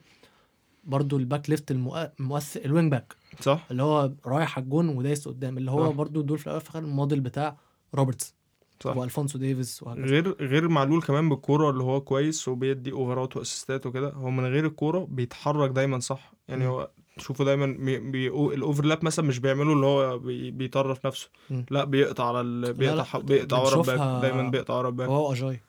برضو 0.83 1.17
ال 1.17 1.24
back 1.24 1.49
left 1.49 1.71
المؤ- 1.73 2.09
المؤثر 2.19 2.65
ال 2.65 2.70
wing 2.70 2.91
back 2.91 3.15
صح. 3.41 3.65
اللي 3.71 3.83
هو 3.83 4.11
رايح 4.25 4.57
على 4.57 4.63
الجون 4.63 4.89
ودايس 4.89 5.27
قدام 5.27 5.57
اللي 5.57 5.71
هو 5.71 5.89
صح. 5.89 5.95
برضو 5.95 6.21
دول 6.21 6.37
في 6.37 6.47
الأول 6.47 6.61
الموديل 6.75 7.21
بتاع 7.21 7.57
روبرتسون 7.95 8.35
صح. 8.83 8.97
وألفونسو 8.97 9.37
ديفيز 9.37 9.79
وهكذا. 9.81 10.05
غير 10.05 10.35
غير 10.47 10.67
معلول 10.69 11.01
كمان 11.01 11.29
بالكورة 11.29 11.69
اللي 11.69 11.83
هو 11.83 12.01
كويس 12.01 12.47
وبيدي 12.47 12.91
اوفرات 12.91 13.37
واسيستات 13.37 13.85
وكده 13.85 14.09
هو 14.13 14.29
من 14.29 14.45
غير 14.45 14.65
الكورة 14.65 15.07
بيتحرك 15.09 15.69
دايما 15.71 15.99
صح؟ 15.99 16.31
يعني 16.47 16.63
مم. 16.65 16.69
هو 16.71 16.89
تشوفه 17.17 17.45
دايما 17.45 17.65
بي 17.65 17.99
بي 17.99 18.27
ال 18.27 18.37
overlap 18.37 19.05
مثلا 19.05 19.25
مش 19.25 19.39
بيعمله 19.39 19.73
اللي 19.73 19.85
هو 19.85 20.17
بي 20.19 20.51
بيطرف 20.51 21.05
نفسه. 21.05 21.29
مم. 21.49 21.65
لا 21.69 21.83
بيقطع 21.83 22.27
على 22.27 22.41
ال... 22.41 22.73
بيقطع 22.73 23.03
ح- 23.03 23.17
بيقطع 23.17 23.57
ورا 23.61 23.75
ال 23.81 23.89
back 23.89 24.21
دايما 24.21 24.49
بيقطع 24.49 24.73
ورا 24.73 24.87
ال 24.89 24.93
back 24.93 25.09
هو 25.09 25.33
أجاي. 25.33 25.61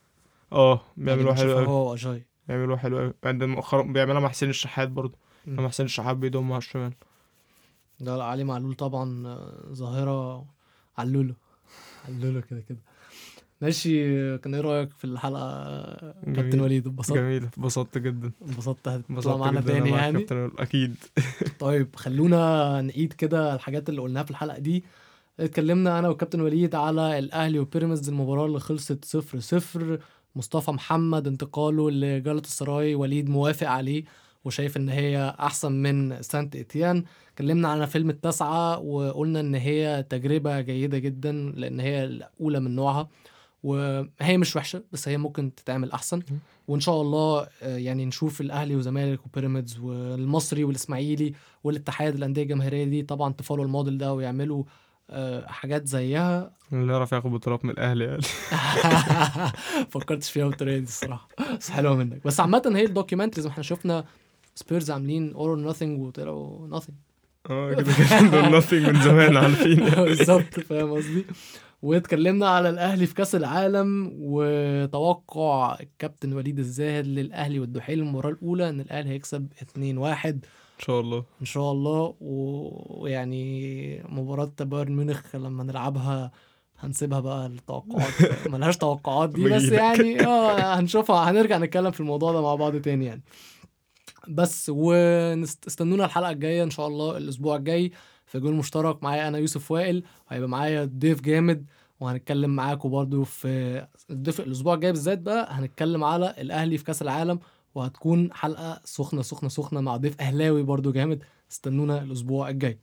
آه 0.53 0.81
بيعملوها 0.97 1.29
يعني 1.37 1.41
حلو 1.41 1.49
بنشوفها 1.55 1.65
قوي 1.67 1.75
هو 1.75 1.95
أجاي. 1.95 2.27
بيعملوها 2.49 2.79
حلو 2.79 2.99
قوي 2.99 3.15
عند 3.25 3.45
مؤخرا 3.45 3.83
بيعملها 3.83 4.21
مع 4.21 4.29
حسين 4.29 4.51
الشحات 4.51 4.89
برضه. 4.89 5.15
لما 5.47 5.69
حسين 5.69 5.87
الشحات 5.87 6.17
بيضم 6.17 6.53
على 6.53 6.59
الشمال. 6.59 6.93
ده 8.01 8.25
علي 8.25 8.45
معلول 8.45 8.75
طبعا 8.75 9.27
آه، 9.27 9.73
ظاهرة 9.73 10.45
علولو 10.99 11.35
علولو 12.09 12.43
كده 12.43 12.61
كده. 12.69 12.79
ماشي. 13.61 14.39
كان 14.39 14.55
إيه 14.55 14.61
رأيك 14.61 14.91
في 14.91 15.05
الحلقة؟ 15.05 15.43
آه، 15.43 16.15
كابتن 16.25 16.51
جميل. 16.51 16.73
اتبسطت 16.73 16.87
انبسطت؟ 16.87 17.13
جميل 17.19 17.45
اتبسطت 17.45 17.99
جدا. 17.99 18.31
انبسطت. 18.49 18.89
هتطلع 18.89 19.37
معانا 19.37 19.61
تاني 19.61 19.91
يعني. 19.91 20.27
أكيد. 20.59 20.95
طيب 21.61 21.97
خلونا 21.97 22.81
نعيد 22.83 23.13
كده 23.13 23.55
الحاجات 23.55 23.89
اللي 23.89 24.01
قلناها 24.01 24.25
في 24.25 24.31
الحلقة 24.31 24.59
دي. 24.59 24.85
اتكلمنا 25.41 25.99
أنا 25.99 26.09
والكابتن 26.09 26.41
وليد 26.41 26.75
على 26.75 27.19
الأهلي 27.19 27.59
وبيراميدز 27.59 28.09
المباراة 28.09 28.47
اللي 28.47 28.61
خلصت 28.61 29.05
صفر 29.05 29.41
صفر. 29.41 29.99
مصطفى 30.37 30.71
محمد 30.71 31.27
انتقاله 31.27 31.91
لجالة 31.91 32.41
السراي 32.41 32.95
وليد 32.95 33.29
موافق 33.31 33.67
عليه 33.67 34.05
وشايف 34.45 34.77
إن 34.77 34.89
هي 34.89 35.35
أحسن 35.41 35.73
من 35.73 36.23
سانت 36.23 36.57
إتيان. 36.57 37.05
اتكلمنا 37.33 37.69
على 37.69 37.87
فيلم 37.87 38.11
التاسعة 38.11 38.79
وقلنا 38.79 39.41
إن 39.41 39.55
هي 39.55 40.05
تجربة 40.11 40.61
جيدة 40.61 40.99
جدا 40.99 41.33
لأن 41.33 41.81
هي 41.81 42.05
الأولى 42.05 42.61
من 42.61 42.75
نوعها. 42.77 43.09
وهي 43.63 44.39
مش 44.39 44.57
وحشة 44.57 44.83
بس 44.93 45.09
هي 45.09 45.17
ممكن 45.17 45.55
تتعمل 45.55 45.93
أحسن. 45.93 46.23
وإن 46.69 46.81
شاء 46.81 47.03
الله 47.03 47.47
آه، 47.63 47.77
يعني 47.77 48.05
نشوف 48.07 48.41
الأهلي 48.41 48.77
وزمالك 48.77 49.27
وبيراميدز 49.27 49.79
والمصري 49.79 50.65
والإسماعيلي 50.65 51.33
والاتحاد 51.65 52.15
الأندية 52.15 52.43
الجماهيرية 52.43 52.85
دي 52.85 53.03
طبعا 53.03 53.33
تفولوا 53.33 53.65
الموديل 53.65 53.99
ده 53.99 54.13
ويعملوا 54.15 54.65
آه، 55.11 55.47
حاجات 55.47 55.87
زيها. 55.87 56.51
اللي 56.73 56.93
يعرف 56.93 57.13
ياخد 57.13 57.31
بطولات 57.31 57.65
من 57.65 57.71
الأهلي 57.71 58.05
يعني. 58.05 58.23
فكرتش 59.91 60.31
فيها 60.31 60.47
بالطريقة 60.49 60.79
دي 60.79 60.85
الصراحة 60.85 61.29
بس 61.59 61.71
حلوة 61.71 61.97
منك. 61.97 62.21
بس 62.27 62.41
عامة 62.41 62.73
هي 62.75 62.85
ال 62.85 62.89
documentaries 62.89 63.47
إحنا 63.47 63.63
شفنا 63.63 64.05
سبيرز 64.55 64.91
عاملين 64.91 65.33
All 65.35 65.48
or 65.48 65.57
Nothing 65.57 66.01
وطلعوا 66.01 66.69
nothing 66.69 66.99
آه 67.51 67.73
كده 67.75 67.83
كده 67.83 68.51
nothing 68.61 68.89
من 68.89 69.03
زمان 69.03 69.37
عارفين. 69.43 69.77
بالظبط 69.91 70.61
فاهم 70.61 70.93
قصدي؟ 70.93 71.25
واتكلمنا 71.83 72.49
على 72.49 72.69
الأهلي 72.69 73.07
في 73.07 73.15
كأس 73.15 73.35
العالم 73.35 74.13
وتوقع 74.21 75.77
الكابتن 75.81 76.33
وليد 76.33 76.59
الزاهد 76.59 77.07
للأهلي 77.07 77.61
والدحيل 77.61 77.99
المباراة 77.99 78.31
الأولى 78.31 78.69
إن 78.69 78.81
الأهلي 78.81 79.11
هيكسب 79.11 79.49
2-1 79.77 80.27
إن 80.27 80.41
شاء 80.79 81.01
الله. 81.01 81.25
إن 81.41 81.47
شاء 81.47 81.73
الله. 81.73 82.15
ويعني 82.21 84.03
مباراة 84.09 84.53
بايرن 84.61 84.97
ميونخ 84.97 85.37
لما 85.37 85.65
نلعبها 85.65 86.31
هنسيبها 86.79 87.21
بقى 87.21 87.49
للتوقعات. 87.49 88.13
ملهاش 88.53 88.77
توقعات 88.77 89.31
دي 89.31 89.45
بس. 89.45 89.63
يعني 89.63 90.27
آه 90.27 90.75
هنشوفها. 90.81 91.31
هنرجع 91.31 91.59
نتكلم 91.59 91.91
في 91.91 92.01
الموضوع 92.01 92.33
ده 92.33 92.43
مع 92.43 92.55
بعض 92.55 92.77
تاني 92.77 93.05
يعني. 93.07 93.23
بس 94.29 94.69
واستنونا 94.69 96.05
الحلقة 96.05 96.31
الجاية 96.31 96.63
إن 96.63 96.71
شاء 96.71 96.87
الله 96.87 97.17
الأسبوع 97.17 97.57
الجاي. 97.57 97.93
في 98.29 98.41
جول 98.41 98.55
مشترك 98.55 99.03
معايا 99.03 99.29
أنا 99.29 99.39
يوسف 99.39 99.71
وائل 99.71 100.03
وهيبقى 100.31 100.49
معايا 100.49 100.85
ضيف 100.85 101.21
جامد 101.21 101.67
وهنتكلم 102.01 102.51
معاكم 102.57 102.89
برضو 102.91 103.25
في 103.25 103.87
الضيف 104.11 104.41
الأسبوع 104.41 104.75
الجاي 104.75 104.93
بالذات 104.93 105.19
بقى 105.19 105.47
هنتكلم 105.51 106.05
على 106.05 106.35
الأهلي 106.39 106.79
في 106.79 106.85
كأس 106.85 107.03
العالم 107.03 107.39
وهتكون 107.75 108.33
حلقة 108.33 108.81
سخنة 108.85 109.23
سخنة 109.23 109.49
سخنة 109.49 109.81
مع 109.81 109.97
ضيف 109.97 110.21
أهلاوي 110.21 110.63
برضو 110.63 110.93
جامد 110.93 111.23
استنونا 111.51 112.03
الأسبوع 112.03 112.49
الجاي. 112.49 112.79